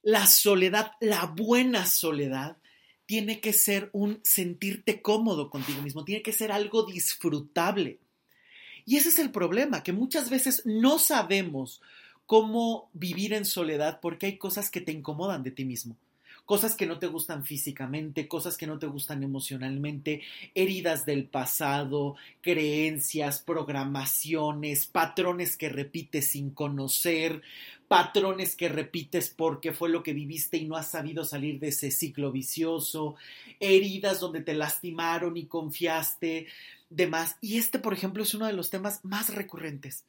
La 0.02 0.28
soledad, 0.28 0.94
la 1.02 1.26
buena 1.26 1.86
soledad, 1.86 2.58
tiene 3.10 3.40
que 3.40 3.54
ser 3.54 3.90
un 3.92 4.20
sentirte 4.22 5.02
cómodo 5.02 5.50
contigo 5.50 5.82
mismo, 5.82 6.06
tiene 6.06 6.22
que 6.22 6.32
ser 6.32 6.52
algo 6.52 6.84
disfrutable. 6.84 7.98
Y 8.86 8.98
ese 8.98 9.10
es 9.10 9.18
el 9.18 9.32
problema, 9.32 9.82
que 9.82 9.92
muchas 9.92 10.30
veces 10.30 10.62
no 10.64 11.00
sabemos 11.00 11.82
cómo 12.28 12.88
vivir 12.94 13.34
en 13.34 13.46
soledad 13.46 14.00
porque 14.00 14.28
hay 14.28 14.38
cosas 14.38 14.70
que 14.70 14.80
te 14.80 14.92
incomodan 14.92 15.42
de 15.42 15.50
ti 15.50 15.66
mismo 15.66 15.96
cosas 16.50 16.74
que 16.74 16.88
no 16.88 16.98
te 16.98 17.06
gustan 17.06 17.46
físicamente, 17.46 18.28
cosas 18.28 18.58
que 18.58 18.66
no 18.66 18.80
te 18.80 18.88
gustan 18.88 19.22
emocionalmente, 19.22 20.24
heridas 20.56 21.06
del 21.06 21.26
pasado, 21.26 22.16
creencias, 22.42 23.40
programaciones, 23.40 24.88
patrones 24.88 25.56
que 25.56 25.70
repites 25.70 26.32
sin 26.32 26.50
conocer, 26.50 27.44
patrones 27.88 28.56
que 28.56 28.68
repites 28.68 29.30
porque 29.30 29.74
fue 29.74 29.90
lo 29.90 30.02
que 30.02 30.14
viviste 30.14 30.58
y 30.58 30.66
no 30.66 30.76
has 30.76 30.90
sabido 30.90 31.24
salir 31.24 31.60
de 31.60 31.68
ese 31.68 31.92
ciclo 31.92 32.32
vicioso, 32.32 33.16
heridas 33.60 34.20
donde 34.20 34.42
te 34.42 34.56
lastimaron 34.56 35.38
y 35.38 35.46
confiaste, 35.46 36.48
demás. 36.90 37.38
Y 37.42 37.60
este, 37.60 37.78
por 37.78 37.94
ejemplo, 37.94 38.24
es 38.24 38.34
uno 38.34 38.48
de 38.48 38.54
los 38.54 38.72
temas 38.72 39.06
más 39.06 39.36
recurrentes. 39.36 40.04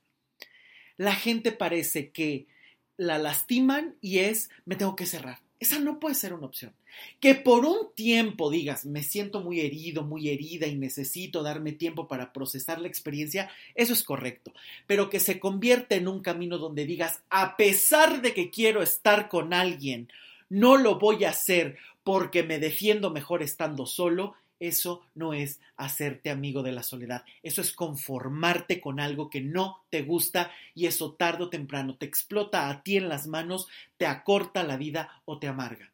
La 0.97 1.14
gente 1.14 1.53
parece 1.53 2.09
que 2.09 2.47
la 2.97 3.18
lastiman 3.18 3.97
y 4.01 4.20
es, 4.20 4.49
me 4.64 4.76
tengo 4.76 4.97
que 4.97 5.05
cerrar 5.05 5.49
esa 5.61 5.79
no 5.79 6.01
puede 6.01 6.15
ser 6.15 6.33
una 6.33 6.47
opción. 6.47 6.73
Que 7.21 7.35
por 7.35 7.67
un 7.67 7.95
tiempo 7.95 8.51
digas, 8.51 8.87
me 8.87 9.03
siento 9.03 9.41
muy 9.41 9.61
herido, 9.61 10.03
muy 10.03 10.31
herida 10.31 10.67
y 10.67 10.75
necesito 10.75 11.43
darme 11.43 11.73
tiempo 11.73 12.09
para 12.09 12.33
procesar 12.33 12.81
la 12.81 12.89
experiencia, 12.89 13.51
eso 13.75 13.93
es 13.93 14.03
correcto. 14.03 14.53
Pero 14.87 15.11
que 15.11 15.21
se 15.21 15.39
convierta 15.39 15.95
en 15.95 16.09
un 16.09 16.21
camino 16.21 16.57
donde 16.57 16.87
digas, 16.87 17.23
a 17.29 17.59
pesar 17.59 18.23
de 18.23 18.33
que 18.33 18.51
quiero 18.51 18.83
estar 18.83 19.29
con 19.29 19.53
alguien, 19.53 20.09
no 20.49 20.79
lo 20.79 20.99
voy 20.99 21.25
a 21.25 21.31
hacer 21.31 21.77
porque 22.03 22.43
me 22.43 22.59
defiendo 22.59 23.11
mejor 23.11 23.43
estando 23.43 23.85
solo, 23.85 24.35
eso 24.61 25.03
no 25.15 25.33
es 25.33 25.59
hacerte 25.77 26.31
amigo 26.31 26.63
de 26.63 26.73
la 26.73 26.83
soledad, 26.83 27.25
eso 27.43 27.63
es 27.63 27.73
conformarte 27.73 28.81
con 28.81 29.01
algo 29.01 29.31
que 29.31 29.41
no 29.41 29.83
te 29.91 30.03
gusta 30.03 30.53
y 30.75 30.87
eso 30.87 31.15
tarde 31.15 31.45
o 31.45 31.51
temprano 31.51 31.97
te 31.97 32.07
explota 32.07 32.69
a 32.69 32.83
ti 32.83 32.99
en 32.99 33.09
las 33.09 33.27
manos, 33.27 33.67
te 33.97 34.07
acorta 34.07 34.63
la 34.63 34.77
vida 34.77 35.23
o 35.25 35.39
te 35.39 35.49
amarga. 35.49 35.91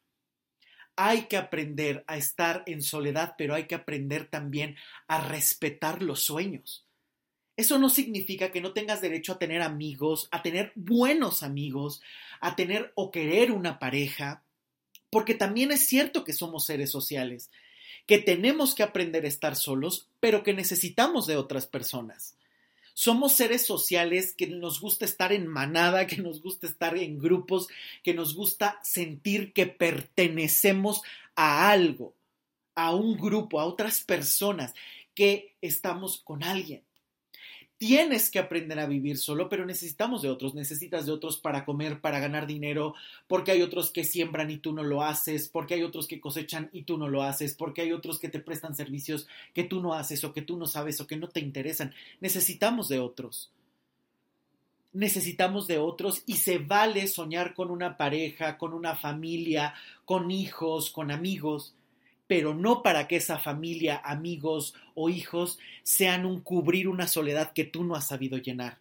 Hay 0.97 1.23
que 1.23 1.37
aprender 1.37 2.05
a 2.07 2.17
estar 2.17 2.63
en 2.67 2.83
soledad, 2.83 3.35
pero 3.39 3.55
hay 3.55 3.67
que 3.67 3.75
aprender 3.75 4.27
también 4.27 4.77
a 5.09 5.21
respetar 5.21 6.03
los 6.03 6.23
sueños. 6.23 6.87
Eso 7.57 7.79
no 7.79 7.89
significa 7.89 8.51
que 8.51 8.61
no 8.61 8.73
tengas 8.73 9.01
derecho 9.01 9.33
a 9.33 9.39
tener 9.39 9.63
amigos, 9.63 10.29
a 10.31 10.43
tener 10.43 10.73
buenos 10.75 11.43
amigos, 11.43 12.03
a 12.41 12.57
tener 12.57 12.93
o 12.95 13.11
querer 13.11 13.53
una 13.53 13.79
pareja, 13.79 14.43
porque 15.11 15.35
también 15.35 15.71
es 15.71 15.87
cierto 15.87 16.25
que 16.25 16.33
somos 16.33 16.67
seres 16.67 16.91
sociales 16.91 17.51
que 18.07 18.19
tenemos 18.19 18.75
que 18.75 18.83
aprender 18.83 19.25
a 19.25 19.29
estar 19.29 19.57
solos, 19.57 20.09
pero 20.21 20.43
que 20.43 20.55
necesitamos 20.55 21.27
de 21.27 21.37
otras 21.37 21.67
personas. 21.67 22.37
Somos 22.95 23.33
seres 23.35 23.67
sociales 23.67 24.33
que 24.33 24.47
nos 24.47 24.81
gusta 24.81 25.05
estar 25.05 25.31
en 25.33 25.47
manada, 25.47 26.07
que 26.07 26.17
nos 26.17 26.41
gusta 26.41 26.67
estar 26.67 26.97
en 26.97 27.19
grupos, 27.19 27.69
que 28.03 28.15
nos 28.15 28.35
gusta 28.35 28.81
sentir 28.83 29.53
que 29.53 29.67
pertenecemos 29.67 31.03
a 31.35 31.69
algo, 31.71 32.15
a 32.75 32.95
un 32.95 33.19
grupo, 33.19 33.61
a 33.61 33.67
otras 33.67 34.01
personas, 34.03 34.73
que 35.15 35.55
estamos 35.61 36.23
con 36.25 36.43
alguien. 36.43 36.86
Tienes 37.79 38.31
que 38.31 38.39
aprender 38.39 38.79
a 38.79 38.87
vivir 38.87 39.19
solo, 39.19 39.51
pero 39.51 39.67
necesitamos 39.67 40.23
de 40.23 40.31
otros, 40.31 40.55
necesitas 40.55 41.05
de 41.05 41.13
otros 41.13 41.37
para 41.37 41.67
comer, 41.67 42.01
para 42.01 42.21
ganar 42.21 42.47
dinero, 42.47 42.95
porque 43.29 43.53
hay 43.53 43.61
otros 43.61 43.91
que 43.91 44.03
siembran 44.03 44.51
y 44.51 44.57
tú 44.57 44.73
no 44.73 44.83
lo 44.83 45.03
haces, 45.03 45.51
porque 45.51 45.75
hay 45.75 45.83
otros 45.83 46.07
que 46.07 46.19
cosechan 46.19 46.71
y 46.73 46.85
tú 46.85 46.97
no 46.97 47.09
lo 47.09 47.23
haces, 47.23 47.55
porque 47.55 47.83
hay 47.83 47.93
otros 47.93 48.19
que 48.19 48.31
te 48.31 48.41
prestan 48.41 48.75
servicios 48.75 49.27
que 49.53 49.65
tú 49.65 49.83
no 49.83 49.93
haces 49.93 50.25
o 50.25 50.33
que 50.33 50.41
tú 50.41 50.57
no 50.57 50.67
sabes 50.67 51.03
o 51.03 51.07
que 51.07 51.19
no 51.19 51.29
te 51.29 51.41
interesan. 51.41 51.93
Necesitamos 52.21 52.89
de 52.89 52.99
otros. 52.99 53.53
Necesitamos 54.95 55.67
de 55.67 55.77
otros 55.77 56.23
y 56.25 56.37
se 56.37 56.57
vale 56.57 57.07
soñar 57.07 57.53
con 57.53 57.71
una 57.71 57.99
pareja, 57.99 58.57
con 58.57 58.73
una 58.73 58.97
familia, 58.97 59.75
con 60.07 60.31
hijos, 60.31 60.89
con 60.89 61.11
amigos, 61.11 61.75
pero 62.27 62.55
no 62.55 62.83
para 62.83 63.07
que 63.07 63.17
esa 63.17 63.39
familia, 63.39 64.01
amigos 64.05 64.75
o 64.95 65.09
hijos 65.09 65.59
sean 65.83 66.27
un 66.27 66.41
cubrir 66.41 66.89
una 66.89 67.07
soledad 67.07 67.53
que 67.53 67.65
tú 67.65 67.85
no 67.85 67.95
has 67.95 68.09
sabido 68.09 68.39
llenar, 68.39 68.79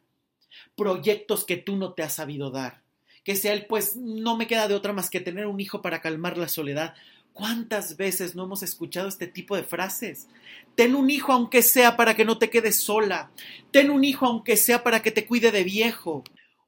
proyectos 0.75 1.45
que 1.45 1.57
tú 1.57 1.75
no 1.75 1.93
te 1.93 2.03
has 2.03 2.13
sabido 2.13 2.51
dar, 2.51 2.81
que 3.23 3.35
sea 3.35 3.53
el 3.53 3.65
pues 3.65 3.95
no 3.95 4.37
me 4.37 4.47
queda 4.47 4.67
de 4.67 4.75
otra 4.75 4.93
más 4.93 5.09
que 5.09 5.19
tener 5.19 5.47
un 5.47 5.59
hijo 5.59 5.81
para 5.81 6.01
calmar 6.01 6.37
la 6.37 6.47
soledad. 6.47 6.93
¿Cuántas 7.33 7.97
veces 7.97 8.33
no 8.33 8.45
hemos 8.45 8.63
escuchado 8.63 9.09
este 9.09 9.27
tipo 9.27 9.57
de 9.57 9.63
frases? 9.63 10.29
Ten 10.75 10.95
un 10.95 11.09
hijo 11.09 11.33
aunque 11.33 11.63
sea 11.63 11.97
para 11.97 12.15
que 12.15 12.23
no 12.23 12.37
te 12.37 12.49
quedes 12.49 12.77
sola. 12.77 13.29
Ten 13.71 13.89
un 13.89 14.05
hijo 14.05 14.25
aunque 14.25 14.55
sea 14.55 14.83
para 14.83 15.01
que 15.01 15.11
te 15.11 15.25
cuide 15.25 15.51
de 15.51 15.65
viejo 15.65 16.23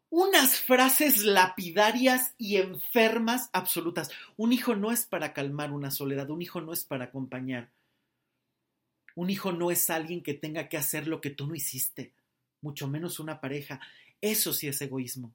unas 0.09 0.59
frases 0.59 1.23
lapidarias 1.23 2.33
y 2.37 2.57
enfermas 2.57 3.49
absolutas. 3.53 4.09
Un 4.37 4.53
hijo 4.53 4.75
no 4.75 4.91
es 4.91 5.05
para 5.05 5.33
calmar 5.33 5.71
una 5.71 5.91
soledad, 5.91 6.29
un 6.29 6.41
hijo 6.41 6.61
no 6.61 6.73
es 6.73 6.83
para 6.85 7.05
acompañar. 7.05 7.71
Un 9.15 9.29
hijo 9.29 9.51
no 9.51 9.71
es 9.71 9.89
alguien 9.89 10.21
que 10.21 10.33
tenga 10.33 10.69
que 10.69 10.77
hacer 10.77 11.07
lo 11.07 11.21
que 11.21 11.31
tú 11.31 11.47
no 11.47 11.55
hiciste, 11.55 12.13
mucho 12.61 12.87
menos 12.87 13.19
una 13.19 13.41
pareja. 13.41 13.81
Eso 14.21 14.53
sí 14.53 14.67
es 14.67 14.81
egoísmo. 14.81 15.33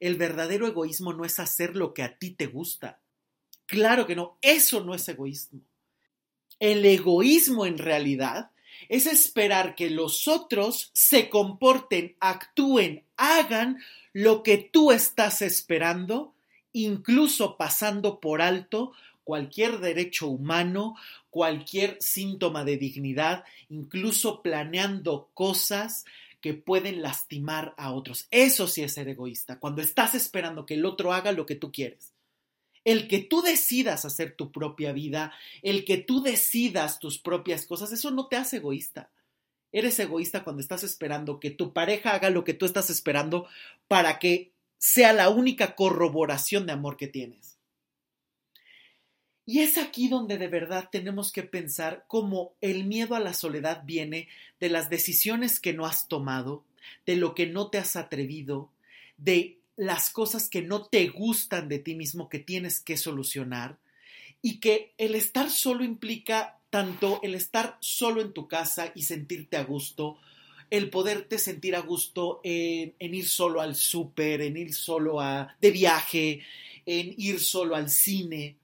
El 0.00 0.16
verdadero 0.16 0.66
egoísmo 0.66 1.12
no 1.12 1.24
es 1.24 1.38
hacer 1.38 1.76
lo 1.76 1.92
que 1.94 2.02
a 2.02 2.18
ti 2.18 2.30
te 2.30 2.46
gusta. 2.46 3.00
Claro 3.66 4.06
que 4.06 4.16
no, 4.16 4.38
eso 4.40 4.82
no 4.82 4.94
es 4.94 5.08
egoísmo. 5.08 5.60
El 6.58 6.84
egoísmo 6.84 7.66
en 7.66 7.78
realidad 7.78 8.50
es 8.88 9.06
esperar 9.06 9.74
que 9.74 9.90
los 9.90 10.28
otros 10.28 10.90
se 10.92 11.28
comporten, 11.28 12.16
actúen, 12.20 13.04
hagan 13.22 13.80
lo 14.12 14.42
que 14.42 14.58
tú 14.58 14.90
estás 14.90 15.42
esperando, 15.42 16.34
incluso 16.72 17.56
pasando 17.56 18.18
por 18.20 18.42
alto 18.42 18.92
cualquier 19.22 19.78
derecho 19.78 20.26
humano, 20.26 20.96
cualquier 21.30 21.96
síntoma 22.00 22.64
de 22.64 22.76
dignidad, 22.76 23.44
incluso 23.68 24.42
planeando 24.42 25.30
cosas 25.34 26.04
que 26.40 26.54
pueden 26.54 27.00
lastimar 27.00 27.74
a 27.76 27.92
otros. 27.92 28.26
Eso 28.32 28.66
sí 28.66 28.82
es 28.82 28.94
ser 28.94 29.08
egoísta, 29.08 29.60
cuando 29.60 29.80
estás 29.80 30.16
esperando 30.16 30.66
que 30.66 30.74
el 30.74 30.84
otro 30.84 31.12
haga 31.12 31.30
lo 31.30 31.46
que 31.46 31.54
tú 31.54 31.70
quieres. 31.70 32.12
El 32.84 33.06
que 33.06 33.20
tú 33.20 33.42
decidas 33.42 34.04
hacer 34.04 34.34
tu 34.34 34.50
propia 34.50 34.90
vida, 34.90 35.32
el 35.62 35.84
que 35.84 35.98
tú 35.98 36.20
decidas 36.20 36.98
tus 36.98 37.18
propias 37.18 37.64
cosas, 37.64 37.92
eso 37.92 38.10
no 38.10 38.26
te 38.26 38.34
hace 38.34 38.56
egoísta. 38.56 39.08
Eres 39.72 39.98
egoísta 39.98 40.44
cuando 40.44 40.60
estás 40.60 40.84
esperando 40.84 41.40
que 41.40 41.50
tu 41.50 41.72
pareja 41.72 42.14
haga 42.14 42.30
lo 42.30 42.44
que 42.44 42.54
tú 42.54 42.66
estás 42.66 42.90
esperando 42.90 43.48
para 43.88 44.18
que 44.18 44.52
sea 44.78 45.12
la 45.12 45.30
única 45.30 45.74
corroboración 45.74 46.66
de 46.66 46.72
amor 46.72 46.96
que 46.96 47.08
tienes. 47.08 47.56
Y 49.44 49.60
es 49.60 49.76
aquí 49.76 50.08
donde 50.08 50.38
de 50.38 50.48
verdad 50.48 50.88
tenemos 50.92 51.32
que 51.32 51.42
pensar 51.42 52.04
cómo 52.06 52.54
el 52.60 52.84
miedo 52.84 53.14
a 53.14 53.20
la 53.20 53.34
soledad 53.34 53.82
viene 53.84 54.28
de 54.60 54.68
las 54.68 54.88
decisiones 54.88 55.58
que 55.58 55.72
no 55.72 55.84
has 55.84 56.06
tomado, 56.06 56.64
de 57.06 57.16
lo 57.16 57.34
que 57.34 57.46
no 57.46 57.68
te 57.68 57.78
has 57.78 57.96
atrevido, 57.96 58.70
de 59.16 59.58
las 59.76 60.10
cosas 60.10 60.48
que 60.48 60.62
no 60.62 60.84
te 60.84 61.08
gustan 61.08 61.68
de 61.68 61.78
ti 61.78 61.94
mismo 61.94 62.28
que 62.28 62.38
tienes 62.38 62.78
que 62.78 62.96
solucionar 62.96 63.78
y 64.42 64.60
que 64.60 64.94
el 64.98 65.14
estar 65.14 65.50
solo 65.50 65.82
implica 65.82 66.60
tanto 66.72 67.20
el 67.22 67.34
estar 67.34 67.76
solo 67.80 68.22
en 68.22 68.32
tu 68.32 68.48
casa 68.48 68.92
y 68.94 69.02
sentirte 69.02 69.58
a 69.58 69.62
gusto, 69.62 70.16
el 70.70 70.88
poderte 70.88 71.36
sentir 71.36 71.76
a 71.76 71.80
gusto 71.80 72.40
en, 72.42 72.94
ir 72.98 73.28
solo 73.28 73.60
al 73.60 73.74
súper, 73.74 74.40
en 74.40 74.56
ir 74.56 74.72
solo 74.72 75.20
a, 75.20 75.54
de 75.60 75.70
viaje, 75.70 76.42
en 76.86 77.14
ir 77.18 77.40
solo 77.40 77.76
al 77.76 77.90
cine 77.90 78.56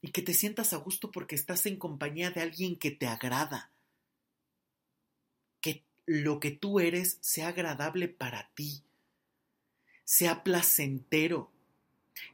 y 0.00 0.08
que 0.08 0.22
te 0.22 0.32
sientas 0.32 0.72
a 0.72 0.78
gusto 0.78 1.10
porque 1.10 1.34
estás 1.34 1.66
en 1.66 1.76
compañía 1.76 2.30
de 2.30 2.40
alguien 2.40 2.76
que 2.76 2.92
te 2.92 3.06
agrada. 3.06 3.70
Que 5.60 5.84
lo 6.06 6.40
que 6.40 6.52
tú 6.52 6.80
eres 6.80 7.18
sea 7.20 7.48
agradable 7.48 8.08
para 8.08 8.50
ti, 8.54 8.82
sea 10.04 10.42
placentero. 10.42 11.52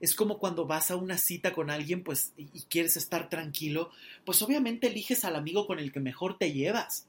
Es 0.00 0.14
como 0.14 0.38
cuando 0.38 0.66
vas 0.66 0.90
a 0.90 0.96
una 0.96 1.18
cita 1.18 1.52
con 1.52 1.70
alguien 1.70 2.02
pues 2.02 2.32
y 2.36 2.62
quieres 2.62 2.96
estar 2.96 3.28
tranquilo, 3.28 3.90
pues 4.24 4.42
obviamente 4.42 4.88
eliges 4.88 5.24
al 5.24 5.36
amigo 5.36 5.66
con 5.66 5.78
el 5.78 5.92
que 5.92 6.00
mejor 6.00 6.38
te 6.38 6.52
llevas 6.52 7.06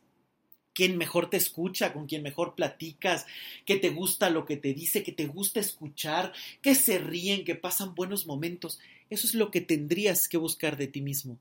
quien 0.77 0.95
mejor 0.95 1.31
te 1.31 1.37
escucha, 1.37 1.91
con 1.91 2.05
quien 2.05 2.21
mejor 2.21 2.53
platicas, 2.53 3.25
que 3.65 3.77
te 3.77 3.89
gusta 3.89 4.29
lo 4.29 4.45
que 4.45 4.57
te 4.57 4.75
dice, 4.75 5.01
que 5.01 5.11
te 5.11 5.25
gusta 5.25 5.59
escuchar, 5.59 6.33
que 6.61 6.75
se 6.75 6.99
ríen, 6.99 7.45
que 7.45 7.55
pasan 7.55 7.95
buenos 7.95 8.27
momentos. 8.27 8.79
Eso 9.09 9.25
es 9.25 9.33
lo 9.33 9.49
que 9.49 9.59
tendrías 9.59 10.27
que 10.27 10.37
buscar 10.37 10.77
de 10.77 10.85
ti 10.85 11.01
mismo, 11.01 11.39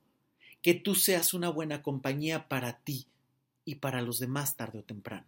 que 0.63 0.73
tú 0.73 0.95
seas 0.95 1.35
una 1.35 1.51
buena 1.51 1.83
compañía 1.83 2.49
para 2.49 2.79
ti 2.79 3.09
y 3.67 3.75
para 3.75 4.01
los 4.01 4.21
demás 4.21 4.57
tarde 4.57 4.79
o 4.79 4.85
temprano. 4.85 5.27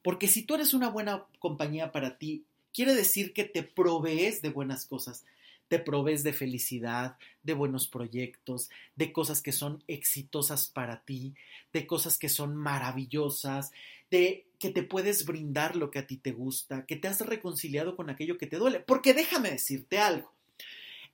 Porque 0.00 0.28
si 0.28 0.42
tú 0.44 0.54
eres 0.54 0.72
una 0.72 0.88
buena 0.88 1.26
compañía 1.38 1.92
para 1.92 2.16
ti, 2.16 2.42
quiere 2.76 2.94
decir 2.94 3.32
que 3.32 3.44
te 3.44 3.62
provees 3.62 4.42
de 4.42 4.50
buenas 4.50 4.84
cosas, 4.84 5.24
te 5.68 5.78
provees 5.78 6.22
de 6.22 6.34
felicidad, 6.34 7.16
de 7.42 7.54
buenos 7.54 7.88
proyectos, 7.88 8.68
de 8.96 9.14
cosas 9.14 9.40
que 9.40 9.50
son 9.50 9.82
exitosas 9.88 10.68
para 10.68 11.02
ti, 11.02 11.34
de 11.72 11.86
cosas 11.86 12.18
que 12.18 12.28
son 12.28 12.54
maravillosas, 12.54 13.72
de 14.10 14.46
que 14.58 14.68
te 14.68 14.82
puedes 14.82 15.24
brindar 15.24 15.74
lo 15.74 15.90
que 15.90 16.00
a 16.00 16.06
ti 16.06 16.18
te 16.18 16.32
gusta, 16.32 16.84
que 16.84 16.96
te 16.96 17.08
has 17.08 17.22
reconciliado 17.22 17.96
con 17.96 18.10
aquello 18.10 18.36
que 18.36 18.46
te 18.46 18.58
duele. 18.58 18.80
Porque 18.80 19.14
déjame 19.14 19.50
decirte 19.50 19.98
algo. 19.98 20.35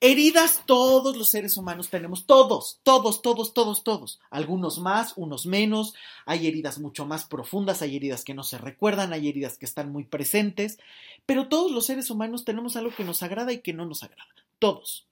Heridas 0.05 0.65
todos 0.67 1.17
los 1.17 1.31
seres 1.31 1.57
humanos 1.57 1.89
tenemos, 1.89 2.27
todos, 2.27 2.81
todos, 2.83 3.23
todos, 3.23 3.55
todos, 3.55 3.85
todos. 3.85 4.19
Algunos 4.31 4.81
más, 4.81 5.13
unos 5.15 5.47
menos. 5.47 5.95
Hay 6.27 6.49
heridas 6.49 6.81
mucho 6.81 7.07
más 7.07 7.25
profundas, 7.25 7.83
hay 7.83 7.95
heridas 7.95 8.25
que 8.25 8.35
no 8.35 8.43
se 8.43 8.59
recuerdan, 8.59 9.13
hay 9.13 9.29
heridas 9.29 9.59
que 9.59 9.65
están 9.65 9.93
muy 9.93 10.03
presentes. 10.03 10.81
Pero 11.25 11.49
todos 11.49 11.71
los 11.71 11.87
seres 11.87 12.11
humanos 12.11 12.45
tenemos 12.45 12.75
algo 12.75 12.93
que 12.93 13.05
nos 13.05 13.23
agrada 13.23 13.53
y 13.53 13.61
que 13.61 13.75
no 13.75 13.87
nos 13.87 14.03
agrada. 14.03 14.27
Todos. 14.59 15.07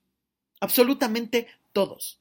Absolutamente 0.59 1.47
todos. 1.71 2.20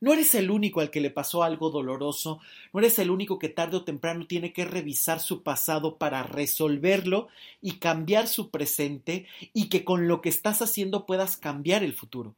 No 0.00 0.12
eres 0.12 0.34
el 0.34 0.50
único 0.50 0.80
al 0.80 0.90
que 0.90 1.00
le 1.00 1.10
pasó 1.10 1.42
algo 1.42 1.70
doloroso, 1.70 2.40
no 2.72 2.80
eres 2.80 2.98
el 2.98 3.10
único 3.10 3.38
que 3.38 3.48
tarde 3.48 3.78
o 3.78 3.84
temprano 3.84 4.26
tiene 4.26 4.52
que 4.52 4.64
revisar 4.64 5.20
su 5.20 5.42
pasado 5.42 5.96
para 5.96 6.22
resolverlo 6.22 7.28
y 7.60 7.78
cambiar 7.78 8.26
su 8.26 8.50
presente 8.50 9.26
y 9.52 9.68
que 9.68 9.84
con 9.84 10.08
lo 10.08 10.20
que 10.20 10.28
estás 10.28 10.62
haciendo 10.62 11.06
puedas 11.06 11.36
cambiar 11.36 11.82
el 11.82 11.92
futuro. 11.92 12.34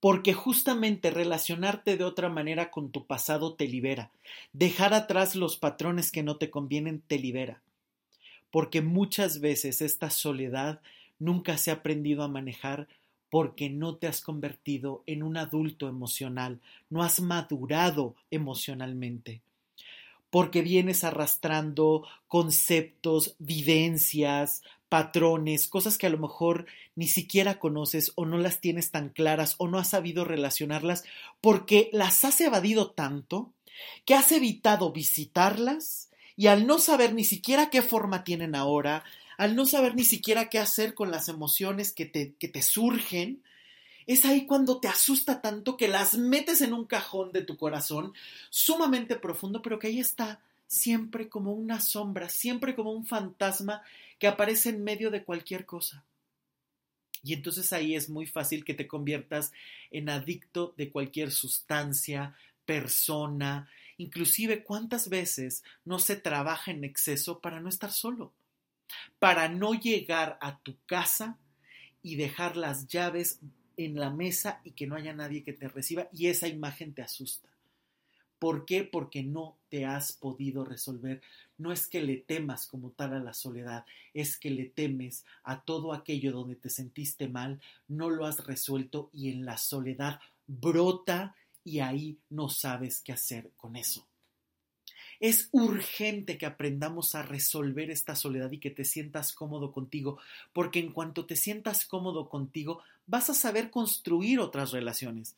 Porque 0.00 0.32
justamente 0.32 1.10
relacionarte 1.10 1.96
de 1.96 2.04
otra 2.04 2.30
manera 2.30 2.70
con 2.70 2.90
tu 2.90 3.06
pasado 3.06 3.54
te 3.54 3.68
libera. 3.68 4.10
Dejar 4.52 4.94
atrás 4.94 5.36
los 5.36 5.58
patrones 5.58 6.10
que 6.10 6.22
no 6.22 6.36
te 6.36 6.50
convienen 6.50 7.02
te 7.06 7.18
libera. 7.18 7.60
Porque 8.50 8.80
muchas 8.80 9.40
veces 9.40 9.82
esta 9.82 10.08
soledad 10.08 10.80
nunca 11.18 11.58
se 11.58 11.70
ha 11.70 11.74
aprendido 11.74 12.24
a 12.24 12.28
manejar 12.28 12.88
porque 13.30 13.70
no 13.70 13.96
te 13.96 14.06
has 14.06 14.20
convertido 14.20 15.02
en 15.06 15.22
un 15.22 15.36
adulto 15.36 15.88
emocional, 15.88 16.60
no 16.90 17.02
has 17.02 17.20
madurado 17.20 18.14
emocionalmente, 18.30 19.40
porque 20.30 20.62
vienes 20.62 21.04
arrastrando 21.04 22.06
conceptos, 22.28 23.36
vivencias, 23.38 24.62
patrones, 24.88 25.68
cosas 25.68 25.96
que 25.96 26.08
a 26.08 26.10
lo 26.10 26.18
mejor 26.18 26.66
ni 26.96 27.06
siquiera 27.06 27.58
conoces 27.60 28.12
o 28.16 28.26
no 28.26 28.38
las 28.38 28.60
tienes 28.60 28.90
tan 28.90 29.08
claras 29.08 29.54
o 29.58 29.68
no 29.68 29.78
has 29.78 29.90
sabido 29.90 30.24
relacionarlas 30.24 31.04
porque 31.40 31.88
las 31.92 32.24
has 32.24 32.40
evadido 32.40 32.90
tanto 32.90 33.52
que 34.04 34.14
has 34.14 34.32
evitado 34.32 34.92
visitarlas 34.92 36.10
y 36.36 36.48
al 36.48 36.66
no 36.66 36.78
saber 36.78 37.14
ni 37.14 37.24
siquiera 37.24 37.70
qué 37.70 37.82
forma 37.82 38.24
tienen 38.24 38.54
ahora, 38.54 39.04
al 39.40 39.56
no 39.56 39.64
saber 39.64 39.94
ni 39.94 40.04
siquiera 40.04 40.50
qué 40.50 40.58
hacer 40.58 40.92
con 40.92 41.10
las 41.10 41.30
emociones 41.30 41.94
que 41.94 42.04
te, 42.04 42.34
que 42.34 42.46
te 42.46 42.60
surgen, 42.60 43.42
es 44.06 44.26
ahí 44.26 44.44
cuando 44.44 44.80
te 44.80 44.88
asusta 44.88 45.40
tanto 45.40 45.78
que 45.78 45.88
las 45.88 46.12
metes 46.12 46.60
en 46.60 46.74
un 46.74 46.84
cajón 46.84 47.32
de 47.32 47.40
tu 47.40 47.56
corazón 47.56 48.12
sumamente 48.50 49.16
profundo, 49.16 49.62
pero 49.62 49.78
que 49.78 49.86
ahí 49.86 49.98
está 49.98 50.42
siempre 50.66 51.30
como 51.30 51.54
una 51.54 51.80
sombra, 51.80 52.28
siempre 52.28 52.74
como 52.74 52.92
un 52.92 53.06
fantasma 53.06 53.80
que 54.18 54.26
aparece 54.26 54.68
en 54.68 54.84
medio 54.84 55.10
de 55.10 55.24
cualquier 55.24 55.64
cosa. 55.64 56.04
Y 57.22 57.32
entonces 57.32 57.72
ahí 57.72 57.96
es 57.96 58.10
muy 58.10 58.26
fácil 58.26 58.62
que 58.62 58.74
te 58.74 58.86
conviertas 58.86 59.52
en 59.90 60.10
adicto 60.10 60.74
de 60.76 60.90
cualquier 60.90 61.32
sustancia, 61.32 62.36
persona, 62.66 63.70
inclusive 63.96 64.64
cuántas 64.64 65.08
veces 65.08 65.64
no 65.86 65.98
se 65.98 66.16
trabaja 66.16 66.72
en 66.72 66.84
exceso 66.84 67.38
para 67.38 67.58
no 67.58 67.70
estar 67.70 67.90
solo 67.90 68.34
para 69.18 69.48
no 69.48 69.74
llegar 69.74 70.38
a 70.40 70.58
tu 70.58 70.76
casa 70.86 71.38
y 72.02 72.16
dejar 72.16 72.56
las 72.56 72.86
llaves 72.86 73.40
en 73.76 73.98
la 73.98 74.10
mesa 74.10 74.60
y 74.64 74.72
que 74.72 74.86
no 74.86 74.96
haya 74.96 75.12
nadie 75.12 75.42
que 75.42 75.52
te 75.52 75.68
reciba 75.68 76.08
y 76.12 76.26
esa 76.26 76.48
imagen 76.48 76.94
te 76.94 77.02
asusta. 77.02 77.48
¿Por 78.38 78.64
qué? 78.64 78.84
Porque 78.84 79.22
no 79.22 79.58
te 79.68 79.84
has 79.84 80.12
podido 80.12 80.64
resolver. 80.64 81.20
No 81.58 81.72
es 81.72 81.86
que 81.86 82.02
le 82.02 82.16
temas 82.16 82.66
como 82.66 82.90
tal 82.90 83.12
a 83.12 83.20
la 83.20 83.34
soledad, 83.34 83.84
es 84.14 84.38
que 84.38 84.50
le 84.50 84.64
temes 84.64 85.26
a 85.44 85.62
todo 85.62 85.92
aquello 85.92 86.32
donde 86.32 86.56
te 86.56 86.70
sentiste 86.70 87.28
mal, 87.28 87.60
no 87.86 88.08
lo 88.08 88.24
has 88.24 88.46
resuelto 88.46 89.10
y 89.12 89.30
en 89.30 89.44
la 89.44 89.58
soledad 89.58 90.20
brota 90.46 91.36
y 91.64 91.80
ahí 91.80 92.18
no 92.30 92.48
sabes 92.48 93.02
qué 93.02 93.12
hacer 93.12 93.50
con 93.58 93.76
eso. 93.76 94.09
Es 95.20 95.50
urgente 95.52 96.38
que 96.38 96.46
aprendamos 96.46 97.14
a 97.14 97.22
resolver 97.22 97.90
esta 97.90 98.16
soledad 98.16 98.50
y 98.52 98.58
que 98.58 98.70
te 98.70 98.86
sientas 98.86 99.34
cómodo 99.34 99.70
contigo, 99.70 100.18
porque 100.54 100.78
en 100.78 100.92
cuanto 100.92 101.26
te 101.26 101.36
sientas 101.36 101.84
cómodo 101.84 102.30
contigo, 102.30 102.80
vas 103.06 103.28
a 103.28 103.34
saber 103.34 103.70
construir 103.70 104.40
otras 104.40 104.72
relaciones. 104.72 105.36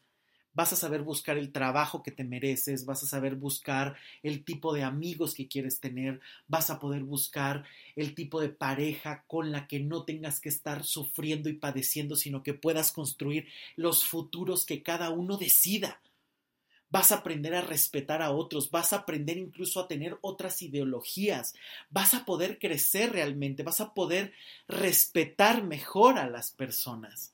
Vas 0.55 0.72
a 0.72 0.76
saber 0.76 1.03
buscar 1.03 1.37
el 1.37 1.51
trabajo 1.51 2.05
que 2.05 2.12
te 2.12 2.22
mereces, 2.22 2.85
vas 2.85 3.03
a 3.03 3.07
saber 3.07 3.35
buscar 3.35 3.97
el 4.22 4.45
tipo 4.45 4.72
de 4.72 4.85
amigos 4.85 5.35
que 5.35 5.49
quieres 5.49 5.80
tener, 5.80 6.20
vas 6.47 6.70
a 6.70 6.78
poder 6.78 7.03
buscar 7.03 7.64
el 7.97 8.14
tipo 8.14 8.41
de 8.41 8.51
pareja 8.51 9.24
con 9.26 9.51
la 9.51 9.66
que 9.66 9.80
no 9.80 10.05
tengas 10.05 10.39
que 10.39 10.51
estar 10.51 10.85
sufriendo 10.85 11.49
y 11.49 11.55
padeciendo, 11.55 12.14
sino 12.14 12.45
que 12.45 12.55
puedas 12.55 12.93
construir 12.93 13.49
los 13.74 14.05
futuros 14.05 14.64
que 14.64 14.83
cada 14.85 15.11
uno 15.11 15.39
decida 15.39 16.01
vas 16.93 17.11
a 17.11 17.16
aprender 17.16 17.55
a 17.55 17.62
respetar 17.62 18.20
a 18.20 18.30
otros, 18.32 18.70
vas 18.70 18.93
a 18.93 18.97
aprender 18.97 19.38
incluso 19.38 19.80
a 19.80 19.88
tener 19.88 20.18
otras 20.20 20.61
ideologías, 20.61 21.55
vas 21.88 22.12
a 22.12 22.26
poder 22.26 22.59
crecer 22.59 23.12
realmente, 23.12 23.62
vas 23.62 23.80
a 23.80 23.95
poder 23.95 24.34
respetar 24.68 25.64
mejor 25.64 26.18
a 26.18 26.28
las 26.28 26.51
personas. 26.51 27.32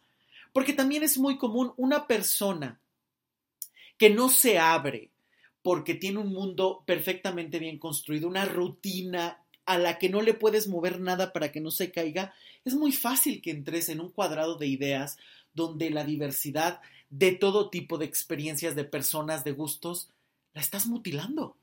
Porque 0.53 0.73
también 0.73 1.03
es 1.03 1.19
muy 1.19 1.39
común 1.39 1.73
una 1.77 2.07
persona 2.07 2.79
que 3.99 4.11
no 4.11 4.29
se 4.29 4.61
abre 4.61 5.11
porque 5.61 5.95
tiene 5.95 6.21
un 6.21 6.33
mundo 6.33 6.85
perfectamente 6.87 7.59
bien 7.59 7.79
construido, 7.79 8.29
una 8.29 8.45
rutina 8.45 9.43
a 9.67 9.77
la 9.77 9.99
que 9.99 10.09
no 10.09 10.23
le 10.23 10.35
puedes 10.35 10.69
mover 10.69 11.01
nada 11.01 11.33
para 11.33 11.51
que 11.51 11.61
no 11.61 11.73
se 11.73 11.91
caiga, 11.91 12.33
es 12.65 12.75
muy 12.75 12.93
fácil 12.93 13.43
que 13.43 13.51
entres 13.51 13.89
en 13.89 14.01
un 14.01 14.11
cuadrado 14.11 14.55
de 14.55 14.69
ideas 14.69 15.19
donde 15.53 15.91
la 15.91 16.05
diversidad 16.05 16.81
de 17.11 17.33
todo 17.33 17.71
tipo 17.71 17.99
de 17.99 18.05
experiencias, 18.05 18.77
de 18.77 18.85
personas, 18.85 19.45
de 19.45 19.53
gustos, 19.53 20.11
la 20.55 20.61
estás 20.61 20.87
mutilando. 20.87 21.57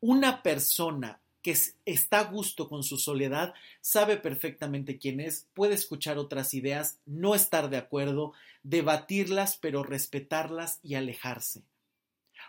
Una 0.00 0.42
persona 0.42 1.20
que 1.42 1.56
está 1.84 2.20
a 2.20 2.24
gusto 2.24 2.68
con 2.68 2.82
su 2.82 2.98
soledad 2.98 3.54
sabe 3.80 4.16
perfectamente 4.16 4.98
quién 4.98 5.20
es, 5.20 5.46
puede 5.54 5.74
escuchar 5.74 6.18
otras 6.18 6.54
ideas, 6.54 6.98
no 7.06 7.36
estar 7.36 7.70
de 7.70 7.76
acuerdo, 7.76 8.32
debatirlas, 8.64 9.56
pero 9.56 9.84
respetarlas 9.84 10.80
y 10.82 10.96
alejarse. 10.96 11.62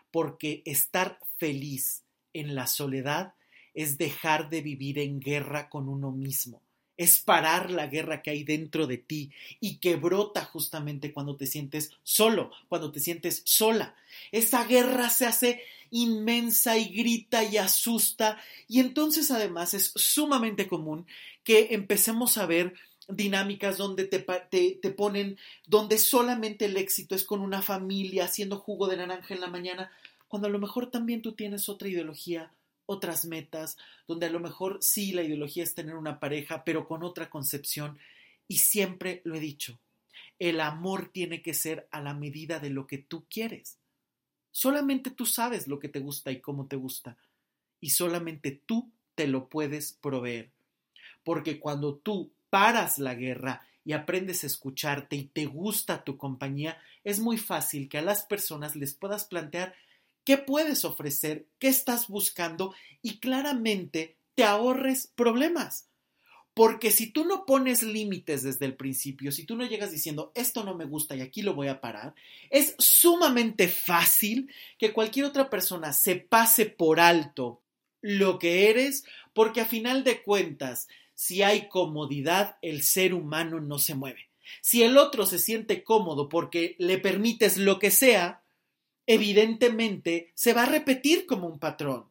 Porque 0.10 0.64
estar 0.66 1.20
feliz 1.38 2.04
en 2.34 2.56
la 2.56 2.66
soledad 2.66 3.36
es 3.76 4.00
dejar 4.00 4.50
de 4.50 4.62
vivir 4.62 4.98
en 4.98 5.20
guerra 5.20 5.70
con 5.70 5.88
uno 5.88 6.12
mismo, 6.12 6.64
es 6.98 7.22
parar 7.22 7.72
la 7.72 7.88
guerra 7.88 8.22
que 8.22 8.32
hay 8.32 8.44
dentro 8.44 8.88
de 8.88 8.98
ti 8.98 9.32
y 9.60 9.78
que 9.78 9.96
brota 9.96 10.44
justamente 10.44 11.14
cuando 11.14 11.36
te 11.36 11.46
sientes 11.46 11.92
solo, 12.04 12.52
cuando 12.68 12.92
te 12.92 13.00
sientes 13.00 13.44
sola. 13.46 13.96
Esa 14.32 14.66
guerra 14.66 15.10
se 15.10 15.28
hace 15.28 15.62
inmensa 15.92 16.78
y 16.78 16.90
grita 16.90 17.44
y 17.44 17.58
asusta 17.58 18.38
y 18.68 18.80
entonces 18.80 19.32
además 19.32 19.74
es 19.74 19.94
sumamente 19.96 20.68
común 20.68 21.06
que 21.44 21.70
empecemos 21.72 22.38
a 22.38 22.46
ver 22.46 22.74
dinámicas 23.08 23.78
donde 23.78 24.06
te, 24.06 24.20
te, 24.20 24.92
ponen, 24.92 25.38
donde 25.66 25.98
solamente 25.98 26.66
el 26.66 26.78
éxito 26.78 27.16
es 27.16 27.24
con 27.24 27.40
una 27.40 27.62
familia 27.62 28.26
haciendo 28.26 28.58
jugo 28.58 28.88
de 28.88 28.98
naranja 28.98 29.34
en 29.34 29.42
la 29.42 29.48
mañana, 29.48 29.92
cuando 30.28 30.50
a 30.50 30.52
lo 30.52 30.60
mejor 30.60 30.92
también 30.92 31.22
tú 31.22 31.32
tienes 31.32 31.70
otra 31.70 31.88
ideología, 31.88 32.52
otras 32.88 33.26
metas, 33.26 33.78
donde 34.08 34.26
a 34.26 34.32
lo 34.32 34.40
mejor 34.40 34.80
sí 34.82 35.12
la 35.12 35.22
ideología 35.22 35.64
es 35.64 35.76
tener 35.76 35.96
una 35.96 36.20
pareja, 36.20 36.64
pero 36.64 36.88
con 36.88 37.04
otra 37.04 37.30
concepción. 37.30 38.00
Y 38.48 38.58
siempre 38.58 39.22
lo 39.26 39.36
he 39.36 39.40
dicho, 39.40 39.80
el 40.40 40.60
amor 40.60 41.10
tiene 41.10 41.44
que 41.44 41.54
ser 41.54 41.88
a 41.92 42.02
la 42.02 42.16
medida 42.16 42.60
de 42.60 42.72
lo 42.72 42.88
que 42.88 42.98
tú 42.98 43.26
quieres. 43.30 43.78
Solamente 44.52 45.12
tú 45.12 45.26
sabes 45.26 45.68
lo 45.68 45.78
que 45.80 45.90
te 45.90 46.00
gusta 46.00 46.32
y 46.32 46.40
cómo 46.40 46.66
te 46.66 46.76
gusta. 46.76 47.18
Y 47.80 47.92
solamente 47.92 48.60
tú 48.66 48.90
te 49.14 49.28
lo 49.28 49.50
puedes 49.50 49.94
proveer. 49.94 50.50
Porque 51.24 51.60
cuando 51.60 51.96
tú 51.96 52.32
paras 52.50 52.98
la 52.98 53.14
guerra 53.14 53.68
y 53.84 53.94
aprendes 53.94 54.44
a 54.44 54.48
escucharte 54.48 55.16
y 55.16 55.26
te 55.26 55.46
gusta 55.46 56.04
tu 56.04 56.18
compañía, 56.18 56.82
es 57.04 57.20
muy 57.20 57.38
fácil 57.38 57.90
que 57.90 57.98
a 57.98 58.02
las 58.02 58.24
personas 58.24 58.76
les 58.76 58.94
puedas 58.94 59.26
plantear 59.26 59.76
qué 60.28 60.38
puedes 60.38 60.84
ofrecer, 60.84 61.48
qué 61.58 61.70
estás 61.70 62.10
buscando 62.10 62.76
y 63.02 63.20
claramente 63.20 64.18
te 64.36 64.44
ahorres 64.44 65.10
problemas. 65.16 65.88
Porque 66.54 66.92
si 66.92 67.12
tú 67.12 67.24
no 67.24 67.46
pones 67.46 67.82
límites 67.82 68.44
desde 68.44 68.66
el 68.66 68.76
principio, 68.76 69.32
si 69.32 69.46
tú 69.46 69.56
no 69.56 69.66
llegas 69.66 69.90
diciendo 69.90 70.34
esto 70.36 70.66
no 70.66 70.76
me 70.76 70.84
gusta 70.84 71.16
y 71.16 71.22
aquí 71.22 71.44
lo 71.44 71.54
voy 71.54 71.70
a 71.70 71.80
parar, 71.80 72.14
es 72.50 72.76
sumamente 72.78 73.70
fácil 73.70 74.52
que 74.78 74.92
cualquier 74.92 75.28
otra 75.28 75.50
persona 75.50 75.94
se 75.94 76.18
pase 76.18 76.66
por 76.66 77.00
alto 77.00 77.62
lo 78.02 78.38
que 78.38 78.70
eres, 78.70 79.06
porque 79.32 79.62
a 79.62 79.66
final 79.66 80.04
de 80.04 80.24
cuentas, 80.24 80.90
si 81.16 81.42
hay 81.42 81.70
comodidad, 81.70 82.58
el 82.62 82.84
ser 82.84 83.14
humano 83.14 83.62
no 83.62 83.80
se 83.80 83.96
mueve. 83.96 84.28
Si 84.60 84.84
el 84.84 84.98
otro 84.98 85.26
se 85.26 85.40
siente 85.40 85.86
cómodo 85.86 86.28
porque 86.28 86.76
le 86.80 86.98
permites 86.98 87.56
lo 87.56 87.80
que 87.80 87.92
sea, 87.92 88.44
evidentemente 89.08 90.32
se 90.36 90.54
va 90.54 90.64
a 90.64 90.70
repetir 90.70 91.26
como 91.26 91.48
un 91.48 91.58
patrón. 91.58 92.06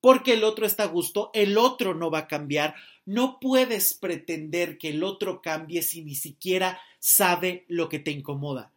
Porque 0.00 0.32
el 0.32 0.42
otro 0.42 0.66
está 0.66 0.84
a 0.84 0.86
gusto, 0.86 1.30
el 1.32 1.56
otro 1.56 1.94
no 1.94 2.10
va 2.10 2.20
a 2.20 2.26
cambiar. 2.26 2.74
No 3.06 3.38
puedes 3.38 3.94
pretender 3.94 4.76
que 4.76 4.88
el 4.88 5.04
otro 5.04 5.40
cambie 5.40 5.82
si 5.82 6.02
ni 6.02 6.16
siquiera 6.16 6.80
sabe 6.98 7.64
lo 7.68 7.88
que 7.88 8.00
te 8.00 8.10
incomoda. 8.10 8.72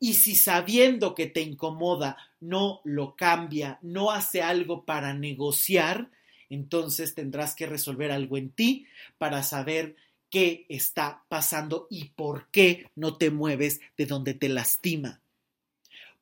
Y 0.00 0.14
si 0.14 0.36
sabiendo 0.36 1.14
que 1.14 1.26
te 1.26 1.42
incomoda 1.42 2.16
no 2.40 2.80
lo 2.84 3.16
cambia, 3.16 3.78
no 3.82 4.10
hace 4.10 4.40
algo 4.40 4.84
para 4.84 5.12
negociar, 5.12 6.10
entonces 6.48 7.14
tendrás 7.14 7.54
que 7.54 7.66
resolver 7.66 8.10
algo 8.10 8.38
en 8.38 8.50
ti 8.50 8.86
para 9.18 9.42
saber 9.42 9.96
qué 10.30 10.64
está 10.68 11.24
pasando 11.28 11.86
y 11.90 12.06
por 12.06 12.48
qué 12.50 12.90
no 12.94 13.16
te 13.16 13.30
mueves 13.30 13.80
de 13.96 14.06
donde 14.06 14.34
te 14.34 14.48
lastima. 14.48 15.20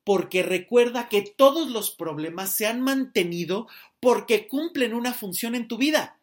Porque 0.05 0.43
recuerda 0.43 1.09
que 1.09 1.23
todos 1.23 1.71
los 1.71 1.91
problemas 1.91 2.57
se 2.57 2.67
han 2.67 2.81
mantenido 2.81 3.69
porque 4.01 4.49
cumplen 4.49 4.95
una 4.95 5.13
función 5.13 5.55
en 5.55 5.69
tu 5.69 5.79
vida, 5.79 6.19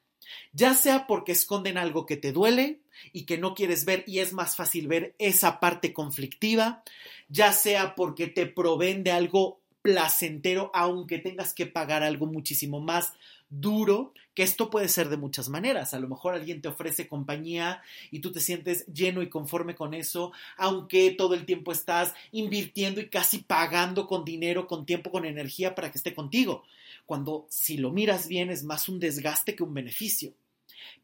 ya 0.52 0.74
sea 0.74 1.08
porque 1.08 1.32
esconden 1.32 1.78
algo 1.78 2.06
que 2.06 2.18
te 2.18 2.32
duele 2.32 2.82
y 3.14 3.26
que 3.26 3.38
no 3.38 3.56
quieres 3.56 3.86
ver 3.86 4.04
y 4.06 4.20
es 4.20 4.34
más 4.34 4.56
fácil 4.56 4.88
ver 4.88 5.16
esa 5.18 5.60
parte 5.60 5.94
conflictiva, 5.94 6.84
ya 7.30 7.54
sea 7.54 7.96
porque 7.96 8.28
te 8.28 8.46
proveen 8.46 9.04
de 9.04 9.12
algo 9.12 9.62
placentero 9.82 10.72
aunque 10.74 11.20
tengas 11.20 11.54
que 11.54 11.66
pagar 11.66 12.04
algo 12.04 12.26
muchísimo 12.26 12.82
más 12.82 13.14
duro, 13.50 14.14
que 14.34 14.44
esto 14.44 14.70
puede 14.70 14.88
ser 14.88 15.10
de 15.10 15.18
muchas 15.18 15.50
maneras. 15.50 15.94
A 15.94 16.00
lo 16.00 16.08
mejor 16.08 16.34
alguien 16.34 16.62
te 16.62 16.68
ofrece 16.68 17.08
compañía 17.08 17.82
y 18.12 18.20
tú 18.20 18.32
te 18.32 18.40
sientes 18.40 18.86
lleno 18.88 19.22
y 19.22 19.30
conforme 19.30 19.76
con 19.76 19.94
eso, 19.94 20.32
aunque 20.58 21.12
todo 21.12 21.34
el 21.34 21.46
tiempo 21.46 21.72
estás 21.72 22.14
invirtiendo 22.32 23.02
y 23.02 23.10
casi 23.10 23.40
pagando 23.40 24.08
con 24.08 24.24
dinero, 24.24 24.68
con 24.68 24.86
tiempo, 24.86 25.12
con 25.12 25.26
energía 25.26 25.76
para 25.76 25.92
que 25.92 25.98
esté 25.98 26.14
contigo. 26.14 26.64
Cuando 27.06 27.48
si 27.50 27.78
lo 27.78 27.92
miras 27.92 28.28
bien 28.28 28.50
es 28.50 28.64
más 28.64 28.88
un 28.88 29.00
desgaste 29.00 29.56
que 29.56 29.64
un 29.64 29.74
beneficio. 29.74 30.34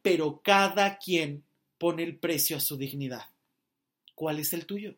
Pero 0.01 0.39
cada 0.43 0.97
quien 0.97 1.43
pone 1.77 2.03
el 2.03 2.15
precio 2.15 2.57
a 2.57 2.61
su 2.61 2.77
dignidad. 2.77 3.25
¿Cuál 4.13 4.39
es 4.39 4.53
el 4.53 4.65
tuyo? 4.65 4.95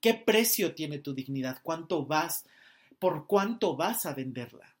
¿Qué 0.00 0.14
precio 0.14 0.74
tiene 0.74 0.98
tu 0.98 1.14
dignidad? 1.14 1.60
¿Cuánto 1.62 2.04
vas? 2.04 2.44
¿Por 2.98 3.26
cuánto 3.26 3.76
vas 3.76 4.04
a 4.04 4.12
venderla? 4.12 4.71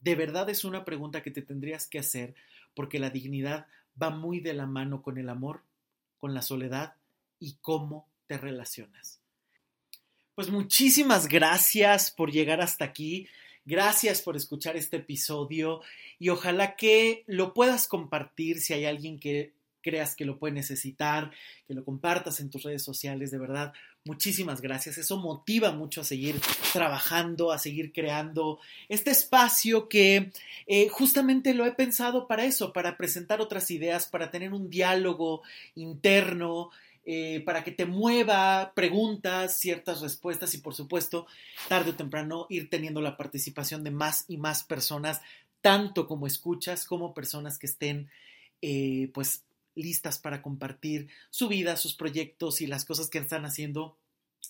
De 0.00 0.14
verdad 0.14 0.48
es 0.50 0.64
una 0.64 0.84
pregunta 0.84 1.22
que 1.22 1.30
te 1.30 1.42
tendrías 1.42 1.86
que 1.86 1.98
hacer 1.98 2.34
porque 2.74 2.98
la 2.98 3.10
dignidad 3.10 3.66
va 4.00 4.10
muy 4.10 4.40
de 4.40 4.54
la 4.54 4.66
mano 4.66 5.02
con 5.02 5.18
el 5.18 5.28
amor, 5.28 5.62
con 6.18 6.34
la 6.34 6.42
soledad 6.42 6.94
y 7.38 7.56
cómo 7.60 8.08
te 8.26 8.38
relacionas. 8.38 9.20
Pues 10.34 10.50
muchísimas 10.50 11.28
gracias 11.28 12.10
por 12.10 12.30
llegar 12.30 12.60
hasta 12.60 12.84
aquí. 12.84 13.28
Gracias 13.66 14.22
por 14.22 14.36
escuchar 14.36 14.76
este 14.76 14.98
episodio 14.98 15.82
y 16.18 16.30
ojalá 16.30 16.76
que 16.76 17.24
lo 17.26 17.52
puedas 17.52 17.86
compartir 17.86 18.60
si 18.60 18.72
hay 18.72 18.86
alguien 18.86 19.20
que 19.20 19.52
creas 19.82 20.16
que 20.16 20.24
lo 20.24 20.38
puede 20.38 20.54
necesitar, 20.54 21.30
que 21.66 21.74
lo 21.74 21.84
compartas 21.84 22.40
en 22.40 22.50
tus 22.50 22.62
redes 22.62 22.82
sociales, 22.82 23.30
de 23.30 23.38
verdad, 23.38 23.72
muchísimas 24.04 24.60
gracias. 24.60 24.98
Eso 24.98 25.16
motiva 25.18 25.72
mucho 25.72 26.00
a 26.00 26.04
seguir 26.04 26.40
trabajando, 26.72 27.52
a 27.52 27.58
seguir 27.58 27.92
creando 27.92 28.58
este 28.88 29.10
espacio 29.10 29.88
que 29.88 30.32
eh, 30.66 30.88
justamente 30.88 31.54
lo 31.54 31.66
he 31.66 31.72
pensado 31.72 32.26
para 32.26 32.44
eso, 32.44 32.72
para 32.72 32.96
presentar 32.96 33.40
otras 33.40 33.70
ideas, 33.70 34.06
para 34.06 34.30
tener 34.30 34.52
un 34.52 34.70
diálogo 34.70 35.42
interno. 35.74 36.70
Eh, 37.06 37.42
para 37.46 37.64
que 37.64 37.72
te 37.72 37.86
mueva 37.86 38.72
preguntas, 38.74 39.58
ciertas 39.58 40.02
respuestas 40.02 40.52
y 40.54 40.58
por 40.58 40.74
supuesto, 40.74 41.26
tarde 41.66 41.90
o 41.90 41.94
temprano 41.94 42.46
ir 42.50 42.68
teniendo 42.68 43.00
la 43.00 43.16
participación 43.16 43.82
de 43.82 43.90
más 43.90 44.26
y 44.28 44.36
más 44.36 44.62
personas, 44.62 45.22
tanto 45.62 46.06
como 46.06 46.26
escuchas 46.26 46.84
como 46.84 47.14
personas 47.14 47.58
que 47.58 47.66
estén 47.66 48.10
eh, 48.62 49.10
pues 49.14 49.44
listas 49.74 50.18
para 50.18 50.42
compartir 50.42 51.08
su 51.30 51.48
vida, 51.48 51.76
sus 51.76 51.94
proyectos 51.94 52.60
y 52.60 52.66
las 52.66 52.84
cosas 52.84 53.08
que 53.08 53.18
están 53.18 53.44
haciendo. 53.44 53.96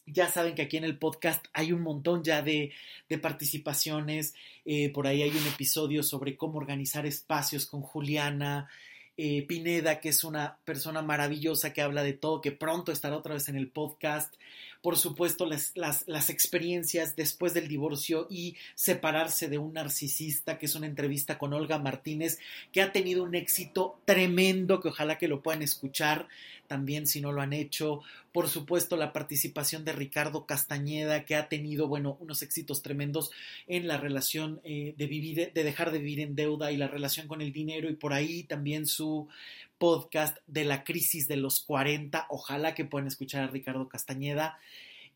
Ya 0.07 0.29
saben 0.29 0.55
que 0.55 0.62
aquí 0.62 0.77
en 0.77 0.85
el 0.85 0.99
podcast 0.99 1.45
hay 1.53 1.73
un 1.73 1.83
montón 1.83 2.25
ya 2.25 2.43
de, 2.43 2.73
participaciones. 3.21 4.35
Eh, 4.64 4.91
por 4.91 5.07
ahí 5.07 5.23
hay 5.23 5.31
un 5.31 5.47
episodio 5.47 6.03
sobre 6.03 6.37
cómo 6.37 6.59
organizar 6.59 7.07
espacios 7.07 7.66
con 7.66 7.83
Juliana. 7.83 8.68
Eh, 9.16 9.47
Pineda, 9.47 10.01
que 10.01 10.09
es 10.09 10.25
una 10.25 10.59
persona 10.64 11.03
maravillosa 11.03 11.75
que 11.75 11.83
habla 11.83 12.03
de 12.03 12.14
todo, 12.14 12.41
que 12.41 12.53
pronto 12.53 12.91
estará 12.91 13.16
otra 13.16 13.35
vez 13.35 13.49
en 13.51 13.57
el 13.57 13.68
podcast 13.68 14.35
por 14.83 14.97
supuesto, 14.97 15.45
las, 15.47 15.72
las, 15.74 16.31
experiencias 16.31 17.14
después 17.14 17.53
del 17.53 17.68
divorcio 17.68 18.26
y 18.31 18.57
separarse 18.74 19.49
de 19.49 19.59
un 19.59 19.74
narcisista, 19.74 20.59
que 20.59 20.66
es 20.66 20.74
una 20.74 20.87
entrevista 20.87 21.37
con 21.37 21.53
Olga 21.53 21.78
Martínez, 21.78 22.39
que 22.72 22.81
ha 22.81 22.93
tenido 22.93 23.22
un 23.22 23.35
éxito 23.35 24.01
tremendo, 24.07 24.81
que 24.81 24.89
ojalá 24.89 25.18
que 25.18 25.28
lo 25.28 25.43
puedan 25.43 25.62
escuchar 25.62 26.28
también 26.66 27.07
si 27.07 27.20
no 27.20 27.33
lo 27.33 27.43
han 27.43 27.53
hecho. 27.53 28.01
Por 28.33 28.49
supuesto, 28.49 28.97
la 28.97 29.12
participación 29.12 29.85
de 29.85 29.93
Ricardo 29.93 30.47
Castañeda, 30.47 31.24
que 31.24 31.35
ha 31.35 31.49
tenido, 31.49 31.89
bueno, 31.89 32.16
unos 32.20 32.43
éxitos 32.43 32.81
tremendos 32.81 33.33
en 33.66 33.87
la 33.89 33.99
relación 33.99 34.61
eh, 34.64 34.95
de 34.97 35.07
vivir, 35.07 35.53
de 35.53 35.64
dejar 35.64 35.91
de 35.91 35.99
vivir 35.99 36.20
en 36.20 36.37
deuda 36.37 36.72
y 36.72 36.76
la 36.76 36.89
relación 36.89 37.26
con 37.26 37.43
el 37.43 37.53
dinero, 37.53 37.91
y 37.91 37.97
por 37.97 38.12
ahí 38.12 38.45
también 38.45 38.87
su 38.87 39.28
podcast 39.81 40.37
de 40.47 40.64
la 40.64 40.85
crisis 40.85 41.26
de 41.26 41.37
los 41.37 41.61
40. 41.61 42.26
Ojalá 42.28 42.74
que 42.74 42.85
puedan 42.85 43.09
escuchar 43.09 43.43
a 43.43 43.47
Ricardo 43.49 43.89
Castañeda. 43.89 44.61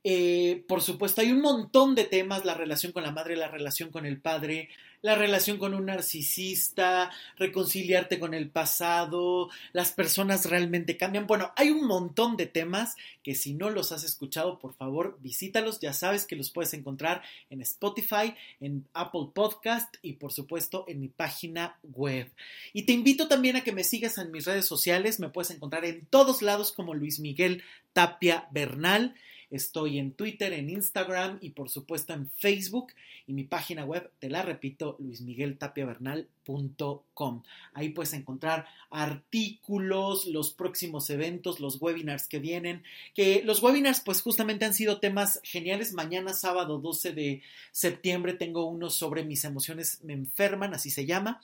Eh, 0.06 0.64
por 0.68 0.82
supuesto, 0.82 1.22
hay 1.22 1.32
un 1.32 1.40
montón 1.40 1.94
de 1.94 2.04
temas, 2.04 2.44
la 2.44 2.52
relación 2.52 2.92
con 2.92 3.02
la 3.02 3.10
madre, 3.10 3.36
la 3.36 3.48
relación 3.48 3.90
con 3.90 4.04
el 4.04 4.18
padre, 4.18 4.68
la 5.00 5.14
relación 5.14 5.58
con 5.58 5.74
un 5.74 5.86
narcisista, 5.86 7.10
reconciliarte 7.36 8.18
con 8.18 8.32
el 8.32 8.48
pasado, 8.48 9.50
las 9.72 9.92
personas 9.92 10.46
realmente 10.46 10.96
cambian. 10.98 11.26
Bueno, 11.26 11.52
hay 11.56 11.70
un 11.70 11.86
montón 11.86 12.38
de 12.38 12.46
temas 12.46 12.96
que 13.22 13.34
si 13.34 13.52
no 13.52 13.68
los 13.68 13.92
has 13.92 14.02
escuchado, 14.02 14.58
por 14.58 14.74
favor, 14.74 15.18
visítalos. 15.20 15.80
Ya 15.80 15.92
sabes 15.92 16.24
que 16.24 16.36
los 16.36 16.50
puedes 16.50 16.72
encontrar 16.72 17.22
en 17.50 17.60
Spotify, 17.60 18.34
en 18.60 18.86
Apple 18.94 19.28
Podcast 19.34 19.94
y 20.02 20.14
por 20.14 20.32
supuesto 20.32 20.86
en 20.88 21.00
mi 21.00 21.08
página 21.08 21.78
web. 21.82 22.30
Y 22.72 22.82
te 22.82 22.92
invito 22.92 23.28
también 23.28 23.56
a 23.56 23.64
que 23.64 23.72
me 23.72 23.84
sigas 23.84 24.16
en 24.16 24.30
mis 24.30 24.46
redes 24.46 24.66
sociales. 24.66 25.20
Me 25.20 25.28
puedes 25.28 25.50
encontrar 25.50 25.84
en 25.84 26.06
todos 26.06 26.42
lados 26.42 26.72
como 26.72 26.94
Luis 26.94 27.20
Miguel 27.20 27.62
Tapia 27.92 28.48
Bernal. 28.52 29.14
Estoy 29.54 29.98
en 30.00 30.10
Twitter, 30.10 30.52
en 30.52 30.68
Instagram 30.68 31.38
y 31.40 31.50
por 31.50 31.70
supuesto 31.70 32.12
en 32.12 32.28
Facebook. 32.28 32.88
Y 33.28 33.34
mi 33.34 33.44
página 33.44 33.84
web, 33.84 34.10
te 34.18 34.28
la 34.28 34.42
repito, 34.42 34.96
luismigueltapiavernal.com. 34.98 37.42
Ahí 37.72 37.90
puedes 37.90 38.14
encontrar 38.14 38.66
artículos, 38.90 40.26
los 40.26 40.52
próximos 40.52 41.08
eventos, 41.08 41.60
los 41.60 41.80
webinars 41.80 42.26
que 42.26 42.40
vienen. 42.40 42.82
Que 43.14 43.44
los 43.44 43.62
webinars 43.62 44.00
pues 44.00 44.22
justamente 44.22 44.64
han 44.64 44.74
sido 44.74 44.98
temas 44.98 45.38
geniales. 45.44 45.92
Mañana 45.92 46.34
sábado 46.34 46.78
12 46.78 47.12
de 47.12 47.40
septiembre 47.70 48.34
tengo 48.34 48.66
uno 48.66 48.90
sobre 48.90 49.22
mis 49.22 49.44
emociones 49.44 50.00
me 50.02 50.14
enferman, 50.14 50.74
así 50.74 50.90
se 50.90 51.06
llama 51.06 51.40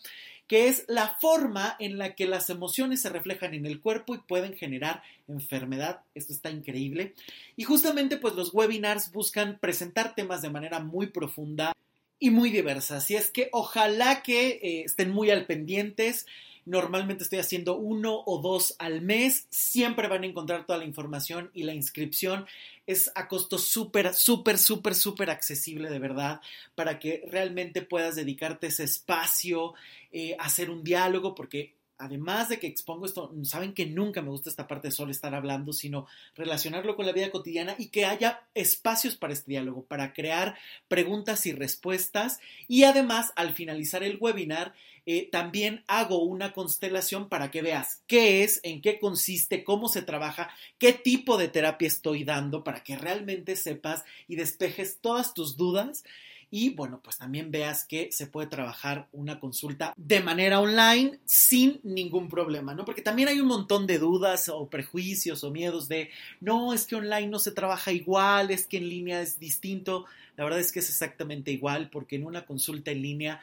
que 0.51 0.67
es 0.67 0.85
la 0.89 1.17
forma 1.21 1.77
en 1.79 1.97
la 1.97 2.17
que 2.17 2.27
las 2.27 2.51
emociones 2.51 3.01
se 3.01 3.09
reflejan 3.09 3.55
en 3.55 3.67
el 3.67 3.81
cuerpo 3.81 4.17
y 4.17 4.19
pueden 4.19 4.57
generar 4.57 5.01
enfermedad. 5.29 6.01
Esto 6.17 6.33
está 6.33 6.51
increíble. 6.51 7.15
Y 7.55 7.63
justamente 7.63 8.17
pues 8.17 8.35
los 8.35 8.53
webinars 8.53 9.13
buscan 9.13 9.61
presentar 9.61 10.17
temas 10.17 10.43
de 10.43 10.51
manera 10.51 10.81
muy 10.81 11.07
profunda 11.07 11.73
y 12.19 12.31
muy 12.31 12.51
diversa. 12.51 12.97
Así 12.97 13.15
es 13.15 13.31
que 13.31 13.49
ojalá 13.53 14.25
que 14.25 14.59
eh, 14.61 14.83
estén 14.87 15.13
muy 15.13 15.31
al 15.31 15.47
pendientes. 15.47 16.27
Normalmente 16.71 17.25
estoy 17.25 17.41
haciendo 17.41 17.77
uno 17.77 18.23
o 18.27 18.41
dos 18.41 18.77
al 18.79 19.03
mes. 19.03 19.49
Siempre 19.51 20.07
van 20.07 20.23
a 20.23 20.27
encontrar 20.27 20.67
toda 20.67 20.79
la 20.79 20.85
información 20.85 21.51
y 21.53 21.65
la 21.65 21.75
inscripción 21.75 22.47
es 22.87 23.11
a 23.17 23.27
costo 23.27 23.59
súper, 23.59 24.15
súper, 24.15 24.57
súper, 24.57 24.95
súper 24.95 25.31
accesible 25.31 25.91
de 25.91 25.99
verdad 25.99 26.41
para 26.77 27.01
que 27.01 27.25
realmente 27.27 27.83
puedas 27.83 28.15
dedicarte 28.15 28.69
ese 28.69 28.85
espacio, 28.85 29.75
eh, 30.13 30.37
hacer 30.39 30.71
un 30.71 30.85
diálogo, 30.85 31.35
porque 31.35 31.75
además 32.01 32.49
de 32.49 32.59
que 32.59 32.67
expongo 32.67 33.07
esto, 33.07 33.33
saben 33.45 33.75
que 33.75 33.87
nunca 33.87 34.23
me 34.23 34.31
gusta 34.31 34.51
esta 34.51 34.67
parte 34.67 34.91
solo 34.91 35.11
estar 35.11 35.35
hablando, 35.35 35.73
sino 35.73 36.07
relacionarlo 36.35 36.97
con 36.97 37.07
la 37.07 37.13
vida 37.13 37.31
cotidiana 37.31 37.77
y 37.79 37.89
que 37.89 38.07
haya 38.07 38.43
espacios 38.55 39.17
para 39.17 39.33
este 39.33 39.53
diálogo, 39.53 39.85
para 39.85 40.13
crear 40.13 40.57
preguntas 40.89 41.47
y 41.47 41.53
respuestas. 41.53 42.41
Y 42.67 42.85
además, 42.85 43.33
al 43.37 43.55
finalizar 43.55 44.03
el 44.03 44.19
webinar, 44.21 44.75
eh, 45.07 45.29
también 45.31 45.85
hago 45.87 46.23
una 46.23 46.53
constelación 46.53 47.29
para 47.29 47.51
que 47.51 47.63
veas 47.63 48.03
qué 48.07 48.43
es, 48.43 48.61
en 48.63 48.81
qué 48.81 48.99
consiste, 48.99 49.65
cómo 49.65 49.89
se 49.89 50.03
trabaja, 50.03 50.51
qué 50.79 50.93
tipo 50.93 51.37
de 51.37 51.49
terapia 51.49 51.89
estoy 51.89 52.25
dando, 52.25 52.65
para 52.65 52.83
que 52.83 52.97
realmente 52.97 53.57
sepas 53.57 54.05
y 54.27 54.37
despejes 54.37 54.99
todas 55.01 55.35
tus 55.35 55.57
dudas 55.57 56.05
y 56.51 56.71
bueno, 56.71 57.01
pues 57.03 57.17
también 57.17 57.51
veas 57.51 57.85
que 57.85 58.11
se 58.11 58.27
puede 58.27 58.49
trabajar 58.49 59.09
una 59.13 59.39
consulta 59.39 59.95
de 59.97 60.21
manera 60.21 60.61
online 60.61 61.21
sin 61.25 61.81
ningún 61.85 62.29
problema, 62.29 62.75
¿no? 62.75 62.85
Porque 62.85 63.03
también 63.03 63.29
hay 63.29 63.41
un 63.41 63.47
montón 63.47 63.87
de 63.87 63.99
dudas 63.99 64.49
o 64.49 64.69
prejuicios 64.69 65.45
o 65.45 65.51
miedos 65.53 65.89
de, 65.89 66.11
no, 66.41 66.75
es 66.75 66.87
que 66.87 66.97
online 66.97 67.29
no 67.29 67.39
se 67.39 67.53
trabaja 67.53 67.93
igual, 67.93 68.51
es 68.51 68.67
que 68.67 68.79
en 68.79 68.89
línea 68.89 69.21
es 69.23 69.39
distinto. 69.39 70.07
La 70.37 70.45
verdad 70.45 70.61
es 70.61 70.73
que 70.73 70.81
es 70.81 70.89
exactamente 70.89 71.53
igual 71.53 71.89
porque 71.89 72.17
en 72.17 72.27
una 72.27 72.45
consulta 72.45 72.91
en 72.91 73.03
línea 73.03 73.41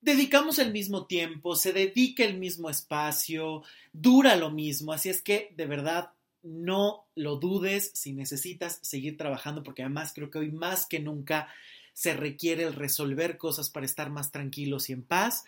dedicamos 0.00 0.60
el 0.60 0.72
mismo 0.72 1.06
tiempo, 1.06 1.56
se 1.56 1.72
dedica 1.72 2.22
el 2.22 2.38
mismo 2.38 2.70
espacio, 2.70 3.64
dura 3.92 4.36
lo 4.36 4.50
mismo, 4.50 4.92
así 4.92 5.08
es 5.08 5.20
que 5.20 5.52
de 5.56 5.66
verdad 5.66 6.10
no 6.44 7.06
lo 7.16 7.36
dudes 7.36 7.90
si 7.94 8.12
necesitas 8.12 8.78
seguir 8.82 9.16
trabajando 9.16 9.64
porque 9.64 9.82
además 9.82 10.12
creo 10.14 10.30
que 10.30 10.38
hoy 10.38 10.52
más 10.52 10.86
que 10.86 11.00
nunca 11.00 11.48
se 11.96 12.12
requiere 12.12 12.64
el 12.64 12.74
resolver 12.74 13.38
cosas 13.38 13.70
para 13.70 13.86
estar 13.86 14.10
más 14.10 14.30
tranquilos 14.30 14.90
y 14.90 14.92
en 14.92 15.02
paz 15.02 15.46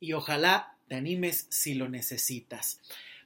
y 0.00 0.14
ojalá 0.14 0.74
te 0.88 0.94
animes 0.94 1.46
si 1.50 1.74
lo 1.74 1.86
necesitas. 1.90 2.80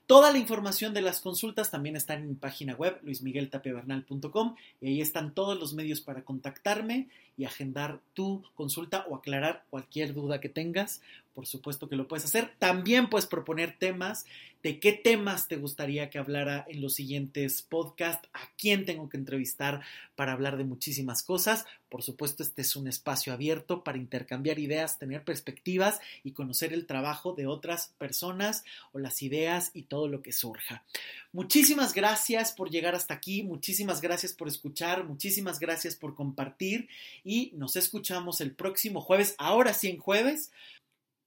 Toda 0.09 0.33
la 0.33 0.39
información 0.39 0.93
de 0.93 1.01
las 1.01 1.21
consultas 1.21 1.71
también 1.71 1.95
está 1.95 2.15
en 2.15 2.27
mi 2.27 2.35
página 2.35 2.75
web, 2.75 2.99
luismigueltapiavernal.com, 3.05 4.57
y 4.81 4.89
ahí 4.89 5.01
están 5.01 5.33
todos 5.33 5.59
los 5.59 5.75
medios 5.75 6.01
para 6.01 6.23
contactarme 6.23 7.09
y 7.37 7.45
agendar 7.45 8.01
tu 8.15 8.43
consulta 8.57 9.07
o 9.09 9.15
aclarar 9.15 9.65
cualquier 9.71 10.13
duda 10.13 10.41
que 10.41 10.49
tengas. 10.49 11.03
Por 11.37 11.47
supuesto 11.47 11.87
que 11.87 11.97
lo 11.97 12.09
puedes 12.09 12.25
hacer. 12.25 12.55
También 12.59 13.11
puedes 13.11 13.27
proponer 13.27 13.77
temas 13.79 14.25
de 14.63 14.81
qué 14.81 14.95
temas 14.95 15.49
te 15.49 15.57
gustaría 15.57 16.09
que 16.09 16.19
hablara 16.19 16.65
en 16.67 16.81
los 16.81 16.95
siguientes 16.95 17.61
podcasts, 17.61 18.27
a 18.33 18.49
quién 18.57 18.87
tengo 18.87 19.11
que 19.11 19.19
entrevistar 19.19 19.83
para 20.15 20.33
hablar 20.33 20.57
de 20.57 20.65
muchísimas 20.65 21.23
cosas. 21.23 21.67
Por 21.91 22.03
supuesto, 22.03 22.43
este 22.43 22.63
es 22.63 22.75
un 22.75 22.89
espacio 22.89 23.35
abierto 23.35 23.85
para 23.85 23.99
intercambiar 23.99 24.59
ideas, 24.59 24.99
tener 24.99 25.25
perspectivas 25.25 26.01
y 26.25 26.33
conocer 26.33 26.73
el 26.73 26.87
trabajo 26.87 27.35
de 27.35 27.47
otras 27.47 27.93
personas 27.99 28.65
o 28.93 28.99
las 28.99 29.23
ideas 29.23 29.73
y 29.75 29.83
todo 29.83 30.09
lo 30.09 30.23
que 30.23 30.33
surja. 30.33 30.85
Muchísimas 31.33 31.93
gracias 31.93 32.53
por 32.53 32.71
llegar 32.71 32.95
hasta 32.95 33.13
aquí, 33.13 33.43
muchísimas 33.43 34.01
gracias 34.01 34.33
por 34.33 34.49
escuchar, 34.49 35.05
muchísimas 35.05 35.61
gracias 35.61 35.95
por 35.95 36.15
compartir 36.15 36.89
y 37.23 37.53
nos 37.55 37.77
escuchamos 37.77 38.41
el 38.41 38.53
próximo 38.53 39.01
jueves, 39.01 39.35
ahora 39.37 39.75
sí 39.75 39.89
en 39.89 39.99
jueves, 39.99 40.51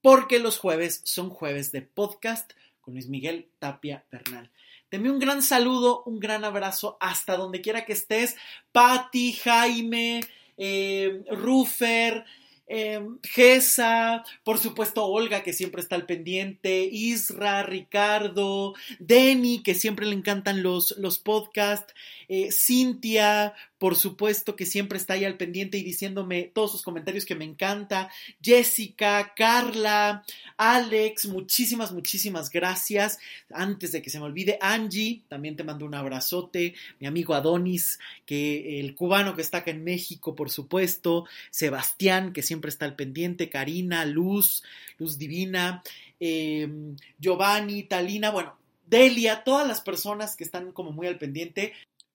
porque 0.01 0.39
los 0.39 0.57
jueves 0.57 1.01
son 1.03 1.29
jueves 1.29 1.71
de 1.71 1.81
podcast 1.81 2.53
con 2.81 2.93
Luis 2.93 3.07
Miguel 3.07 3.49
Tapia 3.59 4.05
Bernal. 4.11 4.49
Te 4.89 4.97
un 4.97 5.19
gran 5.19 5.43
saludo, 5.43 6.03
un 6.05 6.19
gran 6.19 6.43
abrazo 6.43 6.97
hasta 6.99 7.37
donde 7.37 7.61
quiera 7.61 7.85
que 7.85 7.93
estés. 7.93 8.35
Patti, 8.71 9.33
Jaime, 9.33 10.21
eh, 10.57 11.23
Rufer, 11.29 12.25
eh, 12.69 13.01
Gesa, 13.23 14.23
por 14.43 14.59
supuesto 14.59 15.03
Olga, 15.05 15.41
que 15.41 15.53
siempre 15.53 15.81
está 15.81 15.95
al 15.95 16.05
pendiente, 16.05 16.83
Isra, 16.83 17.63
Ricardo, 17.63 18.75
Denny, 18.99 19.63
que 19.63 19.73
siempre 19.73 20.05
le 20.05 20.15
encantan 20.15 20.61
los, 20.61 20.95
los 20.99 21.17
podcasts, 21.17 21.93
eh, 22.27 22.51
Cintia, 22.51 23.55
por 23.79 23.95
supuesto 23.95 24.55
que 24.55 24.67
siempre 24.67 24.99
está 24.99 25.13
ahí 25.13 25.25
al 25.25 25.37
pendiente 25.37 25.79
y 25.79 25.83
diciéndome 25.83 26.43
todos 26.43 26.73
sus 26.73 26.83
comentarios 26.83 27.25
que 27.25 27.33
me 27.33 27.45
encanta, 27.45 28.11
Jessica, 28.39 29.33
Carla, 29.35 30.23
Alex, 30.57 31.25
muchísimas, 31.25 31.91
muchísimas 31.91 32.51
gracias. 32.51 33.17
Antes 33.51 33.93
de 33.93 34.01
que 34.03 34.11
se 34.11 34.19
me 34.19 34.25
olvide, 34.25 34.59
Angie, 34.61 35.23
también 35.27 35.55
te 35.55 35.63
mando 35.63 35.85
un 35.85 35.95
abrazote, 35.95 36.75
mi 36.99 37.07
amigo 37.07 37.33
Adonis, 37.33 37.97
que 38.27 38.79
el 38.79 38.93
cubano 38.93 39.35
que 39.35 39.41
está 39.41 39.59
acá 39.59 39.71
en 39.71 39.83
México, 39.83 40.35
por 40.35 40.51
supuesto, 40.51 41.25
Sebastián, 41.49 42.31
que 42.33 42.43
siempre 42.43 42.58
está 42.67 42.83
al 42.83 42.97
pendiente, 42.97 43.49
Karina, 43.49 44.03
Luz, 44.03 44.63
Luz 44.97 45.17
Divina, 45.17 45.81
em, 46.19 46.97
Giovanni, 47.17 47.83
Talina, 47.83 48.31
bueno, 48.31 48.57
Delia, 48.85 49.45
todas 49.45 49.65
las 49.65 49.79
personas 49.79 50.35
que 50.35 50.43
están 50.43 50.73
como 50.73 50.91
muy 50.91 51.07
al 51.07 51.17
pendiente, 51.17 51.73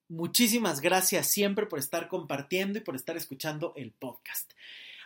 Muchísimas 0.08 0.80
gracias 0.80 1.28
siempre 1.28 1.66
por 1.66 1.78
estar 1.78 2.08
compartiendo 2.08 2.78
y 2.78 2.82
por 2.82 2.94
estar 2.94 3.16
escuchando 3.16 3.72
el 3.74 3.90
podcast. 3.90 4.52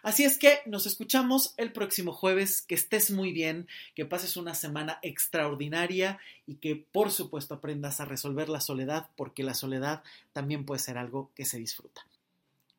Así 0.03 0.25
es 0.25 0.39
que 0.39 0.61
nos 0.67 0.87
escuchamos 0.87 1.55
el 1.57 1.73
próximo 1.73 2.13
jueves, 2.13 2.63
que 2.63 2.75
estés 2.75 3.11
muy 3.11 3.33
bien, 3.33 3.69
que 3.95 4.05
pases 4.05 4.37
una 4.37 4.55
semana 4.55 4.99
extraordinaria 5.03 6.19
y 6.47 6.57
que 6.57 6.77
por 6.77 7.11
supuesto 7.11 7.55
aprendas 7.55 8.01
a 8.01 8.05
resolver 8.05 8.49
la 8.49 8.61
soledad, 8.61 9.09
porque 9.17 9.43
la 9.43 9.55
soledad 9.55 10.03
también 10.33 10.65
puede 10.65 10.81
ser 10.81 10.99
algo 10.99 11.31
que 11.35 11.45
se 11.45 11.59
disfruta. 11.59 12.07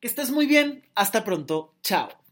Que 0.00 0.08
estés 0.08 0.30
muy 0.30 0.46
bien, 0.46 0.84
hasta 0.94 1.24
pronto, 1.24 1.74
chao. 1.82 2.29